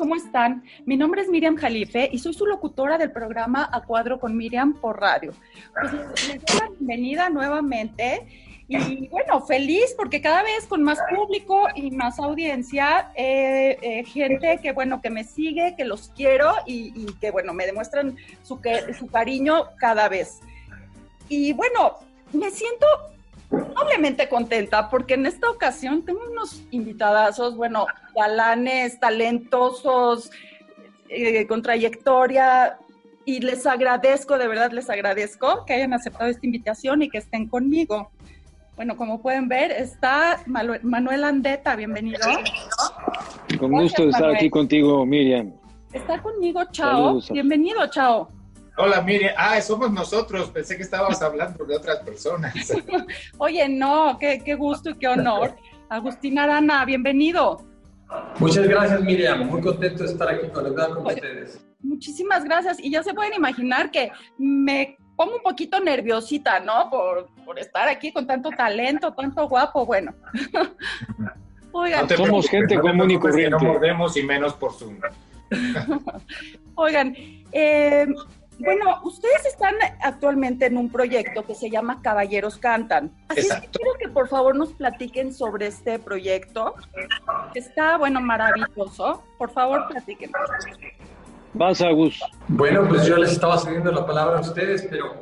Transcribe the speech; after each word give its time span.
¿cómo 0.00 0.16
están? 0.16 0.64
Mi 0.86 0.96
nombre 0.96 1.20
es 1.20 1.28
Miriam 1.28 1.56
Jalife 1.56 2.08
y 2.10 2.18
soy 2.18 2.32
su 2.32 2.46
locutora 2.46 2.96
del 2.96 3.12
programa 3.12 3.68
A 3.70 3.82
Cuadro 3.82 4.18
con 4.18 4.34
Miriam 4.34 4.72
por 4.72 4.98
radio. 4.98 5.34
Pues 5.78 5.92
les 5.92 6.42
doy 6.42 6.58
la 6.58 6.68
bienvenida 6.70 7.28
nuevamente 7.28 8.26
y 8.66 9.08
bueno, 9.08 9.42
feliz 9.42 9.94
porque 9.98 10.22
cada 10.22 10.42
vez 10.42 10.66
con 10.66 10.82
más 10.82 10.98
público 11.14 11.68
y 11.74 11.90
más 11.90 12.18
audiencia, 12.18 13.12
eh, 13.14 13.76
eh, 13.82 14.04
gente 14.06 14.58
que 14.62 14.72
bueno, 14.72 15.02
que 15.02 15.10
me 15.10 15.22
sigue, 15.22 15.74
que 15.76 15.84
los 15.84 16.08
quiero 16.16 16.50
y, 16.64 17.04
que 17.20 17.30
bueno, 17.30 17.52
me 17.52 17.66
demuestran 17.66 18.16
su, 18.42 18.58
su 18.98 19.06
cariño 19.08 19.64
cada 19.76 20.08
vez. 20.08 20.40
Y 21.28 21.52
bueno, 21.52 21.98
me 22.32 22.50
siento 22.50 22.86
doblemente 23.50 24.28
contenta 24.28 24.88
porque 24.88 25.14
en 25.14 25.26
esta 25.26 25.50
ocasión 25.50 26.04
tengo 26.04 26.20
unos 26.30 26.62
invitadazos, 26.70 27.56
bueno, 27.56 27.86
galanes, 28.14 29.00
talentosos, 29.00 30.30
eh, 31.08 31.46
con 31.46 31.62
trayectoria, 31.62 32.78
y 33.24 33.40
les 33.40 33.66
agradezco, 33.66 34.38
de 34.38 34.48
verdad 34.48 34.72
les 34.72 34.88
agradezco 34.90 35.64
que 35.64 35.74
hayan 35.74 35.92
aceptado 35.92 36.30
esta 36.30 36.44
invitación 36.46 37.02
y 37.02 37.10
que 37.10 37.18
estén 37.18 37.48
conmigo. 37.48 38.10
Bueno, 38.76 38.96
como 38.96 39.20
pueden 39.20 39.46
ver, 39.46 39.70
está 39.72 40.40
Manuel 40.46 41.24
Andeta, 41.24 41.76
bienvenido. 41.76 42.18
Con 43.58 43.72
gusto 43.72 44.08
estar 44.08 44.34
aquí 44.34 44.48
contigo, 44.48 45.04
Miriam. 45.04 45.52
Está 45.92 46.20
conmigo, 46.22 46.62
Chao. 46.72 47.20
Bienvenido, 47.30 47.86
Chao. 47.88 48.30
Hola 48.82 49.02
Miriam, 49.02 49.34
ah, 49.36 49.60
somos 49.60 49.92
nosotros, 49.92 50.48
pensé 50.48 50.74
que 50.74 50.82
estabas 50.82 51.20
hablando 51.20 51.66
de 51.66 51.76
otras 51.76 51.98
personas. 51.98 52.54
Oye, 53.38 53.68
no, 53.68 54.16
qué, 54.18 54.54
gusto 54.54 54.88
y 54.88 54.94
qué 54.94 55.06
honor. 55.06 55.54
Agustín 55.90 56.38
Arana, 56.38 56.86
bienvenido. 56.86 57.62
Muchas 58.38 58.66
gracias 58.66 59.02
Miriam, 59.02 59.46
muy 59.46 59.60
contento 59.60 60.04
de 60.04 60.12
estar 60.12 60.30
aquí 60.30 60.48
conectado 60.48 60.94
con 60.94 61.08
ustedes. 61.08 61.60
Muchísimas 61.82 62.42
gracias 62.42 62.80
y 62.80 62.90
ya 62.90 63.02
se 63.02 63.12
pueden 63.12 63.34
imaginar 63.34 63.90
que 63.90 64.12
me 64.38 64.96
pongo 65.14 65.36
un 65.36 65.42
poquito 65.42 65.78
nerviosita, 65.78 66.60
¿no? 66.60 66.88
Por, 66.88 67.28
por 67.44 67.58
estar 67.58 67.86
aquí 67.86 68.10
con 68.14 68.26
tanto 68.26 68.48
talento, 68.48 69.12
tanto 69.12 69.46
guapo, 69.46 69.84
bueno. 69.84 70.14
Oigan, 71.72 72.08
somos 72.08 72.48
gente 72.48 72.78
común 72.78 73.10
y 73.10 73.18
corriente. 73.18 73.50
No 73.50 73.72
mordemos 73.72 74.16
y 74.16 74.22
menos 74.22 74.54
por 74.54 74.72
Zoom. 74.72 74.98
Oigan, 76.76 77.14
eh, 77.52 78.06
bueno, 78.60 79.00
ustedes 79.04 79.46
están 79.46 79.74
actualmente 80.00 80.66
en 80.66 80.76
un 80.76 80.90
proyecto 80.90 81.44
que 81.44 81.54
se 81.54 81.70
llama 81.70 82.02
Caballeros 82.02 82.58
Cantan. 82.58 83.10
Así 83.28 83.48
que 83.48 83.68
quiero 83.68 83.92
que 83.98 84.08
por 84.08 84.28
favor 84.28 84.54
nos 84.54 84.72
platiquen 84.72 85.32
sobre 85.32 85.66
este 85.66 85.98
proyecto. 85.98 86.74
Está, 87.54 87.96
bueno, 87.96 88.20
maravilloso. 88.20 89.22
Por 89.38 89.50
favor, 89.50 89.88
platiquen. 89.88 90.30
Vas, 91.54 91.80
Agus. 91.80 92.20
Bueno, 92.48 92.86
pues 92.88 93.06
yo 93.06 93.16
les 93.16 93.32
estaba 93.32 93.58
cediendo 93.58 93.90
la 93.90 94.06
palabra 94.06 94.38
a 94.38 94.40
ustedes, 94.40 94.86
pero 94.88 95.14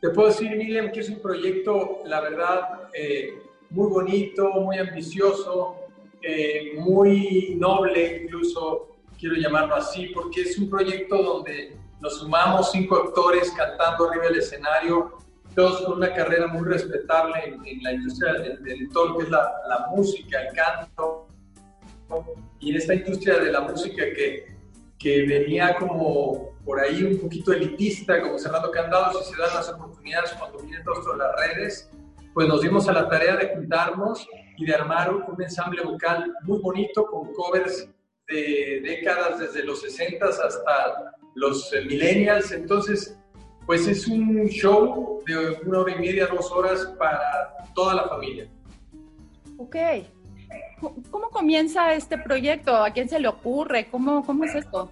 te 0.00 0.10
puedo 0.10 0.28
decir, 0.28 0.50
Miriam, 0.56 0.90
que 0.90 1.00
es 1.00 1.10
un 1.10 1.20
proyecto, 1.20 2.00
la 2.06 2.20
verdad, 2.20 2.88
eh, 2.94 3.34
muy 3.70 3.88
bonito, 3.88 4.48
muy 4.50 4.78
ambicioso, 4.78 5.76
eh, 6.22 6.72
muy 6.78 7.54
noble, 7.58 8.22
incluso 8.24 8.96
quiero 9.18 9.36
llamarlo 9.36 9.74
así, 9.74 10.06
porque 10.06 10.42
es 10.42 10.58
un 10.58 10.70
proyecto 10.70 11.22
donde 11.22 11.76
nos 12.00 12.18
sumamos 12.18 12.70
cinco 12.70 12.96
actores 12.96 13.50
cantando 13.52 14.08
arriba 14.08 14.26
del 14.26 14.38
escenario, 14.38 15.18
todos 15.54 15.82
con 15.82 15.98
una 15.98 16.12
carrera 16.12 16.46
muy 16.46 16.66
respetable 16.68 17.56
en, 17.64 17.82
la 17.82 17.92
industria 17.92 18.34
del, 18.34 18.62
del 18.62 18.88
todo 18.90 19.18
que 19.18 19.24
es 19.24 19.30
la, 19.30 19.50
la, 19.68 19.86
música, 19.88 20.40
el 20.42 20.54
canto, 20.54 21.26
y 22.60 22.70
en 22.70 22.76
esta 22.76 22.94
industria 22.94 23.38
de 23.38 23.52
la 23.52 23.60
música 23.62 24.04
que, 24.14 24.56
que 24.98 25.26
venía 25.26 25.76
como 25.76 26.56
por 26.64 26.80
ahí 26.80 27.02
un 27.02 27.18
poquito 27.18 27.52
elitista, 27.52 28.20
como 28.20 28.38
cerrando 28.38 28.70
candados 28.70 29.20
y 29.20 29.34
se 29.34 29.40
dan 29.40 29.54
las 29.54 29.68
oportunidades 29.70 30.32
cuando 30.38 30.58
vienen 30.58 30.84
todos 30.84 31.16
las 31.16 31.34
redes, 31.36 31.90
pues 32.34 32.46
nos 32.46 32.60
dimos 32.62 32.88
a 32.88 32.92
la 32.92 33.08
tarea 33.08 33.36
de 33.36 33.54
juntarnos 33.54 34.28
y 34.56 34.64
de 34.64 34.74
armar 34.74 35.12
un 35.12 35.42
ensamble 35.42 35.82
vocal 35.82 36.32
muy 36.42 36.58
bonito 36.60 37.06
con 37.06 37.32
covers 37.32 37.88
de 38.28 38.82
décadas 38.84 39.38
desde 39.38 39.64
los 39.64 39.80
60 39.80 40.26
hasta 40.26 41.17
los 41.34 41.72
eh, 41.72 41.82
millennials. 41.82 42.52
Entonces, 42.52 43.18
pues 43.66 43.86
es 43.86 44.06
un 44.08 44.46
show 44.48 45.22
de 45.26 45.58
una 45.64 45.80
hora 45.80 45.94
y 45.94 45.98
media, 45.98 46.26
dos 46.26 46.50
horas 46.50 46.86
para 46.98 47.54
toda 47.74 47.94
la 47.94 48.08
familia. 48.08 48.48
Ok. 49.58 49.76
¿Cómo 51.10 51.28
comienza 51.30 51.92
este 51.92 52.18
proyecto? 52.18 52.74
¿A 52.74 52.90
quién 52.90 53.08
se 53.08 53.18
le 53.18 53.28
ocurre? 53.28 53.88
¿Cómo, 53.90 54.24
cómo 54.24 54.44
es 54.44 54.54
esto? 54.54 54.90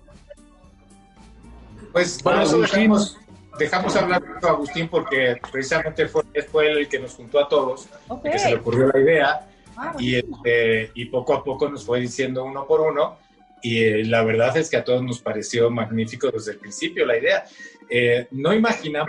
Pues 1.92 2.22
bueno, 2.22 2.42
eso 2.42 2.58
dejamos, 2.58 3.18
dejamos 3.58 3.96
hablar 3.96 4.22
a 4.42 4.48
Agustín 4.48 4.88
porque 4.88 5.40
precisamente 5.50 6.06
fue, 6.08 6.24
fue 6.50 6.70
él 6.70 6.78
el 6.78 6.88
que 6.88 6.98
nos 6.98 7.14
juntó 7.14 7.40
a 7.40 7.48
todos, 7.48 7.88
que 8.22 8.38
se 8.38 8.50
le 8.50 8.56
ocurrió 8.56 8.88
la 8.88 9.00
idea 9.00 9.48
ah, 9.76 9.94
y, 9.98 10.16
este, 10.16 10.90
y 10.94 11.06
poco 11.06 11.34
a 11.34 11.42
poco 11.42 11.68
nos 11.68 11.86
fue 11.86 12.00
diciendo 12.00 12.44
uno 12.44 12.66
por 12.66 12.80
uno 12.80 13.16
y 13.62 13.82
eh, 13.82 14.04
la 14.04 14.22
verdad 14.22 14.56
es 14.56 14.70
que 14.70 14.76
a 14.76 14.84
todos 14.84 15.02
nos 15.02 15.20
pareció 15.20 15.70
magnífico 15.70 16.30
desde 16.30 16.52
el 16.52 16.58
principio 16.58 17.06
la 17.06 17.18
idea. 17.18 17.44
Eh, 17.88 18.26
no 18.32 18.52
imaginaba, 18.52 19.08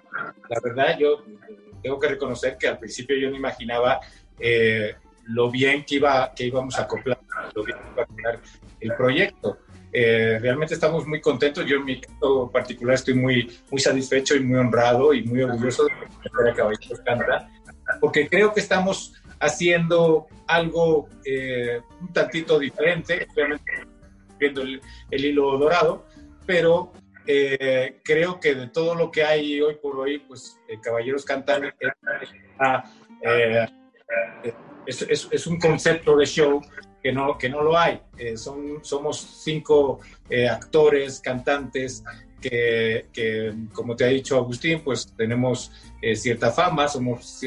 la 0.50 0.60
verdad 0.64 0.98
yo 1.00 1.24
tengo 1.82 2.00
que 2.00 2.08
reconocer 2.08 2.58
que 2.58 2.68
al 2.68 2.80
principio 2.80 3.18
yo 3.18 3.30
no 3.30 3.38
imaginaba 3.38 4.00
eh, 4.40 4.96
lo 5.26 5.52
bien 5.52 5.84
que, 5.84 5.96
iba, 5.96 6.34
que 6.34 6.46
íbamos 6.46 6.78
a 6.78 6.84
acoplar, 6.84 7.20
lo 7.54 7.64
bien 7.64 7.78
que 7.78 7.92
iba 7.92 8.02
a 8.02 8.04
acoplar 8.04 8.40
el 8.80 8.96
proyecto. 8.96 9.58
realmente 9.92 10.76
estamos 10.76 11.06
muy 11.06 11.20
contentos. 11.20 11.66
Yo 11.66 11.78
en 11.78 11.86
mi 11.86 12.00
caso 12.00 12.50
particular 12.52 12.96
estoy 12.96 13.16
muy, 13.16 13.52
muy 13.70 13.82
satisfecho 13.82 14.36
y 14.36 14.40
muy 14.40 14.58
honrado 14.58 15.14
y 15.14 15.24
muy 15.24 15.42
orgulloso 15.42 15.86
de 15.86 15.92
que 15.92 16.56
Caballitos 16.56 17.02
Canta, 17.02 17.50
porque 18.00 18.28
creo 18.28 18.54
que 18.54 18.60
estamos 18.60 19.14
haciendo 19.40 20.28
algo 20.48 21.10
un 22.02 22.14
tantito 22.14 22.58
diferente. 22.60 23.28
Obviamente 23.34 23.97
viendo 24.38 24.62
el, 24.62 24.82
hilo 25.12 25.58
dorado, 25.58 26.06
pero 26.46 26.94
eh, 27.30 28.00
creo 28.04 28.40
que 28.40 28.56
de 28.56 28.68
todo 28.68 28.96
lo 28.96 29.12
que 29.12 29.24
hay 29.24 29.62
hoy 29.62 29.76
por 29.76 30.00
hoy, 30.00 30.20
pues 30.20 30.58
eh, 30.70 30.80
Caballeros 30.82 31.26
Cantan 31.26 31.66
eh, 31.66 31.74
es, 34.86 35.28
es, 35.30 35.48
un 35.48 35.60
concepto 35.60 36.16
de 36.16 36.26
show 36.26 36.62
que 37.04 37.12
no, 37.12 37.38
que 37.38 37.50
no 37.50 37.62
lo 37.62 37.78
hay. 37.78 38.02
son, 38.36 38.80
somos 38.82 39.42
cinco 39.44 40.00
actores, 40.50 41.20
cantantes, 41.20 42.04
que, 42.40 43.08
que, 43.12 43.54
como 43.74 43.96
te 43.96 44.06
ha 44.06 44.08
dicho 44.08 44.38
Agustín, 44.38 44.82
pues 44.82 45.14
tenemos 45.18 45.72
cierta 46.14 46.52
fama, 46.52 46.88
somos 46.88 47.42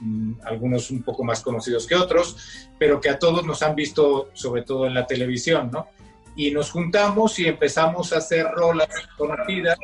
mm, 0.00 0.32
algunos 0.44 0.90
un 0.90 1.02
poco 1.02 1.24
más 1.24 1.42
conocidos 1.42 1.86
que 1.86 1.94
otros, 1.94 2.70
pero 2.78 3.00
que 3.00 3.10
a 3.10 3.18
todos 3.18 3.44
nos 3.44 3.62
han 3.62 3.74
visto 3.74 4.30
sobre 4.32 4.62
todo 4.62 4.86
en 4.86 4.94
la 4.94 5.06
televisión, 5.06 5.70
¿no? 5.70 5.88
Y 6.36 6.50
nos 6.50 6.70
juntamos 6.70 7.38
y 7.38 7.46
empezamos 7.46 8.12
a 8.12 8.18
hacer 8.18 8.46
rolas 8.46 8.88
conocidas 9.16 9.78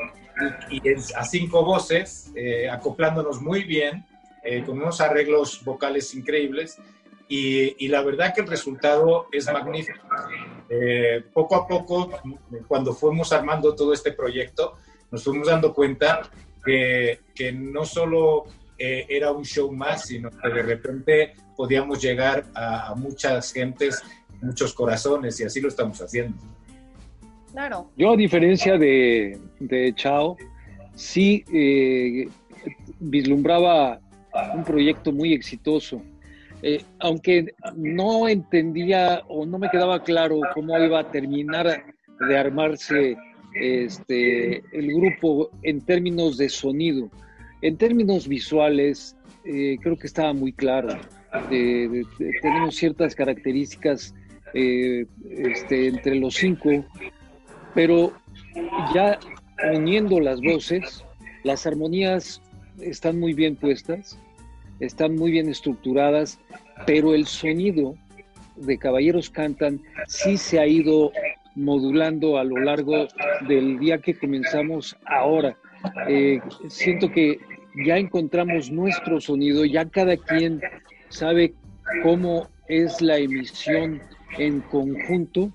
y, 0.70 0.88
y 0.88 0.94
a 1.14 1.24
cinco 1.24 1.64
voces, 1.64 2.32
eh, 2.34 2.68
acoplándonos 2.68 3.40
muy 3.40 3.64
bien, 3.64 4.04
eh, 4.42 4.62
con 4.64 4.78
unos 4.78 5.00
arreglos 5.00 5.64
vocales 5.64 6.14
increíbles 6.14 6.78
y, 7.28 7.84
y, 7.84 7.88
la 7.88 8.02
verdad 8.02 8.32
que 8.32 8.42
el 8.42 8.46
resultado 8.46 9.26
es 9.32 9.50
magnífico. 9.52 9.98
Eh, 10.68 11.24
poco 11.32 11.56
a 11.56 11.66
poco, 11.66 12.10
cuando 12.68 12.94
fuimos 12.94 13.32
armando 13.32 13.74
todo 13.74 13.92
este 13.92 14.12
proyecto, 14.12 14.76
nos 15.10 15.24
fuimos 15.24 15.48
dando 15.48 15.74
cuenta 15.74 16.30
que, 16.64 17.20
que 17.34 17.50
no 17.52 17.84
solo 17.84 18.44
era 18.78 19.32
un 19.32 19.42
show 19.42 19.72
más, 19.72 20.06
sino 20.06 20.30
que 20.30 20.48
de 20.50 20.62
repente 20.62 21.34
podíamos 21.56 22.00
llegar 22.00 22.44
a, 22.54 22.88
a 22.88 22.94
muchas 22.94 23.50
gentes 23.52 24.02
muchos 24.42 24.72
corazones 24.72 25.38
y 25.40 25.44
así 25.44 25.60
lo 25.60 25.68
estamos 25.68 26.00
haciendo. 26.00 26.36
Claro. 27.52 27.90
Yo 27.96 28.12
a 28.12 28.16
diferencia 28.16 28.76
de, 28.76 29.38
de 29.60 29.94
Chao, 29.94 30.36
sí 30.94 31.44
eh, 31.52 32.28
vislumbraba 33.00 34.00
un 34.54 34.64
proyecto 34.64 35.12
muy 35.12 35.32
exitoso. 35.32 36.02
Eh, 36.62 36.82
aunque 36.98 37.54
no 37.74 38.28
entendía 38.28 39.22
o 39.28 39.46
no 39.46 39.58
me 39.58 39.70
quedaba 39.70 40.02
claro 40.02 40.40
cómo 40.54 40.78
iba 40.78 41.00
a 41.00 41.10
terminar 41.10 41.84
de 42.28 42.38
armarse 42.38 43.16
este, 43.54 44.58
el 44.72 44.92
grupo 44.94 45.50
en 45.62 45.80
términos 45.80 46.38
de 46.38 46.48
sonido. 46.48 47.10
En 47.62 47.76
términos 47.76 48.26
visuales, 48.28 49.16
eh, 49.44 49.76
creo 49.82 49.96
que 49.96 50.06
estaba 50.06 50.32
muy 50.32 50.52
claro. 50.52 50.98
tenemos 51.48 52.74
ciertas 52.74 53.14
características 53.14 54.14
eh, 54.54 55.06
este, 55.30 55.88
entre 55.88 56.16
los 56.16 56.34
cinco, 56.34 56.84
pero 57.74 58.12
ya 58.94 59.18
uniendo 59.72 60.20
las 60.20 60.40
voces, 60.40 61.04
las 61.44 61.66
armonías 61.66 62.42
están 62.80 63.18
muy 63.18 63.32
bien 63.32 63.56
puestas, 63.56 64.18
están 64.80 65.16
muy 65.16 65.30
bien 65.30 65.48
estructuradas, 65.48 66.38
pero 66.86 67.14
el 67.14 67.26
sonido 67.26 67.94
de 68.56 68.78
Caballeros 68.78 69.30
Cantan 69.30 69.80
sí 70.06 70.36
se 70.36 70.58
ha 70.58 70.66
ido 70.66 71.12
modulando 71.54 72.38
a 72.38 72.44
lo 72.44 72.56
largo 72.58 73.06
del 73.48 73.78
día 73.78 73.98
que 73.98 74.14
comenzamos 74.18 74.96
ahora. 75.06 75.56
Eh, 76.08 76.40
siento 76.68 77.10
que 77.10 77.38
ya 77.84 77.96
encontramos 77.96 78.70
nuestro 78.70 79.20
sonido, 79.20 79.64
ya 79.64 79.88
cada 79.88 80.16
quien 80.16 80.60
sabe 81.08 81.54
cómo 82.02 82.48
es 82.68 83.00
la 83.00 83.18
emisión 83.18 84.02
en 84.38 84.60
conjunto, 84.60 85.50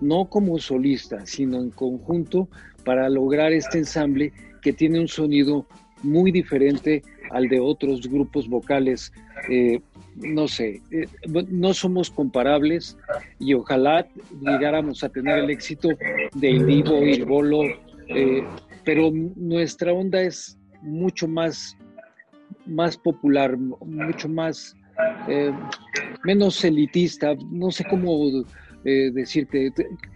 no 0.00 0.26
como 0.26 0.58
solista, 0.58 1.24
sino 1.26 1.58
en 1.60 1.70
conjunto 1.70 2.48
para 2.84 3.08
lograr 3.08 3.52
este 3.52 3.78
ensamble 3.78 4.32
que 4.60 4.72
tiene 4.72 5.00
un 5.00 5.08
sonido 5.08 5.66
muy 6.02 6.30
diferente 6.30 7.02
al 7.30 7.48
de 7.48 7.60
otros 7.60 8.08
grupos 8.08 8.48
vocales. 8.48 9.12
Eh, 9.50 9.80
no 10.16 10.46
sé, 10.46 10.80
eh, 10.90 11.06
no 11.48 11.74
somos 11.74 12.10
comparables 12.10 12.96
y 13.38 13.54
ojalá 13.54 14.06
llegáramos 14.40 15.02
a 15.02 15.08
tener 15.08 15.38
el 15.38 15.50
éxito 15.50 15.88
de 16.34 16.50
Indivo 16.50 17.02
y 17.02 17.20
Bolo, 17.22 17.64
eh, 18.08 18.44
pero 18.84 19.10
nuestra 19.10 19.92
onda 19.92 20.22
es 20.22 20.58
mucho 20.82 21.26
más, 21.26 21.76
más 22.66 22.96
popular, 22.96 23.56
mucho 23.56 24.28
más, 24.28 24.76
menos 26.24 26.64
elitista, 26.64 27.34
no 27.50 27.70
sé 27.70 27.84
cómo 27.84 28.44
decirte, 28.82 29.72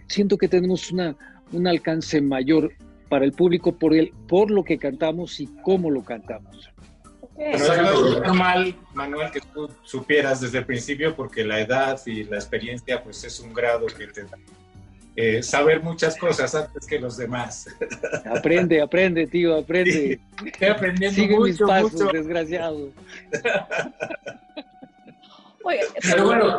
siento 0.07 0.37
que 0.37 0.47
tenemos 0.47 0.91
una, 0.91 1.15
un 1.51 1.67
alcance 1.67 2.21
mayor 2.21 2.71
para 3.09 3.25
el 3.25 3.33
público 3.33 3.75
por, 3.75 3.93
el, 3.93 4.13
por 4.27 4.51
lo 4.51 4.63
que 4.63 4.77
cantamos 4.77 5.39
y 5.39 5.47
cómo 5.63 5.89
lo 5.89 6.03
cantamos. 6.03 6.69
es 7.37 7.67
normal, 7.67 8.75
Manuel, 8.93 9.31
que 9.31 9.41
tú 9.41 9.69
supieras 9.83 10.41
desde 10.41 10.59
el 10.59 10.65
principio 10.65 11.15
porque 11.15 11.43
la 11.43 11.59
edad 11.59 11.99
y 12.05 12.23
la 12.25 12.35
experiencia 12.35 13.03
pues 13.03 13.23
es 13.23 13.39
un 13.39 13.53
grado 13.53 13.87
que 13.87 14.07
te 14.07 14.23
da. 14.23 14.37
Eh, 15.21 15.43
saber 15.43 15.83
muchas 15.83 16.15
cosas 16.15 16.55
antes 16.55 16.87
que 16.87 16.97
los 16.97 17.17
demás. 17.17 17.67
Aprende, 18.25 18.79
aprende, 18.81 19.27
tío, 19.27 19.57
aprende. 19.57 20.17
estoy 20.45 20.67
aprendiendo 20.69 21.13
Sigue 21.13 21.35
mucho, 21.35 21.43
mis 21.45 21.59
pasos, 21.59 21.91
mucho. 21.91 22.07
desgraciado. 22.13 22.89
Oye, 25.65 25.81
Pero 26.01 26.25
bueno, 26.25 26.57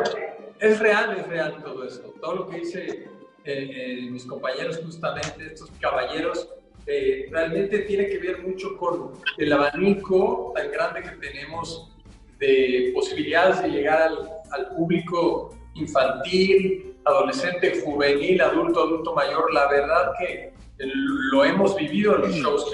es 0.59 0.77
real, 0.79 1.17
es 1.17 1.27
real 1.27 1.63
todo 1.63 1.87
esto. 1.87 2.13
Todo 2.21 2.35
lo 2.35 2.49
que 2.49 2.57
dice 2.59 2.85
eh, 2.85 3.07
eh, 3.45 4.09
mis 4.11 4.25
compañeros, 4.25 4.79
justamente 4.85 5.43
estos 5.47 5.71
caballeros, 5.79 6.47
eh, 6.85 7.29
realmente 7.31 7.79
tiene 7.79 8.09
que 8.09 8.19
ver 8.19 8.43
mucho 8.43 8.77
con 8.77 9.13
el 9.39 9.51
abanico 9.53 10.53
tan 10.55 10.71
grande 10.71 11.01
que 11.01 11.15
tenemos 11.27 11.91
de 12.37 12.91
posibilidades 12.93 13.63
de 13.63 13.69
llegar 13.69 14.03
al, 14.03 14.29
al 14.51 14.75
público 14.75 15.57
infantil, 15.73 16.90
adolescente, 17.05 17.81
juvenil, 17.81 18.41
adulto, 18.41 18.83
adulto 18.83 19.13
mayor. 19.13 19.53
La 19.53 19.67
verdad 19.67 20.11
que 20.19 20.53
lo 20.77 21.45
hemos 21.45 21.75
vivido 21.75 22.15
en 22.15 22.21
los 22.21 22.31
shows 22.31 22.65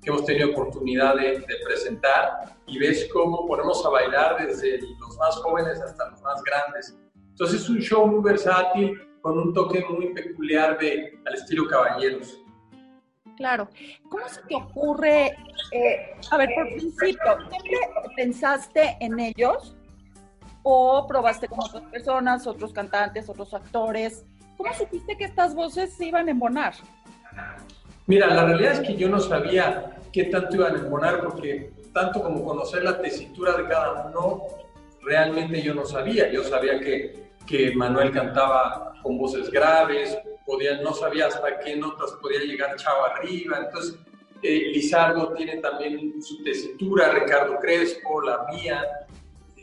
que 0.00 0.10
hemos, 0.10 0.24
tenido 0.24 0.50
oportunidad 0.50 1.16
de, 1.16 1.40
de 1.40 1.56
presentar 1.64 2.56
y 2.66 2.78
ves 2.78 3.08
cómo 3.12 3.46
ponemos 3.46 3.84
a 3.84 3.88
bailar 3.88 4.46
desde 4.46 4.80
los 5.00 5.16
más 5.18 5.36
jóvenes 5.36 5.80
hasta 5.80 6.10
los 6.10 6.22
más 6.22 6.42
grandes. 6.44 6.96
Entonces 7.30 7.62
es 7.62 7.68
un 7.68 7.80
show 7.80 8.06
muy 8.06 8.22
versátil, 8.22 9.00
con 9.20 9.38
un 9.38 9.52
toque 9.52 9.84
muy 9.90 10.14
peculiar 10.14 10.78
de, 10.78 11.18
al 11.26 11.34
estilo 11.34 11.66
caballeros. 11.66 12.40
Claro. 13.36 13.68
¿Cómo 14.08 14.28
se 14.28 14.40
te 14.42 14.54
ocurre? 14.54 15.36
eh, 15.72 16.14
a 16.30 16.36
ver, 16.38 16.48
por 16.54 16.68
principio, 16.68 17.18
¿siempre 17.50 17.78
pensaste 18.16 18.96
en 19.00 19.18
ellos? 19.18 19.75
¿O 20.68 21.06
probaste 21.06 21.46
con 21.46 21.60
otras 21.60 21.84
personas, 21.84 22.44
otros 22.44 22.72
cantantes, 22.72 23.28
otros 23.28 23.54
actores? 23.54 24.24
¿Cómo 24.56 24.74
supiste 24.74 25.16
que 25.16 25.22
estas 25.22 25.54
voces 25.54 25.94
se 25.94 26.06
iban 26.06 26.26
a 26.26 26.32
embonar? 26.32 26.74
Mira, 28.08 28.26
la 28.26 28.46
realidad 28.46 28.72
es 28.72 28.80
que 28.80 28.96
yo 28.96 29.08
no 29.08 29.20
sabía 29.20 29.96
qué 30.12 30.24
tanto 30.24 30.56
iban 30.56 30.74
a 30.74 30.78
embonar, 30.80 31.22
porque 31.22 31.70
tanto 31.94 32.20
como 32.20 32.44
conocer 32.44 32.82
la 32.82 33.00
tesitura 33.00 33.52
de 33.52 33.68
cada 33.68 34.06
uno, 34.08 34.42
realmente 35.02 35.62
yo 35.62 35.72
no 35.72 35.84
sabía. 35.84 36.32
Yo 36.32 36.42
sabía 36.42 36.80
que, 36.80 37.30
que 37.46 37.72
Manuel 37.76 38.10
cantaba 38.10 38.94
con 39.04 39.18
voces 39.18 39.52
graves, 39.52 40.18
podía, 40.44 40.80
no 40.80 40.94
sabía 40.94 41.28
hasta 41.28 41.60
qué 41.60 41.76
notas 41.76 42.10
podía 42.20 42.40
llegar 42.40 42.74
Chavo 42.74 43.04
arriba. 43.04 43.58
Entonces, 43.66 44.00
eh, 44.42 44.72
Lizardo 44.74 45.32
tiene 45.34 45.58
también 45.58 46.20
su 46.20 46.42
tesitura, 46.42 47.10
Ricardo 47.10 47.56
Crespo, 47.60 48.20
la 48.20 48.44
mía. 48.52 48.84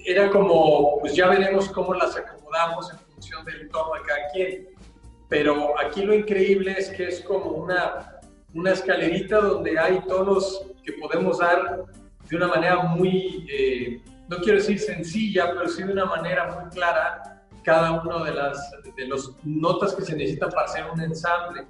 Era 0.05 0.29
como, 0.29 0.99
pues 0.99 1.15
ya 1.15 1.27
veremos 1.27 1.69
cómo 1.69 1.93
las 1.93 2.15
acomodamos 2.17 2.91
en 2.91 2.99
función 2.99 3.45
del 3.45 3.69
tono 3.69 3.93
de 3.93 4.01
cada 4.01 4.19
quien. 4.33 4.67
Pero 5.29 5.79
aquí 5.79 6.03
lo 6.03 6.13
increíble 6.13 6.75
es 6.77 6.89
que 6.89 7.07
es 7.07 7.21
como 7.21 7.51
una, 7.51 8.19
una 8.53 8.71
escalerita 8.71 9.39
donde 9.39 9.79
hay 9.79 9.99
tonos 10.01 10.65
que 10.83 10.93
podemos 10.93 11.39
dar 11.39 11.85
de 12.29 12.35
una 12.35 12.47
manera 12.47 12.83
muy, 12.83 13.47
eh, 13.49 14.01
no 14.27 14.37
quiero 14.37 14.59
decir 14.59 14.79
sencilla, 14.79 15.53
pero 15.53 15.67
sí 15.69 15.83
de 15.83 15.93
una 15.93 16.05
manera 16.05 16.59
muy 16.59 16.69
clara 16.69 17.45
cada 17.63 18.01
uno 18.01 18.23
de 18.23 18.33
las 18.33 18.71
de 18.95 19.07
los 19.07 19.35
notas 19.43 19.95
que 19.95 20.03
se 20.03 20.15
necesitan 20.15 20.49
para 20.49 20.65
hacer 20.65 20.85
un 20.91 21.01
ensamble. 21.01 21.65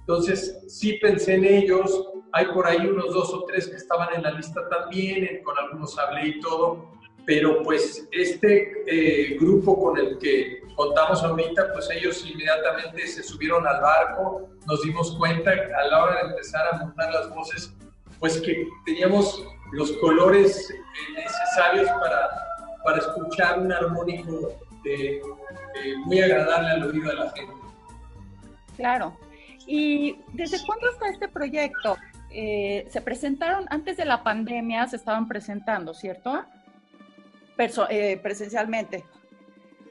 Entonces, 0.00 0.62
sí 0.68 0.94
pensé 1.00 1.34
en 1.34 1.44
ellos, 1.44 2.08
hay 2.32 2.46
por 2.46 2.66
ahí 2.66 2.86
unos 2.86 3.12
dos 3.14 3.32
o 3.32 3.44
tres 3.44 3.68
que 3.68 3.76
estaban 3.76 4.08
en 4.14 4.22
la 4.22 4.32
lista 4.32 4.68
también, 4.68 5.42
con 5.44 5.56
algunos 5.56 5.98
hablé 5.98 6.28
y 6.28 6.40
todo, 6.40 6.90
pero 7.26 7.62
pues 7.62 8.06
este 8.12 8.84
eh, 8.86 9.36
grupo 9.38 9.80
con 9.80 9.98
el 9.98 10.18
que 10.18 10.62
contamos 10.74 11.22
ahorita, 11.22 11.72
pues 11.72 11.88
ellos 11.90 12.24
inmediatamente 12.26 13.06
se 13.06 13.22
subieron 13.22 13.66
al 13.66 13.80
barco, 13.80 14.48
nos 14.66 14.82
dimos 14.82 15.16
cuenta 15.16 15.50
a 15.50 15.86
la 15.88 16.04
hora 16.04 16.14
de 16.16 16.30
empezar 16.30 16.66
a 16.72 16.78
montar 16.78 17.12
las 17.12 17.34
voces, 17.34 17.72
pues 18.18 18.40
que 18.40 18.68
teníamos 18.84 19.46
los 19.72 19.92
colores 19.92 20.70
eh, 20.70 20.76
necesarios 21.16 21.88
para, 21.88 22.28
para 22.84 22.98
escuchar 22.98 23.58
un 23.58 23.72
armónico 23.72 24.52
de 24.82 25.22
muy 26.04 26.20
agradable 26.20 26.68
al 26.68 26.82
oído 26.84 27.08
de 27.08 27.14
la 27.14 27.30
gente. 27.30 27.54
Claro. 28.76 29.16
¿Y 29.66 30.18
desde 30.32 30.64
cuándo 30.64 30.90
está 30.90 31.08
este 31.08 31.28
proyecto? 31.28 31.96
Eh, 32.30 32.86
se 32.90 33.00
presentaron 33.00 33.66
antes 33.70 33.96
de 33.96 34.04
la 34.04 34.22
pandemia, 34.22 34.86
se 34.88 34.96
estaban 34.96 35.28
presentando, 35.28 35.94
¿cierto? 35.94 36.44
Perso 37.56 37.86
eh, 37.90 38.18
presencialmente. 38.22 39.04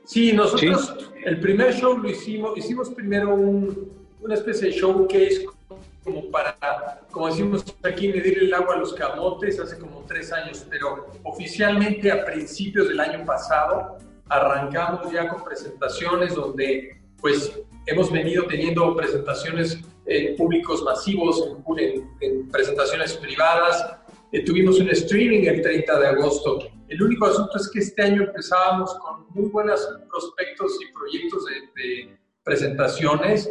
Sí, 0.05 0.33
nosotros 0.33 0.95
sí. 0.99 1.05
el 1.25 1.39
primer 1.39 1.73
show 1.73 1.97
lo 1.97 2.09
hicimos, 2.09 2.57
hicimos 2.57 2.89
primero 2.89 3.33
un, 3.33 3.91
una 4.21 4.33
especie 4.33 4.69
de 4.69 4.73
showcase 4.73 5.45
como 6.03 6.29
para, 6.29 7.01
como 7.11 7.27
decimos 7.27 7.63
aquí, 7.83 8.09
medir 8.09 8.39
el 8.39 8.53
agua 8.53 8.75
a 8.75 8.77
los 8.77 8.93
camotes 8.93 9.59
hace 9.59 9.77
como 9.77 10.03
tres 10.05 10.33
años, 10.33 10.65
pero 10.69 11.07
oficialmente 11.23 12.11
a 12.11 12.25
principios 12.25 12.89
del 12.89 12.99
año 12.99 13.25
pasado 13.25 13.97
arrancamos 14.27 15.11
ya 15.11 15.29
con 15.29 15.43
presentaciones 15.43 16.35
donde 16.35 16.97
pues 17.21 17.57
hemos 17.85 18.11
venido 18.11 18.45
teniendo 18.47 18.93
presentaciones 18.95 19.79
en 20.05 20.35
públicos 20.35 20.83
masivos, 20.83 21.47
en, 21.47 21.79
en, 21.79 22.09
en 22.19 22.49
presentaciones 22.49 23.13
privadas. 23.13 23.95
Eh, 24.33 24.43
tuvimos 24.43 24.79
un 24.79 24.89
streaming 24.89 25.45
el 25.47 25.61
30 25.61 25.99
de 25.99 26.07
agosto. 26.07 26.59
El 26.93 27.01
único 27.01 27.25
asunto 27.25 27.57
es 27.57 27.71
que 27.71 27.79
este 27.79 28.03
año 28.03 28.21
empezábamos 28.21 28.93
con 28.99 29.25
muy 29.29 29.49
buenos 29.49 29.81
prospectos 30.07 30.77
y 30.79 30.93
proyectos 30.93 31.43
de, 31.45 31.81
de 31.81 32.17
presentaciones 32.43 33.49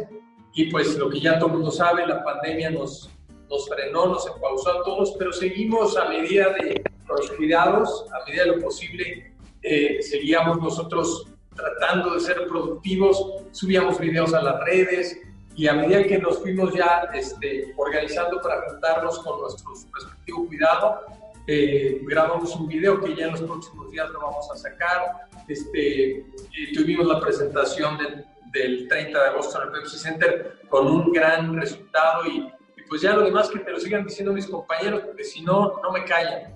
y 0.53 0.71
pues 0.71 0.97
lo 0.97 1.09
que 1.09 1.19
ya 1.19 1.37
todo 1.39 1.49
el 1.49 1.55
mundo 1.55 1.71
sabe, 1.71 2.07
la 2.07 2.23
pandemia 2.23 2.69
nos, 2.69 3.11
nos 3.49 3.67
frenó, 3.67 4.05
nos 4.05 4.25
pausó 4.39 4.79
a 4.79 4.83
todos, 4.85 5.15
pero 5.19 5.33
seguimos 5.33 5.97
a 5.97 6.07
medida 6.07 6.53
de 6.53 6.81
los 7.05 7.31
cuidados, 7.31 8.05
a 8.13 8.25
medida 8.25 8.43
de 8.45 8.51
lo 8.55 8.59
posible, 8.59 9.33
eh, 9.61 10.01
seguíamos 10.01 10.59
nosotros 10.59 11.27
tratando 11.53 12.13
de 12.13 12.21
ser 12.21 12.47
productivos, 12.47 13.43
subíamos 13.51 13.99
videos 13.99 14.33
a 14.33 14.41
las 14.41 14.61
redes 14.61 15.19
y 15.53 15.67
a 15.67 15.73
medida 15.73 16.05
que 16.05 16.17
nos 16.17 16.39
fuimos 16.39 16.73
ya 16.73 17.09
este, 17.13 17.73
organizando 17.75 18.39
para 18.41 18.61
juntarnos 18.69 19.19
con 19.19 19.41
nuestro 19.41 19.73
respectivo 19.93 20.47
cuidado, 20.47 21.01
eh, 21.47 21.99
grabamos 22.03 22.55
un 22.55 22.67
video 22.67 23.01
que 23.01 23.15
ya 23.15 23.25
en 23.25 23.31
los 23.31 23.41
próximos 23.41 23.91
días 23.91 24.09
lo 24.09 24.21
vamos 24.21 24.49
a 24.51 24.55
sacar. 24.55 25.27
Este, 25.47 26.25
tuvimos 26.73 27.05
la 27.05 27.19
presentación 27.19 27.97
del, 27.97 28.25
del 28.51 28.87
30 28.87 29.19
de 29.19 29.29
agosto 29.29 29.61
en 29.61 29.67
el 29.67 29.73
Pepsi 29.73 29.97
Center 29.97 30.59
con 30.69 30.87
un 30.87 31.11
gran 31.11 31.53
resultado 31.59 32.25
y, 32.25 32.37
y, 32.77 32.81
pues 32.87 33.01
ya 33.01 33.13
lo 33.13 33.23
demás 33.23 33.49
que 33.49 33.59
te 33.59 33.71
lo 33.71 33.79
sigan 33.79 34.05
diciendo 34.05 34.31
mis 34.31 34.47
compañeros, 34.47 35.01
porque 35.01 35.23
si 35.23 35.41
no, 35.41 35.81
no 35.81 35.91
me 35.91 36.05
callan. 36.05 36.53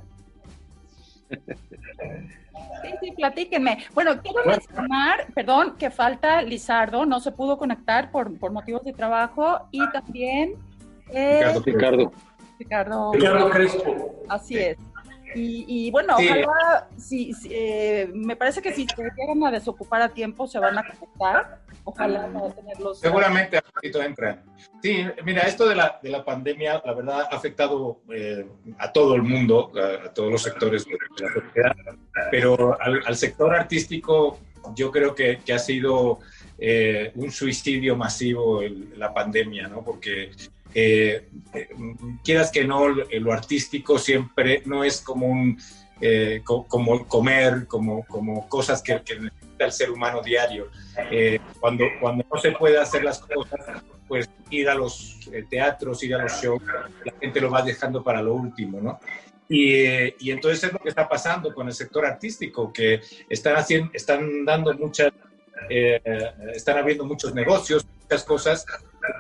Sí, 2.82 2.90
sí, 3.02 3.12
platíquenme. 3.12 3.86
Bueno, 3.94 4.22
quiero 4.22 4.46
mencionar, 4.46 5.28
perdón, 5.34 5.76
que 5.78 5.90
falta 5.90 6.42
Lizardo, 6.42 7.06
no 7.06 7.20
se 7.20 7.32
pudo 7.32 7.58
conectar 7.58 8.12
por, 8.12 8.38
por 8.40 8.52
motivos 8.52 8.84
de 8.84 8.94
trabajo 8.94 9.68
y 9.72 9.90
también... 9.92 10.56
Eh, 11.10 11.42
Ricardo. 11.44 11.62
Ricardo. 11.66 12.12
Ricardo 12.60 13.50
Crespo. 13.50 14.16
Así 14.28 14.58
es. 14.58 14.78
Y, 15.36 15.92
bueno, 15.92 16.16
ojalá, 16.18 16.88
si, 16.98 17.32
eh, 17.50 18.10
me 18.14 18.36
parece 18.36 18.62
que 18.62 18.74
si 18.74 18.88
se 18.88 19.04
llegan 19.16 19.44
a 19.44 19.52
desocupar 19.52 20.02
a 20.02 20.10
tiempo, 20.10 20.48
se 20.48 20.58
van 20.58 20.78
a 20.78 20.84
conectar. 20.84 21.62
Ojalá 21.84 22.28
para 22.34 22.50
tenerlos. 22.54 23.00
Seguramente 23.00 23.58
a 23.58 23.64
entran. 24.06 24.44
Sí, 24.82 25.06
mira, 25.24 25.42
esto 25.44 25.68
de 25.68 25.76
la, 25.76 26.00
de 26.02 26.10
la 26.10 26.26
pandemia, 26.26 26.82
la 26.84 26.94
verdad, 26.94 27.28
ha 27.32 27.36
afectado 27.36 28.02
eh, 28.14 28.46
a 28.78 28.92
todo 28.92 29.16
el 29.16 29.22
mundo, 29.22 29.72
a, 29.76 30.10
todos 30.10 30.32
los 30.32 30.42
sectores 30.42 30.86
de 30.86 30.98
la 31.20 31.34
sociedad, 31.34 31.76
pero 32.32 32.78
al, 32.82 33.16
sector 33.16 33.54
artístico 33.54 34.40
yo 34.76 34.92
creo 34.92 35.16
que, 35.16 35.40
que 35.46 35.54
ha 35.54 35.60
sido 35.60 36.20
eh, 36.60 37.12
un 37.16 37.32
suicidio 37.32 37.96
masivo 37.96 38.62
la 38.96 39.14
pandemia, 39.14 39.68
¿no? 39.68 39.84
Porque 39.84 40.32
eh, 40.74 41.30
quieras 42.24 42.52
que 42.52 42.64
no, 42.64 42.88
lo 42.90 43.34
artístico 43.34 43.98
siempre 43.98 44.62
no 44.66 44.84
es 44.84 45.02
como 45.02 45.28
un 45.28 45.58
eh, 46.00 46.42
como 46.44 47.08
comer, 47.08 47.66
como, 47.66 48.06
como 48.06 48.48
cosas 48.48 48.84
que, 48.84 48.94
necesita 48.94 49.66
el 49.66 49.72
ser 49.72 49.90
humano 49.90 50.22
diario. 50.22 50.70
Eh, 51.10 51.40
cuando, 51.60 51.86
cuando 52.00 52.24
no 52.32 52.40
se 52.40 52.52
puede 52.52 52.78
hacer 52.78 53.04
las 53.04 53.20
cosas, 53.20 53.82
pues 54.08 54.30
ir 54.52 54.70
a 54.70 54.76
los 54.76 55.20
teatros, 55.50 56.04
ir 56.04 56.14
a 56.14 56.22
los 56.22 56.34
shows, 56.34 56.62
la 57.04 57.14
gente 57.20 57.42
lo 57.42 57.50
va 57.50 57.64
dejando 57.64 58.04
para 58.04 58.22
lo 58.22 58.36
último, 58.36 58.80
¿no? 58.80 59.00
Y, 59.50 59.88
y, 60.24 60.32
entonces 60.32 60.66
es 60.66 60.74
lo 60.74 60.80
que 60.80 60.90
está 60.90 61.10
pasando 61.10 61.54
con 61.54 61.68
el 61.68 61.74
sector 61.74 62.06
artístico, 62.06 62.72
que 62.72 63.02
están, 63.28 63.56
haciendo, 63.56 63.90
están 63.94 64.46
dando 64.46 64.74
muchas, 64.76 65.12
están 66.54 66.78
habiendo 66.78 67.06
muchos 67.06 67.34
negocios, 67.34 67.88
muchas 68.04 68.24
cosas, 68.24 68.66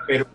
pero 0.05 0.27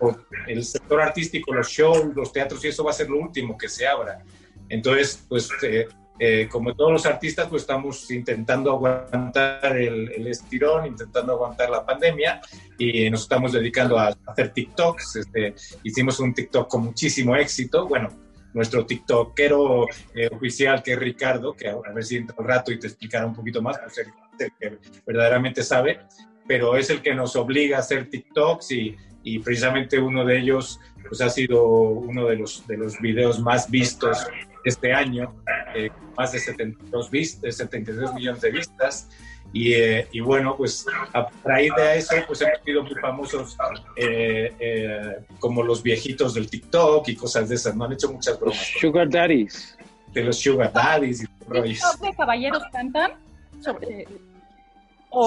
el 0.46 0.64
sector 0.64 1.00
artístico, 1.00 1.52
los 1.52 1.68
shows, 1.68 2.14
los 2.14 2.32
teatros 2.32 2.64
y 2.64 2.68
eso 2.68 2.84
va 2.84 2.90
a 2.90 2.94
ser 2.94 3.08
lo 3.08 3.18
último 3.18 3.56
que 3.56 3.68
se 3.68 3.86
abra. 3.86 4.22
Entonces, 4.68 5.24
pues 5.28 5.50
eh, 5.62 5.86
eh, 6.18 6.48
como 6.50 6.74
todos 6.74 6.92
los 6.92 7.06
artistas, 7.06 7.48
pues 7.48 7.62
estamos 7.62 8.10
intentando 8.10 8.70
aguantar 8.70 9.76
el, 9.76 10.26
estirón, 10.26 10.86
intentando 10.86 11.32
aguantar 11.32 11.70
la 11.70 11.84
pandemia 11.84 12.40
y 12.78 13.10
nos 13.10 13.22
estamos 13.22 13.52
dedicando 13.52 13.98
a 13.98 14.14
hacer 14.26 14.52
TikToks. 14.52 15.16
Este, 15.16 15.54
hicimos 15.82 16.20
un 16.20 16.32
TikTok 16.32 16.68
con 16.68 16.84
muchísimo 16.84 17.34
éxito. 17.34 17.88
Bueno, 17.88 18.10
nuestro 18.54 18.86
TikTokero 18.86 19.86
eh, 20.14 20.28
oficial, 20.30 20.82
que 20.82 20.92
es 20.92 20.98
Ricardo, 20.98 21.54
que 21.54 21.68
a, 21.68 21.76
ver 21.92 22.04
si 22.04 22.18
entra 22.18 22.36
un 22.38 22.46
rato 22.46 22.70
y 22.70 22.78
te 22.78 22.86
explicará 22.86 23.26
un 23.26 23.34
poquito 23.34 23.60
más, 23.60 23.78
pues 23.78 23.98
el, 23.98 24.06
el 24.38 24.52
que 24.58 24.78
verdaderamente 25.04 25.62
sabe, 25.62 26.00
pero 26.46 26.76
es 26.76 26.90
el 26.90 27.02
que 27.02 27.14
nos 27.14 27.34
obliga 27.36 27.78
a 27.78 27.80
hacer 27.80 28.10
TikToks 28.10 28.70
y 28.72 28.96
y 29.22 29.38
precisamente 29.38 29.98
uno 29.98 30.24
de 30.24 30.38
ellos 30.38 30.80
pues, 31.08 31.20
ha 31.20 31.30
sido 31.30 31.64
uno 31.64 32.26
de 32.26 32.36
los, 32.36 32.66
de 32.66 32.76
los 32.76 32.98
videos 33.00 33.40
más 33.40 33.70
vistos 33.70 34.26
este 34.64 34.92
año, 34.92 35.34
eh, 35.74 35.90
más 36.16 36.32
de 36.32 36.38
72, 36.38 37.10
72 37.50 38.14
millones 38.14 38.40
de 38.40 38.50
vistas. 38.50 39.08
Y, 39.52 39.74
eh, 39.74 40.08
y, 40.12 40.20
bueno, 40.20 40.56
pues 40.56 40.86
a 41.12 41.28
raíz 41.44 41.72
de 41.76 41.98
eso, 41.98 42.14
pues 42.26 42.40
hemos 42.40 42.60
sido 42.64 42.82
muy 42.82 42.94
famosos 42.94 43.56
eh, 43.96 45.18
como 45.38 45.62
los 45.62 45.82
viejitos 45.82 46.32
del 46.32 46.48
TikTok 46.48 47.06
y 47.08 47.16
cosas 47.16 47.50
de 47.50 47.56
esas, 47.56 47.76
¿no? 47.76 47.84
Han 47.84 47.92
hecho 47.92 48.10
muchas 48.10 48.40
bromas. 48.40 48.72
Sugar 48.80 49.10
Daddies. 49.10 49.76
De 50.14 50.24
los 50.24 50.38
Sugar 50.38 50.72
Daddies. 50.72 51.22
Y 51.22 52.06
de 52.06 52.14
caballeros 52.16 52.62
cantan 52.72 53.12
sobre 53.60 54.06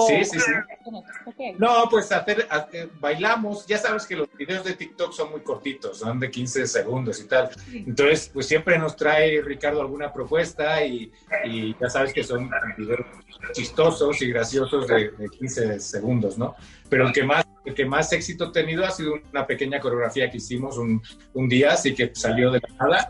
sí, 0.08 0.24
sí, 0.24 0.40
sí. 0.40 0.52
No, 1.58 1.88
pues 1.90 2.10
hacer, 2.10 2.46
bailamos, 2.98 3.66
ya 3.66 3.78
sabes 3.78 4.06
que 4.06 4.16
los 4.16 4.28
videos 4.36 4.64
de 4.64 4.74
TikTok 4.74 5.12
son 5.12 5.30
muy 5.30 5.40
cortitos, 5.40 5.98
son 5.98 6.18
de 6.18 6.30
15 6.30 6.66
segundos 6.66 7.20
y 7.20 7.28
tal. 7.28 7.50
Entonces, 7.72 8.30
pues 8.32 8.46
siempre 8.46 8.78
nos 8.78 8.96
trae 8.96 9.40
Ricardo 9.42 9.80
alguna 9.80 10.12
propuesta 10.12 10.84
y, 10.84 11.12
ya 11.80 11.88
sabes 11.88 12.12
que 12.12 12.24
son 12.24 12.50
videos 12.76 13.06
chistosos 13.52 14.20
y 14.22 14.30
graciosos 14.30 14.86
de, 14.88 15.12
15 15.38 15.80
segundos, 15.80 16.36
¿no? 16.38 16.56
Pero 16.88 17.06
el 17.06 17.12
que 17.12 17.24
más 17.24 17.44
el 17.64 17.74
que 17.74 17.84
más 17.84 18.12
éxito 18.12 18.44
ha 18.44 18.52
tenido 18.52 18.84
ha 18.84 18.92
sido 18.92 19.14
una 19.32 19.44
pequeña 19.44 19.80
coreografía 19.80 20.30
que 20.30 20.36
hicimos 20.36 20.78
un, 20.78 21.02
un 21.34 21.48
día, 21.48 21.72
así 21.72 21.92
que 21.92 22.12
salió 22.14 22.52
de 22.52 22.60
la 22.60 22.86
nada 22.86 23.08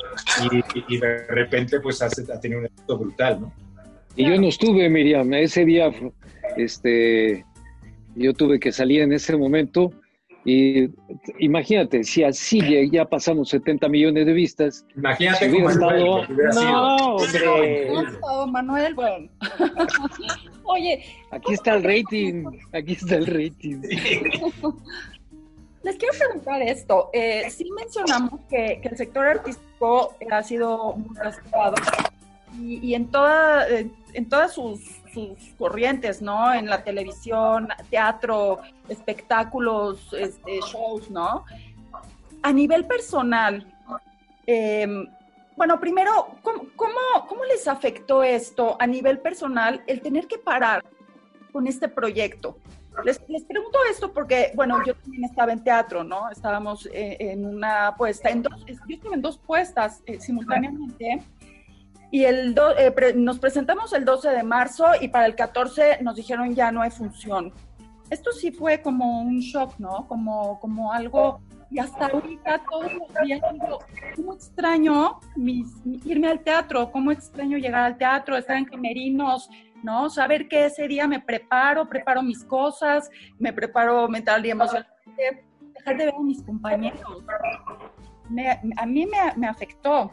y, 0.89 0.99
de 0.99 1.27
repente 1.27 1.79
pues 1.81 2.01
ha, 2.01 2.07
ha 2.07 2.41
tenido 2.41 2.61
un 2.61 2.67
éxito 2.67 2.97
brutal, 2.97 3.41
¿no? 3.43 3.53
Y 4.17 4.25
yo 4.25 4.41
no 4.41 4.49
estuve, 4.49 4.89
Miriam, 4.89 5.33
ese 5.35 5.67
día 5.67 5.93
este, 6.57 7.45
yo 8.15 8.33
tuve 8.33 8.59
que 8.59 8.73
salir 8.73 9.03
en 9.03 9.13
ese 9.13 9.37
momento 9.37 9.93
y 10.47 10.91
imagínate, 11.41 12.05
si 12.05 12.23
así 12.23 12.61
ya 12.93 13.05
pasamos 13.05 13.49
70 13.49 13.89
millones 13.89 14.27
de 14.27 14.33
vistas. 14.33 14.87
Imagínate 14.97 15.51
si 15.51 15.57
estado... 15.57 16.25
No, 16.55 17.17
hombre. 17.17 17.91
Manuel, 18.53 18.95
bueno. 18.95 19.29
Oye. 20.63 21.05
Aquí 21.33 21.53
está 21.53 21.75
el 21.75 21.83
rating. 21.83 22.45
Aquí 22.73 22.93
está 22.93 23.17
el 23.17 23.27
rating. 23.27 23.83
Les 25.83 25.97
quiero 25.97 26.15
preguntar 26.17 26.63
esto. 26.63 27.11
Eh, 27.13 27.51
sí 27.51 27.69
mencionamos 27.77 28.41
que, 28.49 28.79
que, 28.81 28.89
el 28.89 28.97
sector 28.97 29.27
artístico 29.27 30.15
ha 30.31 30.43
sido 30.45 30.93
muy 30.93 31.17
castigado 31.17 31.75
y, 32.57 32.87
y 32.87 32.95
en, 32.95 33.09
toda, 33.09 33.69
en 33.69 34.29
todas 34.29 34.55
sus 34.55 34.81
sus 35.17 35.55
corrientes, 35.59 36.21
¿no? 36.21 36.53
En 36.53 36.67
la 36.67 36.85
televisión, 36.85 37.69
teatro, 37.89 38.61
espectáculos, 38.89 40.13
este, 40.13 40.61
shows, 40.61 41.11
¿no? 41.11 41.45
A 42.43 42.53
nivel 42.53 42.85
personal, 42.85 43.67
em, 44.47 45.07
bueno, 45.57 45.81
primero, 45.81 46.29
¿cómo, 46.43 47.45
les 47.49 47.67
afectó 47.67 48.23
esto 48.23 48.77
a 48.79 48.87
nivel 48.87 49.19
personal 49.21 49.83
el 49.87 50.03
tener 50.03 50.27
que 50.27 50.37
parar 50.37 50.85
con 51.51 51.67
este 51.67 51.89
proyecto? 51.89 52.59
Les, 53.05 53.19
pregunto 53.19 53.79
esto 53.91 54.13
porque, 54.13 54.53
bueno, 54.55 54.83
yo 54.85 54.95
también 54.95 55.25
estaba 55.25 55.53
en 55.53 55.63
teatro, 55.63 56.05
¿no? 56.05 56.31
Estábamos 56.31 56.87
eh, 56.93 57.17
en 57.21 57.47
una 57.47 57.95
puesta, 57.97 58.29
en 58.31 58.43
dos, 58.43 58.65
yo 58.67 58.95
estuve 58.97 59.15
en 59.15 59.23
dos 59.23 59.39
puestas 59.39 60.03
eh, 60.07 60.21
simultáneamente 60.21 61.23
y 62.11 62.25
el 62.25 62.55
eh, 62.79 63.15
nos 63.15 63.39
presentamos 63.39 63.93
el 63.93 64.05
12 64.05 64.31
de 64.31 64.43
marzo 64.43 64.87
y 65.01 65.09
para 65.09 65.27
el 65.27 65.35
14 65.35 65.99
nos 66.03 66.17
dijeron 66.17 66.55
ya 66.55 66.71
no 66.73 66.83
hay 66.83 66.91
función. 66.91 67.53
Esto 68.11 68.31
sí 68.33 68.53
fue 68.53 68.81
como 68.81 69.23
un 69.23 69.41
shock, 69.41 69.79
¿no? 69.79 70.07
Como, 70.07 70.61
como 70.61 70.93
algo, 70.93 71.41
y 71.71 71.79
hasta 71.79 72.07
ahorita 72.07 72.63
todos 72.71 72.93
los 72.93 73.09
días 73.25 73.41
digo, 73.53 73.79
¿cómo 74.15 74.35
extraño 74.35 75.21
irme 76.05 76.29
al 76.29 76.41
teatro? 76.41 76.91
¿Cómo 76.93 77.11
extraño 77.11 77.59
llegar 77.59 77.83
al 77.83 77.99
teatro, 77.99 78.37
estar 78.37 78.57
en 78.57 78.67
camerinos, 78.67 79.51
¿no? 79.83 80.09
Saber 80.09 80.49
que 80.49 80.67
ese 80.67 80.87
día 80.87 81.09
me 81.09 81.21
preparo, 81.21 81.89
preparo 81.89 82.23
mis 82.23 82.45
cosas, 82.45 83.11
me 83.39 83.53
preparo 83.53 84.09
mental 84.09 84.47
y 84.47 84.51
emocionalmente, 84.51 85.45
dejar 85.75 85.97
de 85.97 86.05
ver 86.05 86.15
a 86.15 86.23
mis 86.23 86.43
compañeros. 86.43 87.01
a 88.77 88.87
mí 88.87 89.07
me, 89.07 89.19
me 89.37 89.49
afectó. 89.49 90.13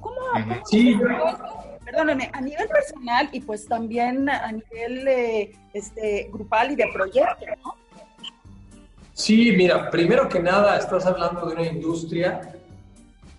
¿Cómo, 0.00 0.20
sí. 0.64 0.98
perdóname, 1.84 2.30
a 2.32 2.40
nivel 2.40 2.68
personal 2.68 3.28
y 3.32 3.40
pues 3.40 3.66
también 3.66 4.28
a 4.28 4.52
nivel 4.52 5.08
eh, 5.08 5.52
este, 5.72 6.28
grupal 6.32 6.72
y 6.72 6.76
de 6.76 6.86
proyecto, 6.92 7.46
¿no? 7.64 7.74
Sí, 9.12 9.52
mira, 9.56 9.90
primero 9.90 10.28
que 10.28 10.38
nada 10.38 10.78
estás 10.78 11.04
hablando 11.04 11.46
de 11.46 11.54
una 11.54 11.66
industria 11.66 12.54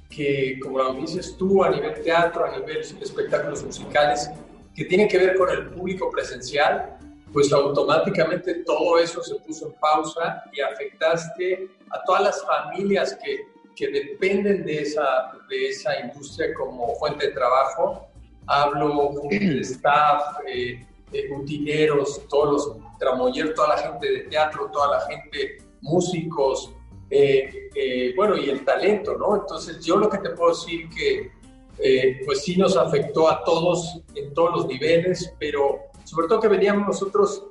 que, 0.10 0.60
como 0.62 0.80
lo 0.80 0.94
dices 0.96 1.38
tú, 1.38 1.64
a 1.64 1.70
nivel 1.70 2.02
teatro, 2.04 2.46
a 2.46 2.58
nivel 2.58 2.80
espectáculos 2.80 3.64
musicales, 3.64 4.30
que 4.76 4.86
tiene 4.86 5.08
que 5.08 5.18
ver 5.18 5.38
con 5.38 5.50
el 5.50 5.68
público 5.68 6.10
presencial, 6.10 6.98
pues 7.32 7.54
automáticamente 7.54 8.56
todo 8.66 8.98
eso 9.00 9.24
se 9.24 9.36
puso 9.36 9.68
en 9.68 9.74
pausa 9.74 10.44
y 10.52 10.62
afectaste 10.62 11.70
a 11.92 12.04
todas 12.04 12.24
las 12.24 12.46
familias 12.46 13.18
que 13.24 13.48
que 13.80 13.88
dependen 13.88 14.66
de 14.66 14.82
esa, 14.82 15.32
de 15.50 15.70
esa 15.70 15.98
industria 16.02 16.54
como 16.54 16.96
fuente 16.96 17.28
de 17.28 17.34
trabajo. 17.34 18.10
Hablo 18.46 19.14
de 19.30 19.60
staff, 19.62 20.40
eh, 20.46 20.86
de 21.12 21.90
todos 22.28 22.52
los 22.52 23.00
tramoyeros, 23.00 23.56
toda 23.56 23.70
la 23.70 23.78
gente 23.78 24.12
de 24.12 24.20
teatro, 24.24 24.70
toda 24.72 25.00
la 25.00 25.02
gente, 25.08 25.60
músicos, 25.82 26.74
eh, 27.10 27.70
eh, 27.74 28.14
bueno, 28.18 28.36
y 28.38 28.50
el 28.50 28.66
talento, 28.66 29.18
¿no? 29.18 29.38
Entonces 29.38 29.84
yo 29.84 29.96
lo 29.96 30.10
que 30.10 30.18
te 30.18 30.32
puedo 30.32 30.52
decir 30.52 30.90
que 30.90 31.32
eh, 31.80 32.22
pues 32.26 32.44
sí 32.44 32.58
nos 32.58 32.76
afectó 32.76 33.30
a 33.30 33.44
todos 33.46 34.02
en 34.14 34.34
todos 34.34 34.52
los 34.58 34.68
niveles, 34.68 35.34
pero 35.40 35.86
sobre 36.04 36.28
todo 36.28 36.42
que 36.42 36.50
veníamos 36.50 36.86
nosotros 36.86 37.46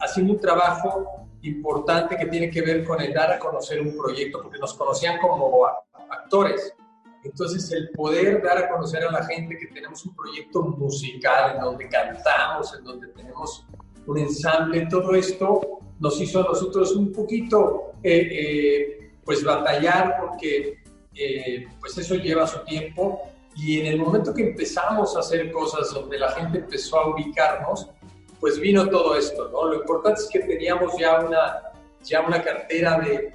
haciendo 0.00 0.34
un 0.34 0.40
trabajo 0.40 1.20
importante 1.42 2.16
que 2.16 2.26
tiene 2.26 2.50
que 2.50 2.62
ver 2.62 2.84
con 2.84 3.00
el 3.00 3.12
dar 3.12 3.32
a 3.32 3.38
conocer 3.38 3.80
un 3.80 3.96
proyecto, 3.96 4.42
porque 4.42 4.58
nos 4.58 4.74
conocían 4.74 5.18
como 5.18 5.66
actores. 6.10 6.74
Entonces, 7.22 7.70
el 7.72 7.90
poder 7.90 8.42
dar 8.42 8.58
a 8.58 8.68
conocer 8.68 9.04
a 9.04 9.10
la 9.10 9.24
gente 9.24 9.56
que 9.58 9.66
tenemos 9.66 10.04
un 10.06 10.14
proyecto 10.14 10.62
musical 10.62 11.56
en 11.56 11.60
donde 11.60 11.88
cantamos, 11.88 12.74
en 12.76 12.84
donde 12.84 13.08
tenemos 13.08 13.66
un 14.06 14.18
ensamble, 14.18 14.86
todo 14.86 15.14
esto 15.14 15.80
nos 15.98 16.20
hizo 16.20 16.40
a 16.40 16.44
nosotros 16.44 16.96
un 16.96 17.12
poquito, 17.12 17.92
eh, 18.02 18.28
eh, 18.30 19.10
pues, 19.24 19.44
batallar, 19.44 20.16
porque 20.20 20.78
eh, 21.14 21.66
pues 21.78 21.96
eso 21.98 22.14
lleva 22.14 22.46
su 22.46 22.64
tiempo, 22.64 23.20
Y 23.56 23.80
en 23.80 23.86
el 23.86 23.98
momento 23.98 24.32
que 24.32 24.42
empezamos 24.50 25.16
a 25.16 25.20
hacer 25.20 25.50
cosas 25.50 25.92
donde 25.92 26.18
la 26.18 26.30
gente 26.30 26.58
empezó 26.58 27.00
a 27.00 27.10
ubicarnos, 27.10 27.90
pues 28.40 28.58
vino 28.58 28.88
todo 28.88 29.14
esto, 29.16 29.48
¿no? 29.50 29.66
Lo 29.66 29.74
importante 29.74 30.22
es 30.22 30.28
que 30.28 30.40
teníamos 30.40 30.96
ya 30.98 31.20
una, 31.20 31.62
ya 32.02 32.22
una 32.22 32.42
cartera 32.42 32.98
de, 32.98 33.32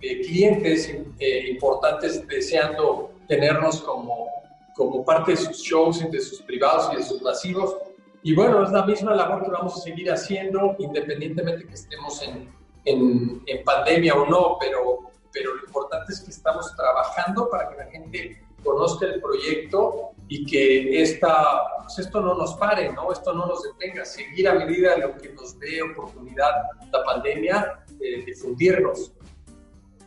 clientes 0.00 0.94
eh, 1.18 1.48
importantes 1.48 2.28
deseando 2.28 3.10
tenernos 3.26 3.80
como, 3.80 4.28
como 4.74 5.02
parte 5.02 5.30
de 5.30 5.38
sus 5.38 5.62
shows, 5.62 6.10
de 6.10 6.20
sus 6.20 6.42
privados 6.42 6.92
y 6.92 6.96
de 6.96 7.02
sus 7.02 7.22
masivos. 7.22 7.74
Y 8.22 8.34
bueno, 8.34 8.62
es 8.62 8.70
la 8.70 8.84
misma 8.84 9.14
labor 9.14 9.42
que 9.44 9.50
vamos 9.50 9.78
a 9.78 9.80
seguir 9.80 10.12
haciendo 10.12 10.76
independientemente 10.78 11.66
que 11.66 11.72
estemos 11.72 12.22
en, 12.22 12.52
en, 12.84 13.42
en 13.46 13.64
pandemia 13.64 14.14
o 14.14 14.26
no, 14.26 14.58
pero, 14.60 15.10
pero 15.32 15.54
lo 15.54 15.64
importante 15.64 16.12
es 16.12 16.20
que 16.20 16.30
estamos 16.30 16.76
trabajando 16.76 17.48
para 17.48 17.70
que 17.70 17.76
la 17.76 17.86
gente 17.86 18.42
conozca 18.62 19.06
el 19.06 19.22
proyecto 19.22 20.13
y 20.28 20.44
que 20.46 21.02
esta, 21.02 21.34
pues 21.82 21.98
esto 21.98 22.20
no 22.20 22.34
nos 22.34 22.54
pare, 22.54 22.92
¿no? 22.92 23.12
esto 23.12 23.32
no 23.34 23.46
nos 23.46 23.62
detenga, 23.62 24.04
seguir 24.04 24.48
a 24.48 24.54
medida 24.54 24.94
de 24.94 25.02
lo 25.02 25.16
que 25.16 25.32
nos 25.32 25.58
dé 25.58 25.82
oportunidad 25.82 26.50
la 26.92 27.02
pandemia, 27.04 27.84
eh, 28.00 28.24
difundirnos. 28.24 29.12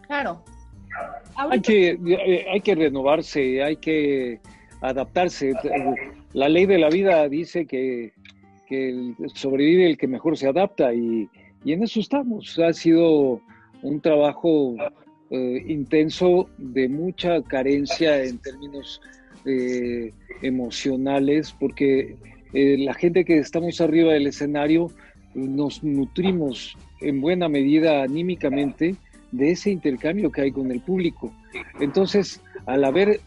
Claro. 0.08 0.44
Hay 1.36 1.62
que, 1.62 1.90
eh, 1.90 2.46
hay 2.52 2.62
que 2.62 2.76
renovarse, 2.76 3.64
hay 3.64 3.76
que 3.78 4.40
adaptarse. 4.82 5.54
La 6.34 6.50
ley 6.50 6.66
de 6.66 6.80
la 6.80 6.90
vida 6.90 7.28
dice 7.30 7.68
que, 7.68 8.14
que 8.68 9.14
sobrevive 9.36 9.88
el 9.88 9.98
que 9.98 10.08
mejor 10.08 10.38
se 10.38 10.48
adapta 10.48 10.94
y, 10.94 11.30
y 11.64 11.74
en 11.74 11.84
eso 11.84 12.00
estamos. 12.00 12.58
Ha 12.60 12.74
sido 12.74 13.42
un 13.84 14.02
trabajo 14.02 14.76
eh, 15.30 15.64
intenso 15.68 16.50
de 16.58 16.88
mucha 16.88 17.42
carencia 17.44 18.24
en 18.24 18.38
términos 18.40 19.02
eh, 19.48 20.14
emocionales, 20.42 21.56
porque 21.58 22.18
eh, 22.54 22.78
la 22.78 22.94
gente 22.94 23.24
que 23.24 23.38
estamos 23.38 23.80
arriba 23.80 24.14
del 24.14 24.28
escenario 24.28 24.92
nos 25.34 25.84
nutrimos 25.84 26.78
en 27.00 27.22
buena 27.22 27.48
medida 27.48 28.04
anímicamente 28.04 28.96
de 29.32 29.52
ese 29.52 29.72
intercambio 29.72 30.32
que 30.32 30.42
hay 30.42 30.52
con 30.52 30.70
el 30.72 30.82
público. 30.82 31.34
Entonces, 31.80 32.42
al 32.66 32.84
haber 32.84 33.22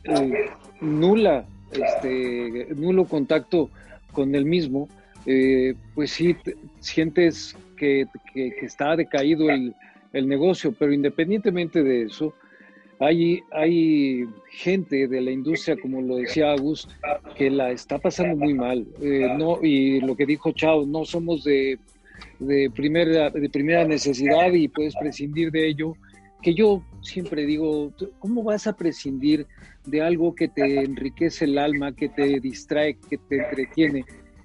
nula, 0.81 1.47
este, 1.73 2.69
nulo 2.75 3.07
contacto 3.07 3.71
con 4.13 4.35
el 4.35 4.45
mismo, 4.45 4.89
pues 5.95 6.11
sí 6.11 6.37
sientes 6.81 7.57
que, 7.77 8.07
está 8.35 8.95
decaído 8.97 9.49
el 9.51 10.29
negocio, 10.29 10.75
pero 10.79 10.93
independientemente 10.93 11.83
de 11.83 12.03
eso, 12.03 12.35
hay, 13.01 13.43
hay 13.51 14.29
gente 14.51 15.09
de 15.09 15.21
la 15.23 15.31
industria, 15.31 15.77
como 15.81 16.03
lo 16.03 16.17
decía 16.17 16.53
Agus, 16.53 16.87
que 17.35 17.51
la 17.51 17.71
está 17.71 17.99
pasando 17.99 18.37
muy 18.37 18.53
mal. 18.53 18.87
Eh, 19.01 19.27
no, 19.39 19.59
y 19.63 20.01
lo 20.01 20.15
que 20.15 20.27
dijo 20.27 20.53
Chao, 20.53 20.85
no 20.85 21.07
somos 21.07 21.43
de, 21.45 21.79
de, 22.39 22.71
primera, 22.71 23.31
de 23.31 23.49
primera 23.49 23.87
necesidad 23.87 24.53
y 24.53 24.69
puedes 24.69 24.95
prescindir 24.97 25.51
de 25.51 25.69
ello. 25.69 25.95
Que 26.43 26.55
yo 26.55 26.83
siempre 27.01 27.47
digo, 27.47 27.93
¿cómo 28.19 28.43
vas 28.43 28.67
a 28.67 28.77
prescindir 28.77 29.47
de 29.87 30.03
algo 30.03 30.35
que 30.35 30.49
te 30.49 30.81
enriquece 30.81 31.47
el 31.47 31.57
alma, 31.59 31.95
que 31.95 32.11
te 32.11 32.39
distrae, 32.39 32.97
que 33.09 33.17
te 33.17 33.37
entretiene 33.37 34.05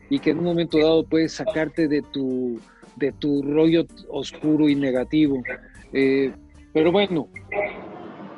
y 0.09 0.19
que 0.19 0.31
en 0.31 0.39
un 0.39 0.45
momento 0.45 0.77
dado 0.77 1.05
puedes 1.05 1.33
sacarte 1.33 1.87
de 1.89 2.01
tu, 2.01 2.59
de 2.95 3.11
tu 3.11 3.41
rollo 3.41 3.85
oscuro 4.09 4.69
y 4.69 4.75
negativo. 4.75 5.43
Eh, 5.91 6.31
pero 6.73 6.91
bueno, 6.91 7.29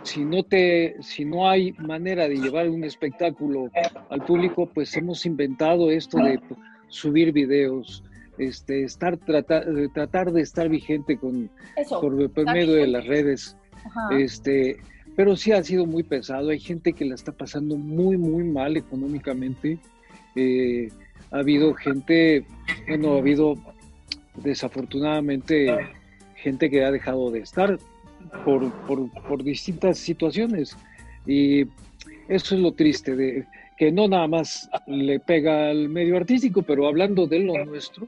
si 0.07 0.23
no, 0.23 0.43
te, 0.43 0.95
si 1.01 1.25
no 1.25 1.49
hay 1.49 1.73
manera 1.73 2.29
de 2.29 2.37
llevar 2.37 2.69
un 2.69 2.85
espectáculo 2.85 3.69
al 4.09 4.23
público, 4.23 4.65
pues 4.65 4.95
hemos 4.95 5.25
inventado 5.25 5.91
esto 5.91 6.17
de 6.17 6.39
subir 6.87 7.33
videos, 7.33 8.03
este, 8.37 8.83
estar 8.83 9.17
tratar, 9.17 9.65
tratar 9.93 10.31
de 10.31 10.41
estar 10.41 10.69
vigente 10.69 11.17
con 11.17 11.49
por, 11.89 12.45
medio 12.45 12.75
de 12.75 12.87
las 12.87 13.05
redes. 13.05 13.57
Este, 14.11 14.77
pero 15.17 15.35
sí 15.35 15.51
ha 15.51 15.61
sido 15.61 15.85
muy 15.85 16.03
pesado. 16.03 16.49
Hay 16.49 16.59
gente 16.59 16.93
que 16.93 17.03
la 17.03 17.15
está 17.15 17.33
pasando 17.33 17.75
muy, 17.75 18.17
muy 18.17 18.45
mal 18.45 18.77
económicamente. 18.77 19.77
Eh, 20.35 20.89
ha 21.31 21.39
habido 21.39 21.73
gente, 21.73 22.45
bueno, 22.87 23.15
ha 23.15 23.17
habido 23.17 23.55
desafortunadamente 24.35 25.67
gente 26.35 26.69
que 26.69 26.85
ha 26.85 26.91
dejado 26.91 27.29
de 27.29 27.39
estar 27.39 27.77
por, 28.43 28.71
por, 28.87 29.43
distintas 29.43 29.97
situaciones. 29.97 30.77
Y 31.25 31.63
eso 32.27 32.55
es 32.55 32.61
lo 32.61 32.73
triste, 32.73 33.15
de 33.15 33.45
que 33.77 33.91
no 33.91 34.07
nada 34.07 34.27
más 34.27 34.69
le 34.87 35.19
pega 35.19 35.69
al 35.69 35.89
medio 35.89 36.17
artístico, 36.17 36.61
pero 36.61 36.87
hablando 36.87 37.27
de 37.27 37.39
lo 37.39 37.65
nuestro, 37.65 38.07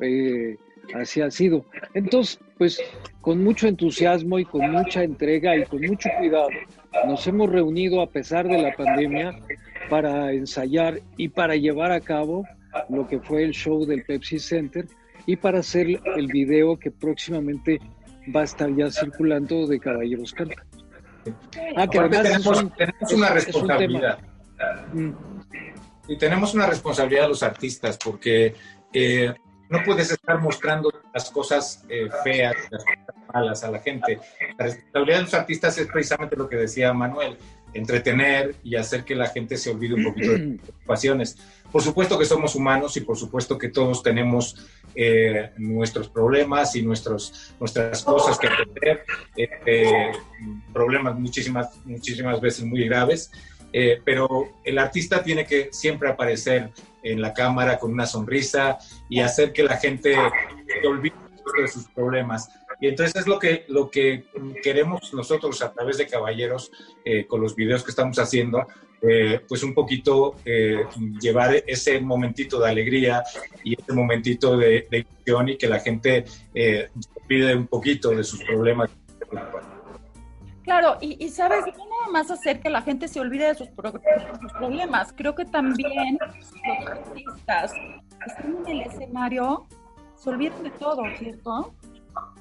eh, 0.00 0.56
así 0.94 1.20
ha 1.20 1.30
sido. 1.30 1.64
Entonces, 1.94 2.38
pues 2.58 2.80
con 3.20 3.42
mucho 3.42 3.66
entusiasmo 3.66 4.38
y 4.38 4.44
con 4.44 4.70
mucha 4.70 5.02
entrega 5.02 5.56
y 5.56 5.64
con 5.64 5.80
mucho 5.80 6.08
cuidado, 6.18 6.48
nos 7.06 7.26
hemos 7.26 7.50
reunido 7.50 8.02
a 8.02 8.10
pesar 8.10 8.46
de 8.46 8.60
la 8.60 8.74
pandemia 8.74 9.38
para 9.88 10.32
ensayar 10.32 11.00
y 11.16 11.28
para 11.28 11.56
llevar 11.56 11.92
a 11.92 12.00
cabo 12.00 12.44
lo 12.88 13.06
que 13.06 13.20
fue 13.20 13.44
el 13.44 13.52
show 13.52 13.86
del 13.86 14.04
Pepsi 14.04 14.38
Center, 14.38 14.86
y 15.26 15.36
para 15.36 15.60
hacer 15.60 16.00
el 16.16 16.26
video 16.26 16.78
que 16.78 16.90
próximamente 16.90 17.80
va 18.34 18.40
a 18.40 18.44
estar 18.44 18.74
ya 18.74 18.90
circulando 18.90 19.66
de 19.66 19.80
Caballeros 19.80 20.32
Canta. 20.32 20.64
Ah, 21.76 21.86
que 21.86 21.98
tenemos, 22.00 22.62
una 23.12 23.30
responsabilidad. 23.30 24.18
Y 26.06 26.18
tenemos 26.18 26.54
una 26.54 26.66
responsabilidad 26.66 27.28
los 27.28 27.42
artistas 27.42 27.98
porque 28.02 28.54
eh, 28.92 29.32
no 29.70 29.82
puedes 29.84 30.10
estar 30.10 30.40
mostrando 30.40 30.92
las 31.12 31.30
cosas 31.30 31.84
eh, 31.88 32.08
feas, 32.22 32.54
las 32.70 32.84
cosas 32.84 33.24
malas 33.32 33.64
a 33.64 33.70
la 33.70 33.78
gente. 33.80 34.20
La 34.58 34.66
responsabilidad 34.66 35.16
de 35.18 35.22
los 35.24 35.34
artistas 35.34 35.78
es 35.78 35.86
precisamente 35.86 36.36
lo 36.36 36.48
que 36.48 36.56
decía 36.56 36.92
Manuel, 36.92 37.38
entretener 37.72 38.54
y 38.62 38.76
hacer 38.76 39.04
que 39.04 39.14
la 39.14 39.28
gente 39.28 39.56
se 39.56 39.70
olvide 39.70 39.94
un 39.94 40.04
poquito 40.04 40.32
de 40.32 40.38
sus 40.58 40.60
preocupaciones. 40.60 41.38
Por 41.74 41.82
supuesto 41.82 42.16
que 42.16 42.24
somos 42.24 42.54
humanos 42.54 42.96
y 42.96 43.00
por 43.00 43.16
supuesto 43.16 43.58
que 43.58 43.68
todos 43.68 44.00
tenemos 44.00 44.54
eh, 44.94 45.50
nuestros 45.56 46.08
problemas 46.08 46.76
y 46.76 46.82
nuestros, 46.82 47.52
nuestras 47.58 48.04
cosas 48.04 48.38
que 48.38 48.46
atender, 48.46 49.04
eh, 49.36 49.48
eh, 49.66 50.12
problemas 50.72 51.18
muchísimas, 51.18 51.84
muchísimas 51.84 52.40
veces 52.40 52.64
muy 52.64 52.84
graves, 52.84 53.32
pero 54.04 54.52
el 54.62 54.78
artista 54.78 55.24
tiene 55.24 55.44
que 55.46 55.70
siempre 55.72 56.08
aparecer 56.08 56.70
en 57.02 57.20
la 57.20 57.34
cámara 57.34 57.76
con 57.76 57.90
una 57.90 58.06
sonrisa 58.06 58.78
y 59.08 59.18
hacer 59.18 59.52
que 59.52 59.64
la 59.64 59.76
gente 59.76 60.14
se 60.80 60.86
olvide 60.86 61.16
de 61.60 61.66
sus 61.66 61.88
problemas. 61.88 62.50
Y 62.80 62.86
entonces 62.86 63.16
es 63.16 63.26
lo 63.26 63.40
que, 63.40 63.64
lo 63.66 63.90
que 63.90 64.26
queremos 64.62 65.12
nosotros 65.12 65.60
a 65.60 65.72
través 65.72 65.98
de 65.98 66.06
Caballeros, 66.06 66.70
con 67.26 67.40
los 67.40 67.56
videos 67.56 67.82
que 67.82 67.90
estamos 67.90 68.16
haciendo, 68.20 68.64
eh, 69.08 69.40
pues 69.48 69.62
un 69.62 69.74
poquito 69.74 70.36
eh, 70.44 70.86
llevar 71.20 71.54
ese 71.66 72.00
momentito 72.00 72.60
de 72.60 72.70
alegría 72.70 73.22
y 73.62 73.80
ese 73.80 73.92
momentito 73.92 74.56
de, 74.56 74.86
de 74.90 74.98
ilusión 74.98 75.48
y 75.48 75.56
que 75.56 75.68
la 75.68 75.80
gente 75.80 76.24
eh, 76.54 76.90
pide 77.26 77.54
un 77.54 77.66
poquito 77.66 78.10
de 78.10 78.24
sus 78.24 78.42
problemas. 78.44 78.90
Claro, 80.62 80.96
y, 81.02 81.28
sabes, 81.28 81.66
no 81.76 81.84
nada 81.84 82.08
más 82.10 82.30
hacer 82.30 82.60
que 82.60 82.70
la 82.70 82.80
gente 82.80 83.06
se 83.06 83.20
olvide 83.20 83.48
de 83.48 83.54
sus, 83.54 83.68
problemas, 83.68 85.12
creo 85.12 85.34
que 85.34 85.44
también 85.44 86.18
los 86.18 86.86
artistas 86.86 87.72
que 87.74 88.26
están 88.26 88.56
en 88.64 88.66
el 88.68 88.80
escenario 88.80 89.66
se 90.16 90.30
olvidan 90.30 90.62
de 90.62 90.70
todo, 90.70 91.02
¿cierto? 91.18 91.74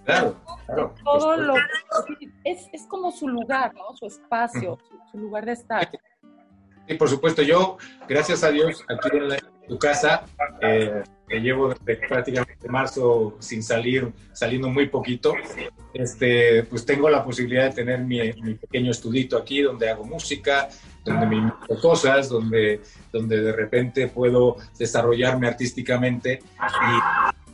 Claro, 0.05 0.35
claro. 0.65 0.95
Todo 1.03 1.35
lo, 1.35 1.55
es, 2.45 2.69
es 2.71 2.87
como 2.87 3.11
su 3.11 3.27
lugar, 3.27 3.73
¿no? 3.73 3.93
Su 3.97 4.05
espacio, 4.05 4.77
su 5.11 5.17
lugar 5.17 5.45
de 5.45 5.51
estar. 5.53 5.89
Sí, 6.87 6.95
por 6.95 7.09
supuesto. 7.09 7.41
Yo, 7.41 7.77
gracias 8.07 8.43
a 8.43 8.51
Dios, 8.51 8.83
aquí 8.89 9.17
en, 9.17 9.53
tu 9.67 9.79
casa, 9.79 10.25
eh, 10.61 11.03
que 11.27 11.39
llevo 11.39 11.69
desde 11.69 12.07
prácticamente 12.07 12.67
marzo 12.67 13.37
sin 13.39 13.63
salir, 13.63 14.11
saliendo 14.33 14.69
muy 14.69 14.89
poquito, 14.89 15.33
este, 15.93 16.63
pues 16.63 16.85
tengo 16.85 17.09
la 17.09 17.23
posibilidad 17.23 17.69
de 17.69 17.71
tener 17.71 17.99
mi, 17.99 18.19
pequeño 18.55 18.91
estudito 18.91 19.37
aquí 19.37 19.61
donde 19.61 19.89
hago 19.89 20.03
música, 20.03 20.67
donde 21.05 21.25
me 21.25 21.35
invento 21.37 21.79
cosas, 21.81 22.27
donde, 22.27 22.81
donde 23.11 23.41
de 23.41 23.51
repente 23.53 24.07
puedo 24.07 24.57
desarrollarme 24.77 25.47
artísticamente. 25.47 26.41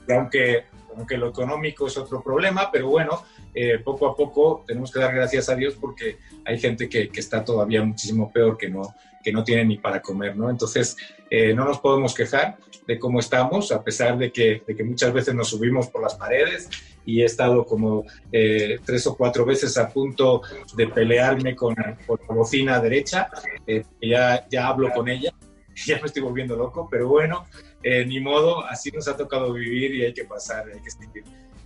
Y, 0.07 0.11
aunque, 0.11 0.65
aunque 0.99 1.17
lo 1.17 1.29
económico 1.29 1.87
es 1.87 1.97
otro 1.97 2.21
problema, 2.21 2.69
pero 2.71 2.89
bueno, 2.89 3.23
eh, 3.55 3.79
poco 3.79 4.07
a 4.07 4.15
poco 4.15 4.63
tenemos 4.67 4.91
que 4.91 4.99
dar 4.99 5.15
gracias 5.15 5.49
a 5.49 5.55
Dios 5.55 5.75
porque 5.79 6.17
hay 6.45 6.59
gente 6.59 6.87
que, 6.87 7.09
que 7.09 7.19
está 7.19 7.43
todavía 7.43 7.83
muchísimo 7.83 8.31
peor 8.31 8.57
que 8.57 8.69
no, 8.69 8.83
que 9.23 9.31
no 9.31 9.43
tienen 9.43 9.69
ni 9.69 9.77
para 9.77 10.01
comer, 10.01 10.35
¿no? 10.35 10.49
Entonces, 10.49 10.95
Eh, 11.29 11.53
no 11.53 11.63
nos 11.63 11.79
podemos 11.79 12.13
quejar 12.15 12.57
de 12.87 12.97
cómo 12.97 13.19
estamos, 13.19 13.71
a 13.71 13.83
pesar 13.83 14.17
de 14.17 14.31
que, 14.31 14.63
de 14.65 14.75
que 14.75 14.83
muchas 14.83 15.13
veces 15.13 15.35
nos 15.35 15.49
subimos 15.49 15.87
por 15.87 16.01
las 16.01 16.15
paredes 16.15 16.69
y 17.05 17.21
he 17.21 17.25
estado 17.25 17.65
como 17.65 18.03
eh, 18.31 18.79
tres 18.83 19.05
o 19.05 19.15
cuatro 19.15 19.45
veces 19.45 19.77
a 19.77 19.89
punto 19.89 20.41
de 20.75 20.87
pelearme 20.87 21.55
con, 21.55 21.75
con 22.07 22.19
la 22.27 22.35
bocina 22.35 22.79
derecha. 22.79 23.29
Eh, 23.67 23.83
ya, 24.01 24.47
ya 24.49 24.67
hablo 24.67 24.89
con 24.91 25.07
ella, 25.07 25.31
ya 25.85 25.99
me 25.99 26.07
estoy 26.07 26.23
volviendo 26.23 26.55
loco, 26.55 26.87
pero 26.89 27.07
bueno, 27.07 27.45
ni 27.83 28.19
modo, 28.19 28.65
así 28.65 28.91
nos 28.91 29.07
ha 29.07 29.15
tocado 29.15 29.53
vivir 29.53 29.93
y 29.95 30.05
hay 30.05 30.13
que 30.13 30.25
pasar, 30.25 30.65
hay 30.73 30.81
que 30.81 30.91
seguir 30.91 31.23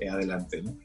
adelante. 0.09 0.61
¿no? 0.61 0.75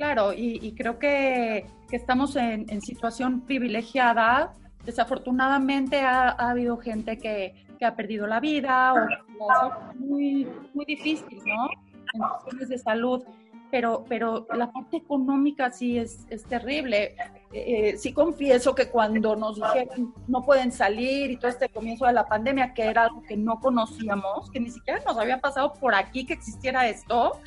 Claro, 0.00 0.32
y, 0.32 0.72
creo 0.78 0.98
que, 0.98 1.66
que 1.90 1.96
estamos 1.96 2.34
en, 2.36 2.64
en, 2.70 2.80
situación 2.80 3.42
privilegiada. 3.42 4.54
Desafortunadamente 4.86 6.00
ha, 6.00 6.30
ha 6.30 6.50
habido 6.52 6.78
gente 6.78 7.18
que, 7.18 7.66
que, 7.78 7.84
ha 7.84 7.94
perdido 7.94 8.26
la 8.26 8.40
vida 8.40 8.94
o 8.94 9.94
muy, 9.96 10.48
muy 10.72 10.86
difícil, 10.86 11.38
¿no? 11.44 11.68
En 12.14 12.20
cuestiones 12.20 12.70
de 12.70 12.78
salud. 12.78 13.22
Pero, 13.70 14.06
pero 14.08 14.46
la 14.54 14.72
parte 14.72 14.96
económica 14.96 15.70
sí 15.70 15.98
es, 15.98 16.26
es 16.30 16.44
terrible. 16.44 17.14
Eh, 17.52 17.96
sí 17.98 18.12
confieso 18.12 18.76
que 18.76 18.88
cuando 18.88 19.34
nos 19.34 19.56
dijeron 19.56 20.14
no 20.28 20.44
pueden 20.44 20.70
salir 20.70 21.32
y 21.32 21.36
todo 21.36 21.50
este 21.50 21.68
comienzo 21.68 22.06
de 22.06 22.12
la 22.12 22.28
pandemia, 22.28 22.72
que 22.74 22.84
era 22.84 23.04
algo 23.04 23.22
que 23.22 23.36
no 23.36 23.58
conocíamos, 23.58 24.48
que 24.52 24.60
ni 24.60 24.70
siquiera 24.70 25.02
nos 25.04 25.18
había 25.18 25.40
pasado 25.40 25.72
por 25.74 25.94
aquí 25.94 26.24
que 26.24 26.34
existiera 26.34 26.86
esto, 26.88 27.40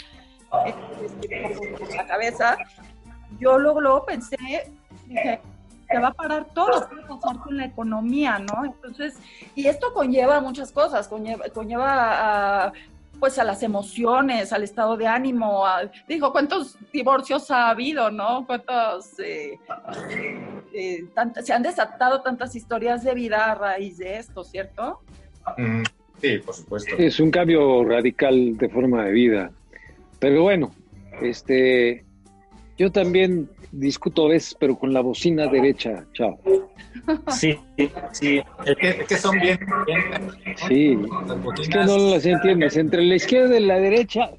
la 1.96 2.06
cabeza, 2.06 2.58
yo 3.40 3.58
luego, 3.58 4.06
pensé, 4.06 4.38
dije, 5.08 5.40
se 5.90 6.00
va 6.00 6.10
a 6.10 6.14
parar 6.14 6.48
todo, 6.54 6.90
¿qué 6.90 6.96
va 6.96 7.16
a 7.16 7.20
pasar 7.20 7.40
con 7.40 7.58
la 7.58 7.66
economía, 7.66 8.40
no? 8.40 8.66
Entonces, 8.66 9.18
y 9.56 9.68
esto 9.68 9.94
conlleva 9.94 10.42
muchas 10.42 10.72
cosas, 10.72 11.08
conlleva, 11.08 11.46
conlleva 11.54 12.66
a, 12.66 12.74
pues 13.24 13.40
a 13.40 13.46
las 13.46 13.64
emociones, 13.64 14.52
al 14.52 14.64
estado 14.64 14.98
de 14.98 15.08
ánimo, 15.08 15.64
digo, 16.10 16.34
¿cuántos 16.34 16.78
divorcios 16.92 17.50
ha 17.52 17.70
habido, 17.70 18.12
no? 18.12 18.46
¿Cuántos, 18.46 19.18
eh, 19.18 19.58
eh, 20.74 21.06
se 21.42 21.54
han 21.54 21.64
desatado 21.64 22.22
tantas 22.22 22.54
historias 22.54 23.02
de 23.06 23.14
vida 23.14 23.50
a 23.50 23.56
raíz 23.56 24.00
de 24.00 24.18
esto, 24.18 24.44
¿cierto? 24.44 25.00
Mm, 25.58 25.84
sí, 26.22 26.38
por 26.40 26.54
supuesto. 26.54 26.96
Es 26.98 27.18
un 27.22 27.32
cambio 27.32 27.86
radical 27.86 28.58
de 28.58 28.68
forma 28.68 29.06
de 29.06 29.14
vida. 29.14 29.52
Pero 30.20 30.42
bueno, 30.42 30.72
este, 31.22 32.04
yo 32.78 32.92
también 32.92 33.50
discuto 33.72 34.26
a 34.26 34.30
veces, 34.32 34.54
pero 34.60 34.78
con 34.78 34.92
la 34.92 35.00
bocina 35.00 35.48
derecha. 35.48 36.06
Chao. 36.12 36.38
Sí, 37.30 37.60
sí, 38.12 38.42
es 38.66 39.08
que, 39.08 39.18
son 39.18 39.38
bien, 39.40 39.60
Sí, 40.68 40.98
es 41.62 41.70
que 41.70 41.78
no 41.80 41.98
las 41.98 42.26
entiendes. 42.26 42.78
Entre 42.78 43.02
la 43.02 43.16
izquierda 43.16 43.58
y 43.58 43.66
la 43.66 43.78
derecha 43.78 44.32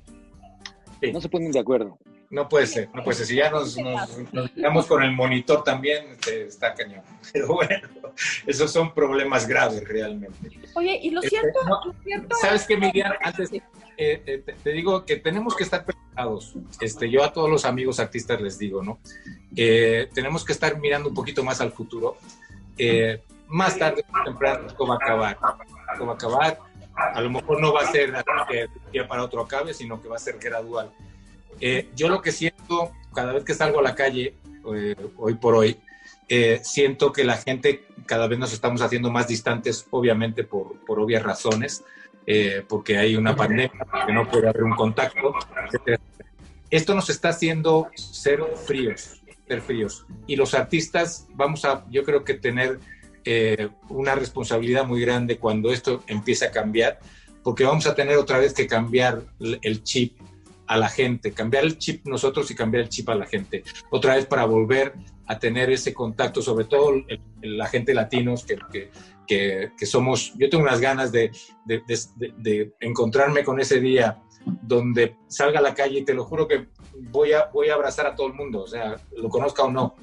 no 1.13 1.21
se 1.21 1.29
ponen 1.29 1.53
de 1.53 1.61
acuerdo. 1.61 1.99
No 2.31 2.49
puede 2.49 2.67
ser, 2.67 2.89
no 2.95 3.05
puede 3.05 3.19
ser. 3.19 3.27
Si 3.27 3.37
ya 3.37 3.51
nos, 3.51 3.77
nos, 3.77 4.87
con 4.87 5.03
el 5.03 5.13
monitor 5.13 5.63
también, 5.63 6.07
este, 6.13 6.47
está 6.47 6.75
cañón. 6.75 7.03
Pero 7.33 7.47
bueno, 7.49 7.89
esos 8.47 8.73
son 8.73 8.93
problemas 8.93 9.47
graves 9.47 9.87
realmente. 9.87 10.51
Oye, 10.75 10.99
y 11.01 11.11
lo 11.11 11.23
este, 11.23 11.39
cierto, 11.41 11.61
lo 11.65 11.95
cierto 12.03 12.37
¿sabes 12.41 12.67
qué, 12.67 12.77
Miriam? 12.77 13.13
Antes, 13.23 13.53
eh, 13.53 13.63
eh, 13.97 14.45
te, 14.65 14.73
digo 14.73 15.05
que 15.05 15.17
tenemos 15.17 15.55
que 15.55 15.63
estar 15.63 15.85
preparados. 15.85 16.55
Este, 16.81 17.09
yo 17.09 17.23
a 17.23 17.33
todos 17.33 17.49
los 17.49 17.65
amigos 17.65 18.01
artistas 18.01 18.41
les 18.41 18.59
digo, 18.59 18.83
¿no? 18.83 18.99
Que 19.55 20.09
tenemos 20.13 20.45
que 20.45 20.53
estar 20.53 20.79
mirando 20.81 21.11
un 21.11 21.15
poquito 21.15 21.45
más 21.45 21.61
al 21.61 21.71
futuro. 21.71 22.17
Eh, 22.79 23.21
más 23.49 23.79
tarde 23.79 24.05
o 24.09 24.25
temprano 24.25 24.67
esto 24.67 24.87
va 24.87 24.95
a 24.95 24.97
acabar. 24.99 25.39
Esto 25.93 26.07
va 26.07 26.13
a 26.13 26.15
acabar. 26.15 26.59
A 26.95 27.21
lo 27.21 27.31
mejor 27.31 27.61
no 27.61 27.73
va 27.73 27.83
a 27.83 27.87
ser 27.87 28.13
que 28.49 28.67
día 28.93 29.07
para 29.07 29.25
otro 29.25 29.43
acabe, 29.43 29.75
sino 29.75 30.01
que 30.01 30.09
va 30.09 30.17
a 30.17 30.21
ser 30.21 30.39
gradual. 30.39 30.91
yo 31.95 32.09
lo 32.09 32.23
que 32.23 32.33
siento 32.33 32.93
cada 33.13 33.33
vez 33.33 33.45
que 33.45 33.55
salgo 33.55 33.81
a 33.81 33.83
la 33.83 33.95
calle, 33.95 34.35
hoy 35.17 35.35
por 35.35 35.55
hoy, 35.55 35.81
siento 36.63 37.13
que 37.13 37.25
la 37.25 37.37
gente 37.37 37.85
cada 38.07 38.29
vez 38.29 38.39
nos 38.39 38.53
estamos 38.53 38.81
haciendo 38.81 39.11
más 39.11 39.27
distantes, 39.27 39.87
obviamente 39.91 40.45
por, 40.45 40.79
por 40.85 41.01
obvias 41.01 41.23
razones. 41.23 41.85
Eh, 42.27 42.65
porque 42.67 42.97
hay 42.97 43.17
una 43.17 43.37
pandemia, 43.37 43.87
porque 43.91 44.13
no 44.13 44.29
puede 44.29 44.49
haber 44.49 44.65
un 44.65 44.75
contacto, 44.75 45.35
Esto 46.71 46.95
nos 46.95 47.11
está 47.11 47.29
haciendo 47.29 47.89
ser 47.95 48.43
fríos, 48.65 49.23
Y 50.27 50.37
los 50.37 50.55
artistas 50.55 51.27
vamos 51.35 51.65
a, 51.65 51.85
yo 51.91 52.05
creo 52.05 52.25
que 52.25 52.35
tener 52.35 52.79
eh, 53.25 53.69
una 53.89 54.15
responsabilidad 54.15 54.87
muy 54.87 55.01
grande 55.01 55.39
cuando 55.39 55.73
esto 55.73 56.03
empiece 56.07 56.47
a 56.47 56.51
cambiar, 56.51 56.99
porque 57.43 57.65
vamos 57.65 57.87
a 57.87 57.95
tener 57.95 58.17
otra 58.17 58.39
vez 58.39 58.53
que 58.55 58.67
cambiar 58.67 59.23
el 59.41 59.83
chip 59.83 60.19
a 60.67 60.77
la 60.77 60.89
gente, 60.89 61.33
cambiar 61.33 61.65
el 61.65 61.79
chip 61.79 62.07
nosotros 62.07 62.51
y 62.51 62.55
cambiar 62.55 62.85
el 62.85 62.89
chip 62.89 63.09
a 63.09 63.15
la 63.15 63.27
gente. 63.27 63.65
Otra 63.91 64.17
vez 64.17 64.27
para 64.27 64.45
volver 64.45 64.95
a 65.27 65.39
tener 65.39 65.71
ese 65.71 65.95
contacto, 65.95 66.43
sobre 66.43 66.65
todo 66.67 67.03
la 67.43 67.67
gente 67.67 67.95
latinos 67.95 68.45
que, 68.45 68.59
que, 69.27 69.71
que, 69.79 69.87
somos, 69.87 70.35
yo 70.37 70.51
tengo 70.51 70.65
unas 70.65 70.81
ganas 70.81 71.13
de, 71.13 71.31
de, 71.65 71.83
de, 72.37 72.75
encontrarme 72.81 73.43
con 73.43 73.61
ese 73.61 73.81
día 73.81 74.23
donde 74.45 75.17
salga 75.29 75.59
a 75.59 75.63
la 75.63 75.75
calle 75.75 76.01
y 76.01 76.05
te 76.05 76.15
lo 76.15 76.25
juro 76.25 76.47
que 76.47 76.69
voy 77.11 77.33
a, 77.33 77.47
voy 77.47 77.69
a 77.69 77.75
abrazar 77.75 78.07
a 78.07 78.15
todo 78.15 78.27
el 78.27 78.35
mundo, 78.35 78.63
o 78.63 78.67
sea, 78.67 78.97
lo 79.17 79.29
conozca 79.29 79.65
o 79.65 79.71
no, 79.71 79.95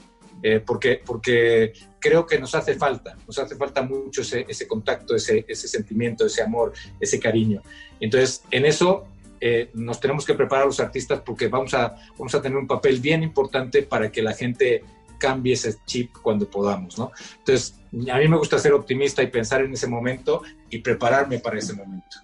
eh, 0.43 0.59
porque, 0.65 1.01
porque 1.05 1.73
creo 1.99 2.25
que 2.25 2.39
nos 2.39 2.55
hace 2.55 2.75
falta, 2.75 3.15
nos 3.27 3.37
hace 3.37 3.55
falta 3.55 3.83
mucho 3.83 4.21
ese, 4.21 4.45
ese 4.47 4.67
contacto, 4.67 5.15
ese, 5.15 5.45
ese 5.47 5.67
sentimiento, 5.67 6.25
ese 6.25 6.41
amor, 6.41 6.73
ese 6.99 7.19
cariño. 7.19 7.61
Entonces, 7.99 8.43
en 8.49 8.65
eso 8.65 9.05
eh, 9.39 9.69
nos 9.73 9.99
tenemos 9.99 10.25
que 10.25 10.35
preparar 10.35 10.65
los 10.65 10.79
artistas 10.79 11.21
porque 11.21 11.47
vamos 11.47 11.73
a, 11.73 11.95
vamos 12.17 12.33
a 12.35 12.41
tener 12.41 12.57
un 12.57 12.67
papel 12.67 12.99
bien 12.99 13.23
importante 13.23 13.83
para 13.83 14.11
que 14.11 14.21
la 14.21 14.33
gente 14.33 14.83
cambie 15.21 15.53
ese 15.53 15.77
chip 15.85 16.17
cuando 16.21 16.49
podamos, 16.49 16.97
¿no? 16.97 17.11
Entonces, 17.37 17.79
a 18.11 18.17
mí 18.17 18.27
me 18.27 18.37
gusta 18.37 18.57
ser 18.57 18.73
optimista 18.73 19.21
y 19.21 19.27
pensar 19.27 19.61
en 19.61 19.71
ese 19.73 19.85
momento 19.87 20.41
y 20.69 20.79
prepararme 20.79 21.37
para 21.37 21.59
ese 21.59 21.73
momento. 21.73 22.17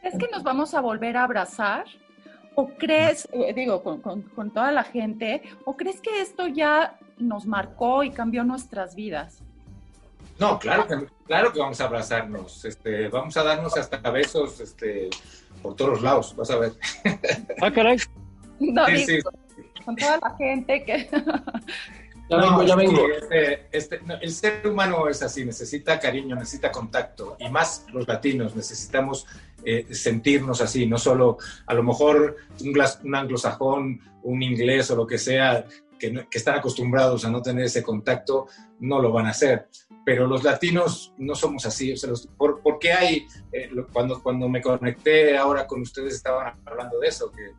¿Crees 0.00 0.16
que 0.16 0.28
nos 0.30 0.44
vamos 0.44 0.72
a 0.72 0.80
volver 0.80 1.16
a 1.16 1.24
abrazar? 1.24 1.84
¿O 2.54 2.68
crees, 2.68 3.28
eh, 3.32 3.52
digo, 3.52 3.82
con, 3.82 4.00
con, 4.00 4.50
toda 4.52 4.70
la 4.70 4.84
gente, 4.84 5.42
o 5.64 5.76
crees 5.76 6.00
que 6.00 6.20
esto 6.20 6.46
ya 6.46 6.96
nos 7.18 7.46
marcó 7.46 8.04
y 8.04 8.10
cambió 8.10 8.44
nuestras 8.44 8.94
vidas? 8.94 9.40
No, 10.38 10.60
claro 10.60 10.86
que, 10.86 11.06
claro 11.26 11.52
que 11.52 11.58
vamos 11.58 11.80
a 11.80 11.84
abrazarnos, 11.86 12.64
este, 12.64 13.08
vamos 13.08 13.36
a 13.36 13.42
darnos 13.42 13.76
hasta 13.76 13.98
besos 14.10 14.60
este, 14.60 15.10
por 15.62 15.74
todos 15.74 16.00
lados, 16.00 16.36
vas 16.36 16.50
a 16.50 16.58
ver. 16.58 16.72
Ah, 17.60 17.72
caray. 17.72 17.98
Con 19.84 19.96
toda 19.96 20.18
la 20.18 20.36
gente 20.36 20.84
que... 20.84 21.10
Ya 22.30 22.36
vengo, 22.38 22.62
ya 22.62 22.76
vengo. 22.76 23.08
Este, 23.08 23.66
este, 23.70 24.00
el 24.20 24.32
ser 24.32 24.66
humano 24.66 25.08
es 25.08 25.22
así, 25.22 25.44
necesita 25.44 25.98
cariño, 25.98 26.34
necesita 26.36 26.72
contacto, 26.72 27.36
y 27.38 27.48
más 27.50 27.86
los 27.92 28.08
latinos, 28.08 28.56
necesitamos 28.56 29.26
eh, 29.64 29.86
sentirnos 29.90 30.60
así, 30.60 30.86
no 30.86 30.98
solo 30.98 31.38
a 31.66 31.74
lo 31.74 31.82
mejor 31.82 32.36
un, 32.60 32.82
un 33.04 33.14
anglosajón, 33.14 34.00
un 34.22 34.42
inglés 34.42 34.90
o 34.90 34.96
lo 34.96 35.06
que 35.06 35.18
sea, 35.18 35.66
que, 35.98 36.26
que, 36.30 36.38
están 36.38 36.56
acostumbrados 36.56 37.24
a 37.24 37.30
no 37.30 37.42
tener 37.42 37.66
ese 37.66 37.82
contacto, 37.82 38.46
no 38.80 39.00
lo 39.00 39.12
van 39.12 39.26
a 39.26 39.30
hacer. 39.30 39.68
Pero 40.04 40.26
los 40.26 40.44
latinos 40.44 41.14
no 41.16 41.34
somos 41.34 41.64
así. 41.66 41.92
O 41.92 41.96
sea, 41.96 42.10
¿por, 42.36 42.60
¿por, 42.60 42.78
qué 42.78 42.92
hay, 42.92 43.26
eh, 43.52 43.70
cuando, 43.92 44.22
cuando 44.22 44.48
me 44.48 44.60
conecté 44.60 45.36
ahora 45.36 45.66
con 45.66 45.80
ustedes 45.80 46.14
estaban 46.14 46.54
hablando 46.66 46.98
de 46.98 47.08
eso, 47.08 47.30
que 47.32 47.52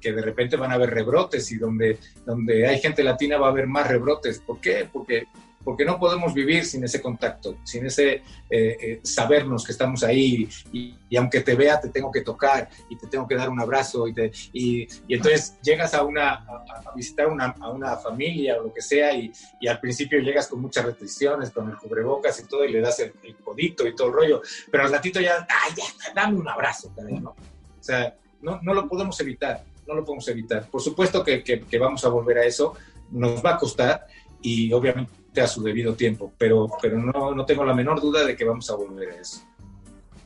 que, 0.00 0.12
de 0.12 0.22
repente 0.22 0.56
van 0.56 0.70
a 0.70 0.74
haber 0.74 0.90
rebrotes 0.90 1.50
y 1.50 1.56
donde, 1.56 1.98
donde 2.24 2.66
hay 2.66 2.78
gente 2.80 3.02
latina 3.02 3.38
va 3.38 3.48
a 3.48 3.50
haber 3.50 3.66
más 3.66 3.88
rebrotes. 3.88 4.40
¿Por 4.40 4.60
qué? 4.60 4.88
Porque, 4.90 5.26
porque 5.64 5.84
no 5.84 5.98
podemos 5.98 6.32
vivir 6.34 6.64
sin 6.64 6.84
ese 6.84 7.02
contacto, 7.02 7.56
sin 7.64 7.86
ese 7.86 8.14
eh, 8.14 8.22
eh, 8.50 9.00
sabernos 9.02 9.64
que 9.64 9.72
estamos 9.72 10.02
ahí 10.04 10.48
y, 10.72 10.96
aunque 11.16 11.40
te 11.40 11.54
vea 11.54 11.80
te 11.80 11.88
tengo 11.88 12.12
que 12.12 12.20
tocar 12.20 12.68
y 12.88 12.96
te 12.96 13.06
tengo 13.06 13.26
que 13.26 13.34
dar 13.34 13.48
un 13.48 13.60
abrazo 13.60 14.06
y, 14.06 14.14
te, 14.14 14.30
y, 14.52 14.86
entonces 15.08 15.58
llegas 15.62 15.94
a, 15.94 16.04
una, 16.04 16.34
a, 16.34 16.92
visitar 16.94 17.26
una, 17.26 17.54
a 17.60 17.70
una 17.70 17.96
familia 17.96 18.58
o 18.58 18.64
lo 18.64 18.72
que 18.72 18.82
sea 18.82 19.12
y, 19.14 19.32
al 19.68 19.80
principio 19.80 20.20
llegas 20.20 20.46
con 20.46 20.60
muchas 20.60 20.84
restricciones, 20.84 21.50
con 21.50 21.68
el 21.68 21.76
cubrebocas 21.76 22.40
y 22.40 22.44
todo 22.44 22.64
y 22.64 22.72
le 22.72 22.80
das 22.80 23.00
el, 23.00 23.12
codito 23.44 23.86
y 23.86 23.94
todo 23.94 24.08
el 24.08 24.14
rollo, 24.14 24.42
pero 24.70 24.84
al 24.84 24.92
ratito 24.92 25.20
ya, 25.20 25.46
ay, 25.48 25.72
ya, 25.76 26.12
dame 26.14 26.38
un 26.38 26.48
abrazo, 26.48 26.92
¿no? 26.96 27.30
O 27.30 27.82
sea, 27.82 28.14
no, 28.40 28.60
no 28.62 28.74
lo 28.74 28.88
podemos 28.88 29.18
evitar, 29.20 29.64
no 29.86 29.94
lo 29.94 30.04
podemos 30.04 30.28
evitar. 30.28 30.66
Por 30.68 30.80
supuesto 30.80 31.24
que, 31.24 31.42
que, 31.42 31.78
vamos 31.78 32.04
a 32.04 32.08
volver 32.08 32.38
a 32.38 32.44
eso, 32.44 32.74
nos 33.10 33.44
va 33.44 33.54
a 33.54 33.58
costar 33.58 34.06
y 34.42 34.72
obviamente 34.72 35.12
a 35.36 35.46
su 35.46 35.62
debido 35.62 35.94
tiempo, 35.94 36.32
pero, 36.36 36.68
pero 36.80 36.98
no, 36.98 37.34
no 37.34 37.44
tengo 37.44 37.64
la 37.64 37.74
menor 37.74 38.00
duda 38.00 38.24
de 38.24 38.36
que 38.36 38.44
vamos 38.44 38.68
a 38.70 38.76
volver 38.76 39.10
a 39.10 39.20
eso. 39.20 39.42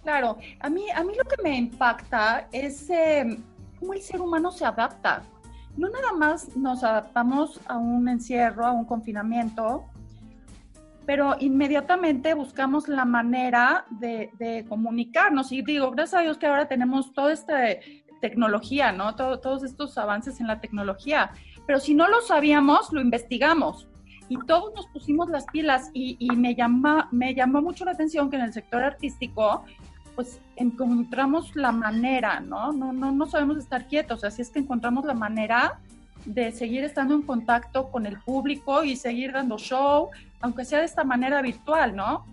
Claro, 0.02 0.38
a 0.60 0.68
mí, 0.68 0.90
a 0.90 1.04
mí 1.04 1.14
lo 1.16 1.24
que 1.24 1.40
me 1.42 1.56
impacta 1.56 2.48
es 2.50 2.90
eh, 2.90 3.38
cómo 3.78 3.94
el 3.94 4.02
ser 4.02 4.20
humano 4.20 4.50
se 4.50 4.64
adapta. 4.64 5.22
No 5.76 5.88
nada 5.88 6.12
más 6.12 6.56
nos 6.56 6.82
adaptamos 6.82 7.60
a 7.66 7.78
un 7.78 8.08
encierro, 8.08 8.66
a 8.66 8.72
un 8.72 8.84
confinamiento, 8.84 9.84
pero 11.06 11.36
inmediatamente 11.38 12.34
buscamos 12.34 12.88
la 12.88 13.04
manera 13.04 13.86
de, 13.90 14.66
comunicarnos. 14.68 15.52
Y 15.52 15.62
digo, 15.62 15.90
gracias 15.92 16.20
a 16.20 16.22
Dios 16.22 16.38
que 16.38 16.46
ahora 16.46 16.68
tenemos 16.68 17.12
toda 17.12 17.32
esta 17.32 17.60
tecnología, 18.20 18.92
¿no? 18.92 19.14
todos 19.14 19.62
estos 19.64 19.98
avances 19.98 20.40
en 20.40 20.46
la 20.46 20.60
tecnología. 20.60 21.32
Pero 21.66 21.80
si 21.80 21.94
no 21.94 22.08
lo 22.08 22.20
sabíamos, 22.20 22.92
lo 22.92 23.00
investigamos. 23.00 23.88
Y 24.32 24.46
todos 24.46 24.72
nos 24.74 24.86
pusimos 24.86 25.28
las 25.28 25.44
pilas 25.44 25.90
y, 25.92 26.16
y 26.18 26.34
me, 26.36 26.54
llama, 26.54 27.06
me 27.10 27.34
llamó 27.34 27.60
mucho 27.60 27.84
la 27.84 27.90
atención 27.90 28.30
que 28.30 28.36
en 28.36 28.42
el 28.42 28.52
sector 28.54 28.82
artístico 28.82 29.62
pues 30.16 30.40
encontramos 30.56 31.54
la 31.54 31.70
manera, 31.70 32.40
¿no? 32.40 32.72
No, 32.72 32.94
no, 32.94 33.12
no 33.12 33.26
sabemos 33.26 33.58
estar 33.58 33.86
quietos, 33.88 34.24
así 34.24 34.40
es 34.40 34.48
que 34.48 34.60
encontramos 34.60 35.04
la 35.04 35.12
manera 35.12 35.80
de 36.24 36.50
seguir 36.52 36.82
estando 36.82 37.14
en 37.14 37.22
contacto 37.22 37.90
con 37.90 38.06
el 38.06 38.18
público 38.20 38.84
y 38.84 38.96
seguir 38.96 39.32
dando 39.32 39.58
show, 39.58 40.08
aunque 40.40 40.64
sea 40.64 40.78
de 40.78 40.86
esta 40.86 41.04
manera 41.04 41.42
virtual, 41.42 41.94
¿no? 41.94 42.24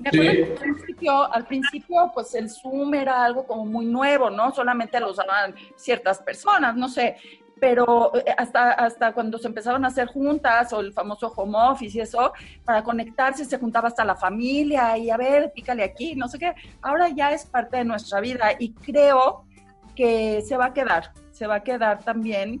Me 0.00 0.08
acuerdo 0.08 0.32
que 0.32 0.52
al 0.52 0.58
principio, 0.58 1.32
al 1.32 1.46
principio, 1.46 2.10
pues 2.14 2.34
el 2.34 2.48
Zoom 2.48 2.94
era 2.94 3.22
algo 3.22 3.46
como 3.46 3.66
muy 3.66 3.84
nuevo, 3.84 4.30
¿no? 4.30 4.50
Solamente 4.52 4.98
lo 4.98 5.10
usaban 5.10 5.54
ciertas 5.76 6.20
personas, 6.20 6.74
no 6.74 6.88
sé, 6.88 7.16
pero 7.64 8.14
eh, 8.14 8.34
hasta, 8.36 8.72
hasta 8.72 9.14
cuando 9.14 9.38
se 9.38 9.48
empezaron 9.48 9.86
a 9.86 9.88
hacer 9.88 10.08
juntas 10.08 10.70
o 10.74 10.80
el 10.80 10.92
famoso 10.92 11.32
home 11.34 11.56
office 11.56 11.96
y 11.96 12.02
eso, 12.02 12.34
para 12.62 12.84
conectarse 12.84 13.42
se 13.46 13.58
juntaba 13.58 13.88
hasta 13.88 14.04
la 14.04 14.16
familia 14.16 14.98
y 14.98 15.08
a 15.08 15.16
ver, 15.16 15.50
pícale 15.50 15.82
aquí, 15.82 16.14
no 16.14 16.28
sé 16.28 16.38
qué. 16.38 16.52
Ahora 16.82 17.08
ya 17.08 17.32
es 17.32 17.46
parte 17.46 17.78
de 17.78 17.86
nuestra 17.86 18.20
vida 18.20 18.50
y 18.58 18.74
creo 18.74 19.46
que 19.96 20.42
se 20.42 20.58
va 20.58 20.66
a 20.66 20.72
quedar, 20.74 21.12
se 21.32 21.46
va 21.46 21.54
a 21.54 21.62
quedar 21.62 22.04
también, 22.04 22.60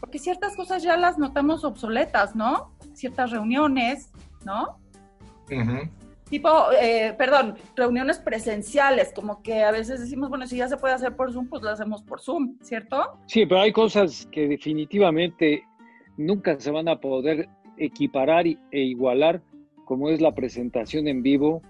porque 0.00 0.18
ciertas 0.18 0.54
cosas 0.54 0.82
ya 0.82 0.98
las 0.98 1.16
notamos 1.16 1.64
obsoletas, 1.64 2.36
¿no? 2.36 2.72
Ciertas 2.92 3.30
reuniones, 3.30 4.10
¿no? 4.44 4.76
Tipo, 6.32 6.48
eh, 6.80 7.14
perdón, 7.18 7.56
reuniones 7.76 8.18
presenciales, 8.18 9.12
como 9.14 9.42
que 9.42 9.62
a 9.64 9.70
veces 9.70 10.00
decimos, 10.00 10.30
bueno, 10.30 10.46
si 10.46 10.56
ya 10.56 10.66
se 10.66 10.78
puede 10.78 10.94
hacer 10.94 11.14
por 11.14 11.30
Zoom, 11.30 11.46
pues 11.46 11.62
lo 11.62 11.68
hacemos 11.68 12.02
por 12.02 12.22
Zoom, 12.22 12.56
¿cierto? 12.62 13.18
Sí, 13.26 13.44
pero 13.44 13.60
hay 13.60 13.70
cosas 13.70 14.26
que 14.32 14.48
definitivamente 14.48 15.64
nunca 16.16 16.58
se 16.58 16.70
van 16.70 16.88
a 16.88 16.98
poder 16.98 17.50
equiparar 17.76 18.46
e 18.46 18.58
igualar, 18.70 19.42
como 19.84 20.08
es 20.08 20.22
la 20.22 20.34
presentación 20.34 21.06
en 21.06 21.22
vivo 21.22 21.60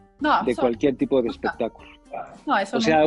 de 0.47 0.55
cualquier 0.55 0.95
tipo 0.95 1.21
de 1.21 1.31
espectáculo. 1.31 1.91
No, 2.47 2.57
eso 2.57 2.77
o 2.77 2.81
sea, 2.81 3.03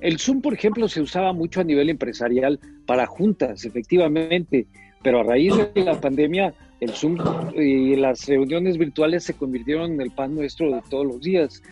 el 0.00 0.18
Zoom, 0.20 0.42
por 0.42 0.54
ejemplo, 0.54 0.86
se 0.86 1.00
usaba 1.00 1.32
mucho 1.32 1.60
a 1.60 1.64
nivel 1.64 1.90
empresarial 1.90 2.60
para 2.86 3.06
juntas, 3.06 3.64
efectivamente, 3.64 4.68
pero 5.02 5.20
a 5.20 5.22
raíz 5.24 5.56
de 5.74 5.84
la 5.84 5.94
pandemia 6.00 6.54
el 6.80 6.90
Zoom 6.90 7.18
y 7.54 7.96
las 7.96 8.26
reuniones 8.26 8.78
virtuales 8.78 9.24
se 9.24 9.34
convirtieron 9.34 9.92
en 9.92 10.00
el 10.00 10.10
pan 10.10 10.34
nuestro 10.34 10.70
de 10.70 10.82
todos 10.88 11.06
los 11.06 11.20
días. 11.20 11.62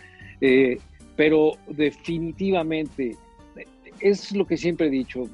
Eh, 0.41 0.77
pero 1.15 1.53
definitivamente, 1.67 3.15
es 3.99 4.31
lo 4.31 4.45
que 4.45 4.57
siempre 4.57 4.87
he 4.87 4.89
dicho, 4.89 5.29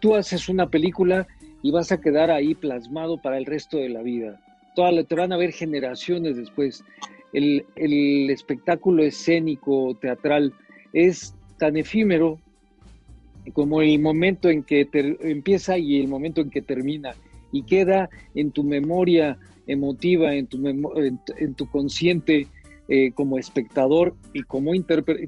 tú 0.00 0.14
haces 0.14 0.48
una 0.48 0.68
película 0.68 1.26
y 1.62 1.70
vas 1.70 1.90
a 1.90 2.00
quedar 2.00 2.30
ahí 2.30 2.54
plasmado 2.54 3.20
para 3.20 3.38
el 3.38 3.46
resto 3.46 3.78
de 3.78 3.88
la 3.88 4.02
vida. 4.02 4.40
Toda, 4.74 5.02
te 5.02 5.14
van 5.14 5.32
a 5.32 5.36
ver 5.36 5.52
generaciones 5.52 6.36
después. 6.36 6.84
El, 7.32 7.64
el 7.76 8.30
espectáculo 8.30 9.02
escénico, 9.02 9.96
teatral, 10.00 10.52
es 10.92 11.34
tan 11.58 11.76
efímero 11.76 12.38
como 13.52 13.80
el 13.80 13.98
momento 14.00 14.50
en 14.50 14.62
que 14.62 14.88
empieza 14.92 15.78
y 15.78 16.00
el 16.00 16.08
momento 16.08 16.40
en 16.40 16.50
que 16.50 16.62
termina 16.62 17.14
y 17.56 17.62
queda 17.62 18.08
en 18.34 18.50
tu 18.50 18.62
memoria 18.64 19.38
emotiva, 19.66 20.34
en 20.34 20.46
tu, 20.46 20.66
en, 20.66 21.54
tu 21.54 21.70
consciente 21.70 22.46
eh, 22.88 23.10
como 23.12 23.38
espectador 23.38 24.14
y 24.32 24.42
como, 24.42 24.72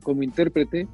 como 0.02 0.22
intérprete, 0.22 0.86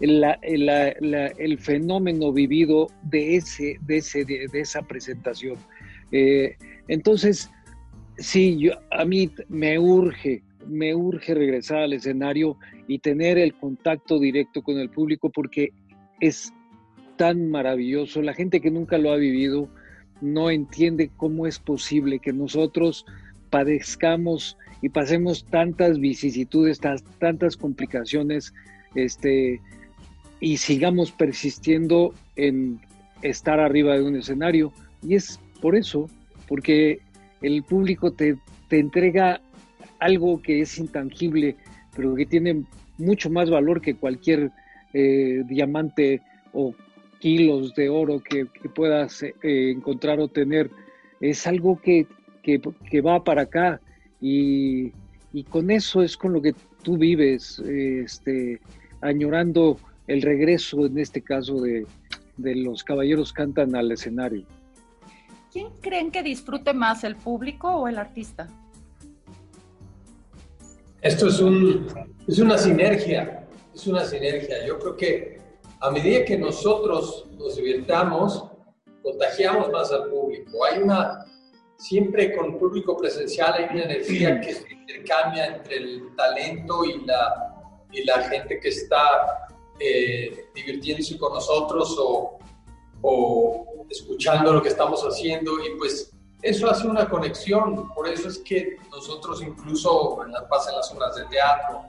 el 0.00 1.58
fenómeno 1.58 2.32
vivido 2.32 2.88
de, 3.04 3.36
ese, 3.36 3.78
de, 3.86 3.98
ese, 3.98 4.24
de, 4.24 4.48
esa 4.52 4.82
presentación. 4.82 5.56
Eh, 6.10 6.56
entonces, 6.88 7.50
sí, 8.18 8.58
yo, 8.58 8.72
a 8.90 9.04
mí 9.04 9.30
me 9.48 9.78
urge, 9.78 10.42
me 10.66 10.94
urge 10.94 11.34
regresar 11.34 11.78
al 11.78 11.92
escenario 11.92 12.56
y 12.88 12.98
tener 12.98 13.38
el 13.38 13.54
contacto 13.54 14.18
directo 14.18 14.62
con 14.62 14.78
el 14.78 14.90
público 14.90 15.30
porque 15.30 15.72
es 16.20 16.52
tan 17.16 17.50
maravilloso. 17.50 18.22
La 18.22 18.34
gente 18.34 18.60
que 18.60 18.70
nunca 18.70 18.96
lo 18.96 19.12
ha 19.12 19.16
vivido, 19.16 19.68
no 20.20 20.50
entiende 20.50 21.10
cómo 21.16 21.46
es 21.46 21.58
posible 21.58 22.18
que 22.18 22.32
nosotros 22.32 23.06
padezcamos 23.50 24.56
y 24.82 24.88
pasemos 24.88 25.44
tantas 25.44 25.98
vicisitudes, 25.98 26.80
tantas 27.18 27.56
complicaciones, 27.56 28.54
este, 28.94 29.60
y 30.40 30.56
sigamos 30.56 31.12
persistiendo 31.12 32.14
en 32.36 32.80
estar 33.22 33.60
arriba 33.60 33.94
de 33.94 34.02
un 34.02 34.16
escenario. 34.16 34.72
Y 35.02 35.14
es 35.14 35.38
por 35.60 35.76
eso, 35.76 36.08
porque 36.48 37.00
el 37.42 37.62
público 37.62 38.12
te, 38.12 38.36
entrega 38.70 39.40
algo 39.98 40.40
que 40.40 40.60
es 40.60 40.78
intangible, 40.78 41.56
pero 41.94 42.14
que 42.14 42.24
tiene 42.24 42.64
mucho 42.98 43.28
más 43.28 43.50
valor 43.50 43.80
que 43.80 43.96
cualquier 43.96 44.50
eh, 44.94 45.42
diamante 45.46 46.22
o 46.52 46.74
kilos 47.20 47.74
de 47.74 47.88
oro 47.88 48.20
que, 48.20 48.46
puedas 48.74 49.22
eh, 49.22 49.34
encontrar 49.42 50.18
o 50.18 50.28
tener, 50.28 50.70
es 51.20 51.46
algo 51.46 51.80
que, 51.80 52.06
va 53.00 53.22
para 53.22 53.42
acá 53.42 53.80
y, 54.20 54.92
con 55.48 55.70
eso 55.70 56.02
es 56.02 56.16
con 56.16 56.32
lo 56.32 56.42
que 56.42 56.54
tú 56.82 56.96
vives, 56.98 57.60
este, 57.60 58.60
añorando 59.00 59.78
el 60.08 60.22
regreso, 60.22 60.86
en 60.86 60.98
este 60.98 61.22
caso, 61.22 61.60
de, 61.60 61.86
de 62.36 62.56
los 62.56 62.82
caballeros 62.82 63.32
cantan 63.32 63.76
al 63.76 63.92
escenario. 63.92 64.44
¿Quién 65.52 65.68
creen 65.80 66.10
que 66.10 66.22
disfrute 66.22 66.72
más, 66.72 67.04
el 67.04 67.16
público 67.16 67.68
o 67.68 67.88
el 67.88 67.98
artista? 67.98 68.48
Esto 71.02 71.28
es, 71.28 71.40
un, 71.40 71.86
es 72.28 72.38
una 72.38 72.58
sinergia, 72.58 73.46
es 73.74 73.86
una 73.86 74.04
sinergia. 74.04 74.66
Yo 74.66 74.78
creo 74.78 74.96
que 74.96 75.39
a 75.80 75.90
medida 75.90 76.24
que 76.24 76.36
nosotros 76.36 77.26
nos 77.38 77.56
divirtamos, 77.56 78.44
contagiamos 79.02 79.70
más 79.70 79.90
al 79.90 80.10
público. 80.10 80.64
Hay 80.64 80.82
una, 80.82 81.24
siempre 81.78 82.36
con 82.36 82.58
público 82.58 82.96
presencial 82.96 83.54
hay 83.54 83.64
una 83.70 83.84
energía 83.84 84.40
que 84.42 84.54
se 84.54 84.72
intercambia 84.72 85.46
entre 85.46 85.76
el 85.76 86.14
talento 86.16 86.84
y 86.84 87.04
la, 87.06 87.54
y 87.90 88.04
la 88.04 88.22
gente 88.22 88.60
que 88.60 88.68
está 88.68 89.48
eh, 89.78 90.48
divirtiéndose 90.54 91.16
con 91.16 91.32
nosotros 91.32 91.96
o, 91.98 92.38
o 93.00 93.86
escuchando 93.88 94.52
lo 94.52 94.62
que 94.62 94.68
estamos 94.68 95.02
haciendo 95.02 95.58
y 95.64 95.76
pues 95.78 96.12
eso 96.42 96.70
hace 96.70 96.86
una 96.86 97.08
conexión, 97.08 97.92
por 97.94 98.08
eso 98.08 98.28
es 98.28 98.38
que 98.38 98.76
nosotros 98.90 99.42
incluso 99.42 100.22
en 100.24 100.32
las, 100.32 100.42
en 100.68 100.76
las 100.76 100.92
obras 100.92 101.16
de 101.16 101.24
teatro, 101.26 101.82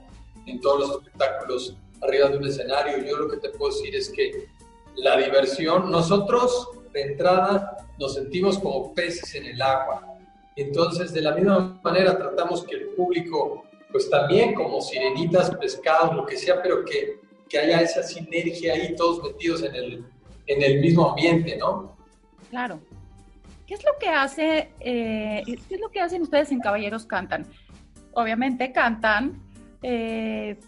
en 0.46 0.60
todos 0.60 0.80
los 0.80 0.90
espectáculos, 0.96 1.76
arriba 2.02 2.28
de 2.28 2.38
un 2.38 2.46
escenario. 2.46 2.98
Yo 3.04 3.16
lo 3.16 3.28
que 3.30 3.36
te 3.38 3.50
puedo 3.50 3.72
decir 3.72 3.94
es 3.94 4.08
que 4.10 4.46
la 4.96 5.16
diversión, 5.16 5.90
nosotros 5.90 6.70
de 6.92 7.02
entrada 7.02 7.86
nos 7.98 8.14
sentimos 8.14 8.58
como 8.58 8.94
peces 8.94 9.34
en 9.34 9.46
el 9.46 9.62
agua. 9.62 10.06
Entonces, 10.56 11.12
de 11.12 11.22
la 11.22 11.34
misma 11.34 11.80
manera 11.82 12.16
tratamos 12.16 12.64
que 12.64 12.76
el 12.76 12.88
público, 12.88 13.64
pues 13.90 14.10
también 14.10 14.54
como 14.54 14.80
sirenitas, 14.80 15.50
pescados, 15.56 16.14
lo 16.14 16.26
que 16.26 16.36
sea, 16.36 16.60
pero 16.62 16.84
que, 16.84 17.20
que 17.48 17.58
haya 17.58 17.80
esa 17.80 18.02
sinergia 18.02 18.74
ahí, 18.74 18.94
todos 18.94 19.22
metidos 19.22 19.62
en 19.62 19.74
el, 19.74 20.04
en 20.46 20.62
el 20.62 20.80
mismo 20.80 21.10
ambiente, 21.10 21.56
¿no? 21.56 21.96
Claro. 22.50 22.80
¿Qué 23.66 23.74
es 23.74 23.84
lo 23.84 23.92
que 23.98 24.08
hace, 24.08 24.72
eh, 24.80 25.42
qué 25.46 25.74
es 25.74 25.80
lo 25.80 25.88
que 25.90 26.00
hacen 26.00 26.20
ustedes 26.20 26.52
en 26.52 26.60
Caballeros 26.60 27.06
Cantan? 27.06 27.46
Obviamente 28.12 28.72
cantan, 28.72 29.40
eh, 29.82 30.58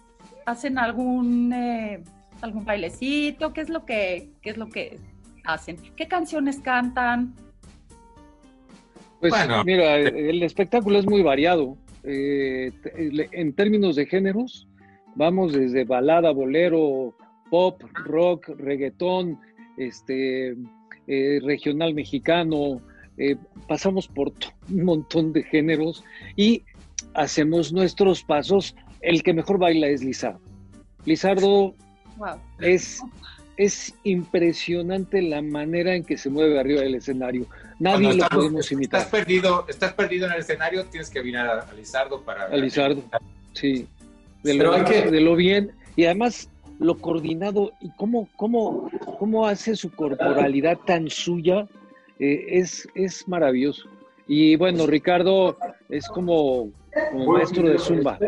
hacen 0.46 0.78
algún 0.78 1.52
eh, 1.52 2.02
algún 2.40 2.64
bailecito, 2.64 3.52
¿qué 3.52 3.60
es 3.62 3.68
lo 3.68 3.84
que 3.84 4.30
qué 4.42 4.50
es 4.50 4.56
lo 4.56 4.68
que 4.68 4.98
hacen? 5.44 5.76
¿Qué 5.96 6.08
canciones 6.08 6.60
cantan? 6.60 7.34
Pues 9.20 9.32
mira, 9.64 9.96
el 9.96 10.42
espectáculo 10.42 10.98
es 10.98 11.06
muy 11.06 11.22
variado. 11.22 11.78
Eh, 12.02 12.70
en 12.94 13.54
términos 13.54 13.96
de 13.96 14.04
géneros, 14.04 14.68
vamos 15.14 15.54
desde 15.54 15.84
balada, 15.84 16.30
bolero, 16.30 17.14
pop, 17.50 17.82
rock, 17.94 18.48
reggaetón, 18.58 19.40
este, 19.78 20.54
eh, 21.06 21.40
regional 21.42 21.94
mexicano, 21.94 22.82
pasamos 23.66 24.08
por 24.08 24.32
un 24.68 24.84
montón 24.84 25.32
de 25.32 25.44
géneros 25.44 26.04
y 26.36 26.62
hacemos 27.14 27.72
nuestros 27.72 28.24
pasos 28.24 28.76
el 29.04 29.22
que 29.22 29.32
mejor 29.32 29.58
baila 29.58 29.88
es 29.88 30.02
Lizardo. 30.02 30.40
Lizardo 31.04 31.74
es 32.60 33.00
es 33.56 33.94
impresionante 34.02 35.22
la 35.22 35.40
manera 35.40 35.94
en 35.94 36.04
que 36.04 36.16
se 36.16 36.28
mueve 36.28 36.58
arriba 36.58 36.80
del 36.82 36.96
escenario. 36.96 37.46
Nadie 37.78 38.14
lo 38.14 38.28
podemos 38.28 38.70
imitar. 38.72 39.00
Estás 39.00 39.12
perdido, 39.12 39.64
estás 39.68 39.92
perdido 39.92 40.26
en 40.26 40.32
el 40.32 40.40
escenario, 40.40 40.84
tienes 40.86 41.10
que 41.10 41.20
venir 41.20 41.38
a, 41.38 41.72
Lizardo 41.72 42.20
para... 42.22 42.46
A 42.46 42.56
Lizardo, 42.56 43.02
sí. 43.52 43.86
De 44.42 44.54
lo, 44.54 44.72
de 44.72 45.20
lo 45.20 45.36
bien. 45.36 45.72
Y 45.96 46.04
además 46.04 46.50
lo 46.78 46.98
coordinado 46.98 47.72
y 47.80 47.90
cómo, 47.90 48.28
cómo, 48.36 48.90
cómo 49.18 49.46
hace 49.46 49.76
su 49.76 49.90
corporalidad 49.90 50.78
tan 50.78 51.08
suya 51.08 51.66
eh, 52.18 52.44
es, 52.48 52.88
es 52.94 53.26
maravilloso. 53.28 53.88
Y 54.26 54.56
bueno, 54.56 54.86
Ricardo 54.86 55.58
es 55.88 56.08
como, 56.08 56.70
maestro 57.12 57.68
de 57.68 57.78
Zumba. 57.78 58.18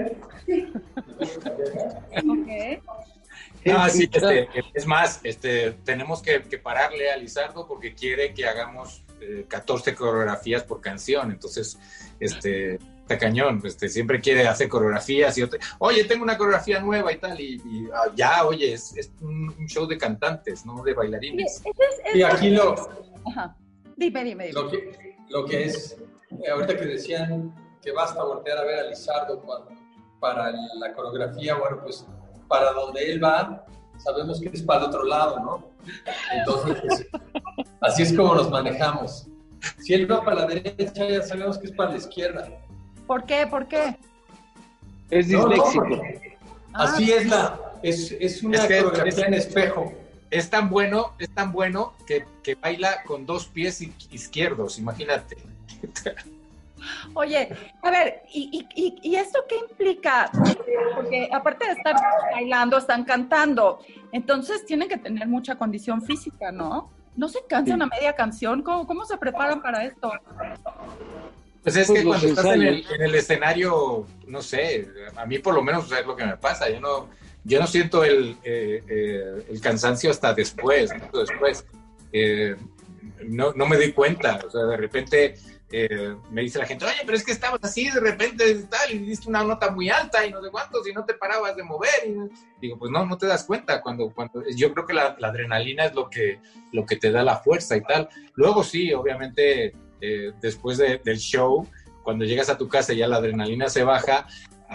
Ah, 3.74 3.90
sí, 3.90 4.08
este, 4.12 4.48
es 4.74 4.86
más, 4.86 5.20
este, 5.24 5.72
tenemos 5.84 6.22
que, 6.22 6.40
pararle 6.58 7.10
a 7.10 7.16
Lizardo 7.16 7.66
porque 7.66 7.94
quiere 7.94 8.32
que 8.32 8.46
hagamos 8.46 9.02
14 9.48 9.90
eh, 9.90 9.94
coreografías 9.94 10.62
por 10.62 10.80
canción. 10.80 11.32
Entonces, 11.32 11.78
este, 12.20 12.74
está 12.74 13.18
cañón. 13.18 13.60
Este, 13.64 13.88
siempre 13.88 14.20
quiere 14.20 14.46
hacer 14.46 14.68
coreografías 14.68 15.36
y 15.38 15.48
oye, 15.78 16.04
tengo 16.04 16.22
una 16.22 16.36
coreografía 16.36 16.80
nueva 16.80 17.12
y 17.12 17.16
tal. 17.16 17.40
Y, 17.40 17.88
ah, 17.92 18.12
ya, 18.14 18.44
oye, 18.44 18.72
es, 18.72 19.10
un, 19.20 19.66
show 19.66 19.86
de 19.86 19.98
cantantes, 19.98 20.64
no 20.64 20.82
de 20.82 20.94
bailarines. 20.94 21.62
Y 22.14 22.22
aquí 22.22 22.50
lo. 22.50 22.74
Dime, 23.96 24.24
dime, 24.24 24.52
Lo 24.52 24.70
que, 24.70 25.05
lo 25.28 25.44
que 25.44 25.64
es, 25.64 25.96
eh, 26.30 26.50
ahorita 26.50 26.76
que 26.76 26.86
decían 26.86 27.54
que 27.82 27.92
basta 27.92 28.22
voltear 28.22 28.58
a 28.58 28.64
ver 28.64 28.80
a 28.80 28.82
Lizardo 28.88 29.42
para 30.20 30.50
la 30.50 30.92
coreografía, 30.94 31.54
bueno, 31.54 31.80
pues 31.82 32.06
para 32.48 32.72
donde 32.72 33.12
él 33.12 33.22
va, 33.22 33.64
sabemos 33.98 34.40
que 34.40 34.48
es 34.48 34.62
para 34.62 34.80
el 34.80 34.86
otro 34.86 35.04
lado, 35.04 35.38
¿no? 35.40 35.70
Entonces, 36.32 36.78
pues, 36.80 37.06
así 37.80 38.02
es 38.02 38.12
como 38.12 38.34
nos 38.34 38.50
manejamos. 38.50 39.26
Si 39.78 39.94
él 39.94 40.10
va 40.10 40.24
para 40.24 40.42
la 40.42 40.46
derecha, 40.46 41.08
ya 41.08 41.22
sabemos 41.22 41.58
que 41.58 41.66
es 41.66 41.72
para 41.72 41.90
la 41.90 41.96
izquierda. 41.96 42.48
¿Por 43.06 43.24
qué? 43.24 43.46
¿Por 43.46 43.66
qué? 43.66 43.96
Es 45.10 45.28
disléxico. 45.28 46.02
así 46.72 47.12
es 47.12 47.26
la, 47.28 47.60
es, 47.82 48.12
es 48.12 48.42
una 48.42 48.60
coreografía 48.62 49.26
en 49.26 49.34
espejo. 49.34 49.92
Es 50.30 50.50
tan 50.50 50.68
bueno, 50.68 51.14
es 51.18 51.30
tan 51.30 51.52
bueno 51.52 51.94
que, 52.06 52.24
que 52.42 52.54
baila 52.54 53.02
con 53.04 53.26
dos 53.26 53.46
pies 53.46 53.80
izquierdos, 54.10 54.78
imagínate. 54.78 55.36
Oye, 57.14 57.48
a 57.82 57.90
ver, 57.90 58.22
¿y, 58.32 58.66
y, 59.02 59.16
esto 59.16 59.44
qué 59.48 59.56
implica? 59.58 60.30
Porque 60.94 61.28
aparte 61.32 61.66
de 61.66 61.72
estar 61.72 61.96
bailando, 62.32 62.76
están 62.76 63.04
cantando. 63.04 63.80
Entonces 64.12 64.64
tienen 64.66 64.88
que 64.88 64.98
tener 64.98 65.26
mucha 65.26 65.56
condición 65.56 66.02
física, 66.02 66.52
¿no? 66.52 66.90
¿No 67.16 67.28
se 67.28 67.44
cansan 67.48 67.82
a 67.82 67.86
media 67.86 68.14
canción? 68.14 68.62
¿Cómo, 68.62 68.86
¿Cómo 68.86 69.04
se 69.04 69.16
preparan 69.16 69.62
para 69.62 69.84
esto? 69.84 70.12
Pues 71.62 71.76
es 71.76 71.86
que 71.88 72.02
pues 72.02 72.04
cuando 72.04 72.28
estás 72.28 72.44
en 72.54 72.62
el, 73.02 73.14
escenario, 73.14 74.06
no 74.28 74.42
sé, 74.42 74.88
a 75.16 75.26
mí 75.26 75.38
por 75.38 75.54
lo 75.54 75.62
menos 75.62 75.90
es 75.90 76.06
lo 76.06 76.14
que 76.14 76.24
me 76.24 76.36
pasa. 76.36 76.68
Yo 76.68 76.80
no, 76.80 77.08
yo 77.46 77.60
no 77.60 77.66
siento 77.68 78.02
el, 78.02 78.36
eh, 78.42 78.82
eh, 78.88 79.46
el 79.48 79.60
cansancio 79.60 80.10
hasta 80.10 80.34
después, 80.34 80.90
después. 81.12 81.64
Eh, 82.12 82.56
no, 83.28 83.52
no 83.52 83.66
me 83.66 83.76
doy 83.76 83.92
cuenta, 83.92 84.40
o 84.44 84.50
sea, 84.50 84.64
de 84.64 84.76
repente 84.76 85.36
me 86.30 86.42
dice 86.42 86.58
la 86.58 86.66
gente, 86.66 86.84
oye, 86.84 87.02
pero 87.04 87.16
es 87.16 87.24
que 87.24 87.32
estabas 87.32 87.60
así 87.62 87.90
de 87.90 88.00
repente 88.00 88.54
tal, 88.70 88.92
y 88.92 88.98
diste 88.98 89.28
una 89.28 89.44
nota 89.44 89.70
muy 89.70 89.90
alta 89.90 90.24
y 90.24 90.30
no 90.30 90.42
sé 90.42 90.50
cuántos, 90.50 90.88
y 90.88 90.92
no 90.92 91.04
te 91.04 91.14
parabas 91.14 91.56
de 91.56 91.62
mover. 91.62 91.90
Y 92.06 92.14
digo, 92.60 92.78
pues 92.78 92.90
no, 92.90 93.04
no 93.04 93.18
te 93.18 93.26
das 93.26 93.44
cuenta. 93.44 93.82
Cuando, 93.82 94.10
cuando 94.10 94.42
yo 94.56 94.72
creo 94.72 94.86
que 94.86 94.94
la, 94.94 95.16
adrenalina 95.20 95.86
es 95.86 95.94
lo 95.94 96.08
que, 96.08 96.40
lo 96.72 96.86
que 96.86 96.96
te 96.96 97.10
da 97.10 97.22
la 97.22 97.38
fuerza 97.38 97.76
y 97.76 97.82
tal. 97.82 98.08
Luego 98.34 98.62
sí, 98.62 98.92
obviamente, 98.92 99.74
después 100.40 100.78
del 100.78 101.18
show, 101.18 101.68
cuando 102.02 102.24
llegas 102.24 102.48
a 102.48 102.58
tu 102.58 102.68
casa 102.68 102.92
y 102.92 102.98
ya 102.98 103.08
la 103.08 103.16
adrenalina 103.16 103.68
se 103.68 103.82
baja, 103.82 104.26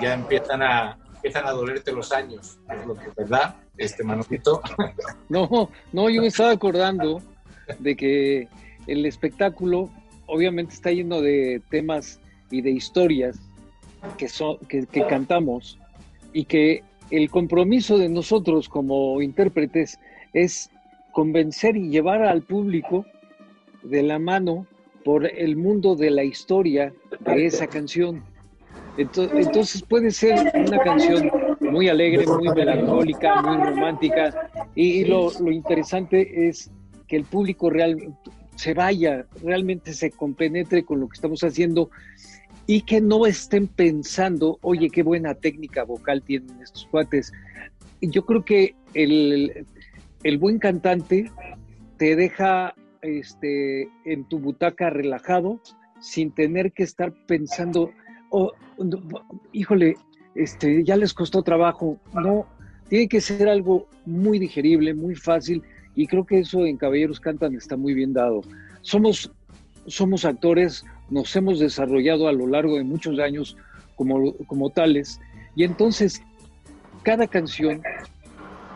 ya 0.02 0.14
empiezan 0.14 0.62
a, 0.62 1.01
empiezan 1.22 1.46
a 1.46 1.52
dolerte 1.52 1.92
los 1.92 2.12
años, 2.12 2.58
es 2.68 2.86
lo 2.88 2.96
que, 2.96 3.10
¿verdad? 3.16 3.56
Este 3.78 4.04
Manolito. 4.04 4.60
No, 5.30 5.70
no, 5.94 6.10
yo 6.10 6.22
me 6.22 6.28
estaba 6.28 6.52
acordando 6.52 7.22
de 7.80 7.96
que 7.96 8.48
el 8.88 9.06
espectáculo 9.06 9.90
obviamente 10.26 10.74
está 10.74 10.92
lleno 10.92 11.22
de 11.22 11.62
temas 11.70 12.20
y 12.50 12.62
de 12.62 12.72
historias 12.72 13.40
que, 14.18 14.28
son, 14.28 14.58
que, 14.68 14.86
cantamos 15.08 15.78
y 16.34 16.46
que 16.46 16.84
el 17.12 17.30
compromiso 17.30 18.00
de 18.00 18.10
nosotros 18.10 18.68
como 18.68 19.22
intérpretes 19.22 20.00
es 20.34 20.72
convencer 21.12 21.78
y 21.78 21.90
llevar 21.90 22.24
al 22.24 22.42
público 22.42 23.06
de 23.84 24.02
la 24.02 24.18
mano 24.18 24.66
por 25.06 25.26
el 25.26 25.56
mundo 25.56 25.96
de 25.96 26.10
la 26.10 26.24
historia 26.24 26.94
de 27.26 27.46
esa 27.46 27.68
canción. 27.68 28.24
Entonces, 28.98 29.82
puede 29.84 30.12
ser 30.12 30.52
una 30.54 30.80
canción 30.80 31.32
muy 31.62 31.88
alegre, 31.88 32.26
muy 32.28 32.50
melancólica, 32.50 33.42
muy 33.42 33.58
romántica 33.58 34.50
y, 34.76 35.06
lo, 35.06 35.32
interesante 35.50 36.50
es 36.50 36.70
que 37.08 37.16
el 37.16 37.24
público 37.24 37.70
realmente 37.70 38.32
se 38.56 38.74
vaya, 38.74 39.26
realmente 39.42 39.94
se 39.94 40.12
compenetre 40.12 40.84
con 40.84 41.00
lo 41.00 41.08
que 41.08 41.16
estamos 41.16 41.44
haciendo 41.44 41.90
y 42.68 42.82
que 42.82 43.02
no 43.02 43.26
estén 43.26 43.68
pensando, 43.68 44.60
oye, 44.62 44.90
qué 44.90 45.04
buena 45.04 45.34
técnica 45.34 45.84
vocal 45.84 46.22
tienen 46.22 46.62
estos 46.62 46.86
cuates. 46.86 47.32
Yo 48.02 48.26
creo 48.26 48.46
que 48.46 48.76
el, 48.94 49.66
buen 50.38 50.60
cantante 50.60 51.32
te 51.98 52.16
deja 52.16 52.76
este, 53.02 53.90
en 54.06 54.26
tu 54.26 54.40
butaca 54.40 54.90
relajado 54.90 55.60
sin 56.00 56.32
tener 56.32 56.72
que 56.72 56.84
estar 56.84 57.14
pensando, 57.26 57.92
oh, 58.32 58.52
híjole, 59.52 59.96
este, 60.36 60.84
ya 60.84 60.98
les 60.98 61.14
costó 61.14 61.44
trabajo. 61.44 61.98
No, 62.14 62.48
tiene 62.90 63.08
que 63.08 63.22
ser 63.22 63.48
algo 63.48 63.88
muy 64.06 64.40
digerible, 64.40 64.94
muy 64.94 65.16
fácil 65.16 65.64
y 65.96 66.08
creo 66.08 66.26
que 66.26 66.40
eso 66.40 66.66
en 66.66 66.78
Caballeros 66.78 67.20
Cantan 67.20 67.56
está 67.56 67.78
muy 67.78 67.94
bien 67.94 68.14
dado. 68.14 68.42
Somos, 68.82 69.32
somos 69.88 70.26
actores, 70.26 70.86
nos 71.10 71.36
hemos 71.36 71.60
desarrollado 71.60 72.28
a 72.28 72.34
lo 72.34 72.48
largo 72.48 72.78
de 72.78 72.84
muchos 72.84 73.20
años 73.20 73.58
como, 73.96 74.34
como 74.48 74.70
tales, 74.70 75.20
y 75.56 75.64
entonces 75.64 76.24
cada 77.04 77.28
canción 77.28 77.82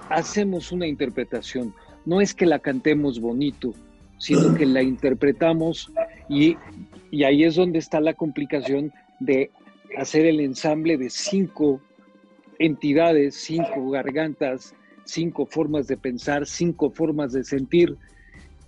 hacemos 0.09 0.71
una 0.71 0.87
interpretación. 0.87 1.73
No 2.05 2.21
es 2.21 2.33
que 2.33 2.45
la 2.45 2.59
cantemos 2.59 3.19
bonito, 3.19 3.73
sino 4.17 4.53
que 4.53 4.65
la 4.65 4.83
interpretamos 4.83 5.91
y, 6.29 6.57
y 7.11 7.23
ahí 7.23 7.43
es 7.43 7.55
donde 7.55 7.79
está 7.79 7.99
la 7.99 8.13
complicación 8.13 8.91
de 9.19 9.51
hacer 9.97 10.25
el 10.25 10.39
ensamble 10.39 10.97
de 10.97 11.09
cinco 11.09 11.81
entidades, 12.59 13.35
cinco 13.35 13.89
gargantas, 13.89 14.73
cinco 15.03 15.45
formas 15.45 15.87
de 15.87 15.97
pensar, 15.97 16.45
cinco 16.45 16.89
formas 16.89 17.33
de 17.33 17.43
sentir 17.43 17.97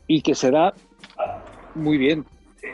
y 0.08 0.22
que 0.22 0.36
se 0.36 0.52
da 0.52 0.74
muy 1.76 1.98
bien. 1.98 2.26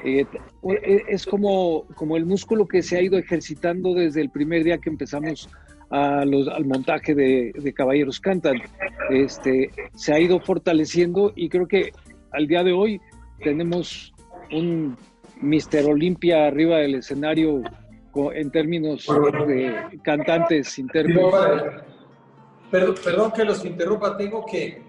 Eh, 0.04 0.26
eh, 0.64 1.02
es 1.08 1.26
como, 1.26 1.86
como 1.96 2.18
el 2.18 2.26
músculo 2.26 2.68
que 2.68 2.82
se 2.82 2.98
ha 2.98 3.02
ido 3.02 3.18
ejercitando 3.18 3.94
desde 3.94 4.22
el 4.22 4.30
primer 4.30 4.64
día 4.64 4.78
que 4.78 4.90
empezamos 4.90 5.50
a 5.90 6.26
los, 6.26 6.48
al 6.48 6.66
montaje 6.66 7.14
de, 7.14 7.74
Caballeros 7.76 8.20
Cantan. 8.20 8.62
Este, 9.10 9.70
se 9.96 10.14
ha 10.14 10.20
ido 10.20 10.40
fortaleciendo 10.40 11.34
y 11.36 11.50
creo 11.50 11.68
que 11.68 11.92
al 12.32 12.48
día 12.48 12.64
de 12.64 12.74
hoy 12.74 13.00
tenemos 13.44 14.14
un 14.52 14.98
Mister 15.44 15.86
Olimpia 15.86 16.48
arriba 16.48 16.78
del 16.78 16.96
escenario 16.96 17.62
en 18.34 18.52
términos 18.52 19.06
de 19.48 20.00
cantantes, 20.04 20.78
intérpretes. 20.80 21.84
Perdón, 22.72 23.32
que 23.32 23.44
los 23.44 23.64
interrumpa, 23.66 24.18
tengo 24.18 24.46
que, 24.46 24.82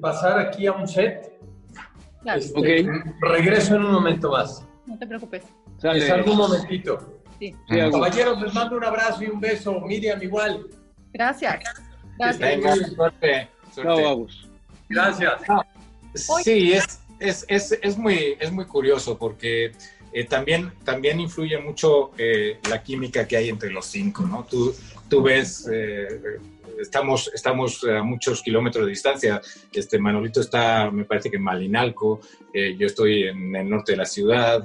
pasar 0.00 0.38
aquí 0.38 0.66
a 0.66 0.72
un 0.72 0.86
set. 0.86 1.32
Este, 2.24 2.86
regreso 3.20 3.76
en 3.76 3.84
un 3.84 3.92
momento 3.92 4.30
más. 4.30 4.66
No 4.86 4.98
te 4.98 5.06
preocupes. 5.06 5.44
Es 5.82 6.10
algún 6.10 6.36
momentito. 6.36 7.22
Sí. 7.38 7.54
Caballeros, 7.68 8.42
les 8.42 8.52
mando 8.52 8.76
un 8.76 8.84
abrazo 8.84 9.24
y 9.24 9.28
un 9.28 9.40
beso. 9.40 9.80
Miriam, 9.80 10.22
igual. 10.22 10.66
Gracias. 11.12 11.64
Gracias. 12.18 12.92
suerte. 12.94 13.48
Gracias. 14.88 15.32
Sí, 16.42 16.72
es, 16.74 17.00
es, 17.20 17.98
muy, 17.98 18.36
es 18.40 18.50
muy 18.50 18.64
curioso 18.64 19.18
porque 19.18 19.72
eh, 20.12 20.24
también, 20.24 20.72
también 20.84 21.20
influye 21.20 21.58
mucho 21.58 22.10
eh, 22.18 22.58
la 22.68 22.82
química 22.82 23.28
que 23.28 23.36
hay 23.36 23.48
entre 23.48 23.70
los 23.70 23.86
cinco, 23.86 24.24
¿no? 24.24 24.44
Tú, 24.44 24.74
tú 25.08 25.22
ves 25.22 25.68
eh, 25.72 26.08
estamos, 26.80 27.30
estamos 27.32 27.84
a 27.84 28.02
muchos 28.02 28.42
kilómetros 28.42 28.86
de 28.86 28.90
distancia. 28.90 29.40
Este 29.72 29.98
Manolito 29.98 30.40
está, 30.40 30.90
me 30.90 31.04
parece 31.04 31.30
que 31.30 31.36
en 31.36 31.42
Malinalco, 31.42 32.20
yo 32.52 32.86
estoy 32.86 33.24
en 33.24 33.54
el 33.54 33.68
norte 33.68 33.92
de 33.92 33.98
la 33.98 34.06
ciudad, 34.06 34.64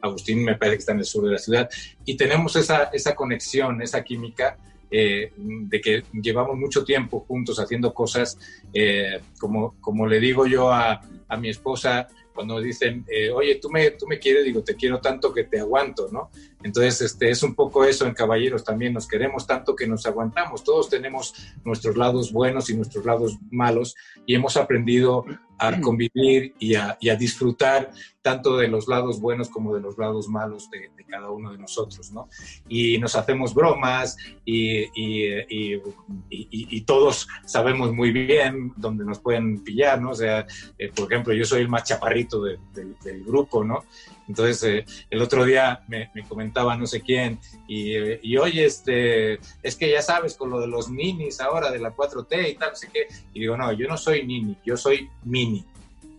Agustín 0.00 0.44
me 0.44 0.56
parece 0.56 0.76
que 0.76 0.80
está 0.80 0.92
en 0.92 0.98
el 0.98 1.04
sur 1.04 1.24
de 1.24 1.32
la 1.32 1.38
ciudad, 1.38 1.70
y 2.04 2.16
tenemos 2.16 2.56
esa, 2.56 2.90
esa 2.92 3.14
conexión, 3.14 3.80
esa 3.80 4.02
química 4.02 4.58
eh, 4.90 5.32
de 5.36 5.80
que 5.80 6.02
llevamos 6.12 6.56
mucho 6.56 6.84
tiempo 6.84 7.20
juntos 7.20 7.58
haciendo 7.58 7.92
cosas, 7.92 8.38
eh, 8.72 9.20
como, 9.38 9.74
como 9.80 10.06
le 10.06 10.20
digo 10.20 10.46
yo 10.46 10.72
a, 10.72 11.00
a 11.28 11.36
mi 11.36 11.48
esposa, 11.48 12.06
cuando 12.34 12.60
dicen, 12.60 13.04
eh, 13.08 13.30
oye, 13.30 13.56
tú 13.56 13.70
me, 13.70 13.92
tú 13.92 14.06
me 14.06 14.18
quieres, 14.18 14.44
digo, 14.44 14.62
te 14.62 14.74
quiero 14.74 15.00
tanto 15.00 15.32
que 15.32 15.44
te 15.44 15.60
aguanto, 15.60 16.08
¿no? 16.10 16.30
Entonces, 16.64 17.02
este, 17.02 17.30
es 17.30 17.42
un 17.42 17.54
poco 17.54 17.84
eso 17.84 18.06
en 18.06 18.14
Caballeros 18.14 18.64
también, 18.64 18.94
nos 18.94 19.06
queremos 19.06 19.46
tanto 19.46 19.76
que 19.76 19.86
nos 19.86 20.06
aguantamos, 20.06 20.64
todos 20.64 20.88
tenemos 20.88 21.34
nuestros 21.62 21.96
lados 21.96 22.32
buenos 22.32 22.70
y 22.70 22.76
nuestros 22.76 23.04
lados 23.04 23.38
malos 23.50 23.94
y 24.24 24.34
hemos 24.34 24.56
aprendido 24.56 25.26
a 25.58 25.80
convivir 25.80 26.54
y 26.58 26.74
a, 26.74 26.96
y 27.00 27.10
a 27.10 27.16
disfrutar 27.16 27.90
tanto 28.22 28.56
de 28.56 28.68
los 28.68 28.88
lados 28.88 29.20
buenos 29.20 29.48
como 29.48 29.74
de 29.74 29.80
los 29.80 29.98
lados 29.98 30.26
malos 30.28 30.70
de, 30.70 30.90
de 30.96 31.04
cada 31.04 31.30
uno 31.30 31.52
de 31.52 31.58
nosotros, 31.58 32.10
¿no? 32.12 32.28
Y 32.68 32.98
nos 32.98 33.14
hacemos 33.14 33.54
bromas 33.54 34.16
y, 34.44 34.84
y, 34.94 35.80
y, 36.30 36.80
todos 36.82 37.28
sabemos 37.44 37.92
muy 37.92 38.10
bien 38.10 38.72
dónde 38.76 39.04
nos 39.04 39.18
pueden 39.20 39.62
pillar, 39.62 40.00
¿no? 40.00 40.10
O 40.10 40.14
sea, 40.14 40.46
eh, 40.78 40.90
por 40.94 41.12
ejemplo, 41.12 41.34
yo 41.34 41.44
soy 41.44 41.60
el 41.60 41.68
más 41.68 41.84
chaparrito 41.84 42.42
de, 42.42 42.58
de, 42.72 42.94
del 43.04 43.22
grupo, 43.24 43.62
¿no? 43.62 43.84
Entonces, 44.28 44.62
eh, 44.64 44.84
el 45.10 45.22
otro 45.22 45.44
día 45.44 45.82
me, 45.88 46.10
me, 46.14 46.22
comentaba 46.26 46.76
no 46.76 46.86
sé 46.86 47.00
quién, 47.00 47.38
y, 47.68 47.94
eh, 47.94 48.20
y, 48.22 48.36
oye, 48.36 48.64
este, 48.64 49.34
es 49.62 49.76
que 49.76 49.90
ya 49.90 50.02
sabes, 50.02 50.34
con 50.34 50.50
lo 50.50 50.60
de 50.60 50.66
los 50.66 50.90
ninis 50.90 51.40
ahora, 51.40 51.70
de 51.70 51.78
la 51.78 51.94
4T 51.94 52.50
y 52.50 52.54
tal, 52.54 52.70
no 52.70 52.76
sé 52.76 52.88
qué. 52.92 53.06
Y 53.32 53.40
digo, 53.40 53.56
no, 53.56 53.72
yo 53.72 53.86
no 53.86 53.96
soy 53.96 54.26
nini, 54.26 54.56
yo 54.64 54.76
soy 54.76 55.08
mini 55.24 55.64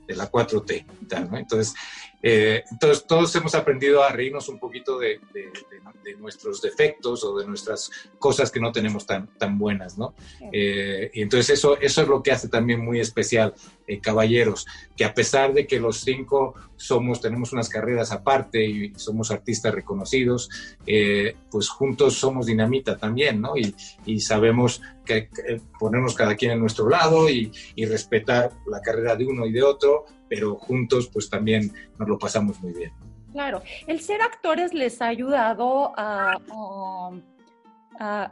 de 0.08 0.16
la 0.16 0.32
4T. 0.32 0.86
Tal, 1.08 1.32
¿no? 1.32 1.38
Entonces, 1.38 1.74
eh, 2.22 2.64
entonces, 2.72 3.06
todos 3.06 3.36
hemos 3.36 3.54
aprendido 3.56 4.04
a 4.04 4.10
reírnos 4.10 4.50
un 4.50 4.60
poquito 4.60 4.98
de, 4.98 5.20
de, 5.34 5.42
de, 5.42 5.80
de, 6.04 6.16
nuestros 6.16 6.62
defectos 6.62 7.24
o 7.24 7.38
de 7.38 7.46
nuestras 7.46 7.92
cosas 8.18 8.50
que 8.50 8.60
no 8.60 8.72
tenemos 8.72 9.06
tan, 9.06 9.28
tan 9.38 9.58
buenas, 9.58 9.98
¿no? 9.98 10.16
Eh, 10.52 11.12
y 11.14 11.22
entonces 11.22 11.58
eso, 11.58 11.80
eso 11.80 12.02
es 12.02 12.08
lo 12.08 12.24
que 12.24 12.32
hace 12.32 12.48
también 12.48 12.84
muy 12.84 13.00
especial 13.00 13.54
eh, 13.88 14.00
Caballeros, 14.00 14.66
que 14.98 15.06
a 15.06 15.14
pesar 15.14 15.54
de 15.54 15.68
que 15.68 15.80
los 15.80 15.98
cinco 15.98 16.56
somos, 16.76 17.22
tenemos 17.22 17.54
unas 17.54 17.70
carreras 17.70 18.12
aparte 18.12 18.66
y 18.66 18.94
somos 18.96 19.30
artistas 19.30 19.76
reconocidos, 19.76 20.50
eh, 20.88 21.36
pues 21.52 21.70
juntos 21.70 22.16
somos 22.16 22.48
dinamita 22.48 22.98
también, 22.98 23.42
¿no? 23.42 23.56
Y, 23.56 23.76
y 24.06 24.20
sabemos 24.20 24.82
que, 25.06 25.30
que, 25.30 25.62
ponernos 25.80 26.16
cada 26.16 26.36
quien 26.36 26.52
en 26.52 26.60
nuestro 26.60 26.90
lado 26.90 27.30
y, 27.30 27.52
y 27.76 27.86
respetar 27.86 28.52
la 28.66 28.82
carrera 28.82 29.16
de 29.16 29.26
uno 29.26 29.46
y 29.46 29.52
de 29.52 29.62
otro, 29.62 30.06
pero 30.30 30.56
juntos 30.56 31.10
pues 31.12 31.30
también 31.30 31.72
nos 31.98 32.08
lo 32.08 32.18
pasamos 32.18 32.60
muy 32.62 32.74
bien. 32.74 32.92
Claro, 33.32 33.62
el 33.88 34.00
ser 34.00 34.22
actores 34.22 34.74
les 34.74 35.02
ha 35.02 35.08
ayudado 35.08 35.94
a, 35.98 36.40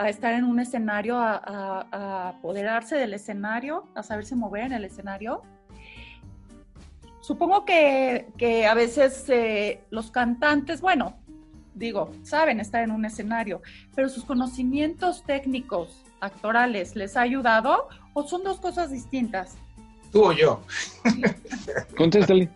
estar 0.08 0.34
en 0.34 0.46
un 0.46 0.60
escenario, 0.60 1.18
a, 1.18 1.86
a, 1.92 2.30
apoderarse 2.30 2.96
del 2.96 3.14
escenario, 3.14 3.86
a 3.96 4.04
saberse 4.04 4.36
mover 4.36 4.66
en 4.66 4.74
el 4.74 4.86
escenario. 4.86 5.42
Supongo 7.20 7.66
que, 7.66 8.28
que 8.38 8.66
a 8.66 8.74
veces 8.74 9.26
eh, 9.30 9.82
los 9.90 10.12
cantantes, 10.12 10.82
bueno, 10.82 11.16
digo, 11.74 12.12
saben 12.24 12.60
estar 12.60 12.84
en 12.84 12.92
un 12.92 13.06
escenario, 13.06 13.62
pero 13.96 14.10
sus 14.10 14.26
conocimientos 14.26 15.24
técnicos, 15.24 16.04
actorales, 16.20 16.96
¿les 16.96 17.18
ha 17.18 17.22
ayudado 17.22 17.88
o 18.14 18.24
son 18.24 18.44
dos 18.44 18.60
cosas 18.60 18.92
distintas? 18.92 19.58
Tú 20.14 20.26
o 20.26 20.32
yo. 20.32 20.62
Contéstale. 21.98 22.48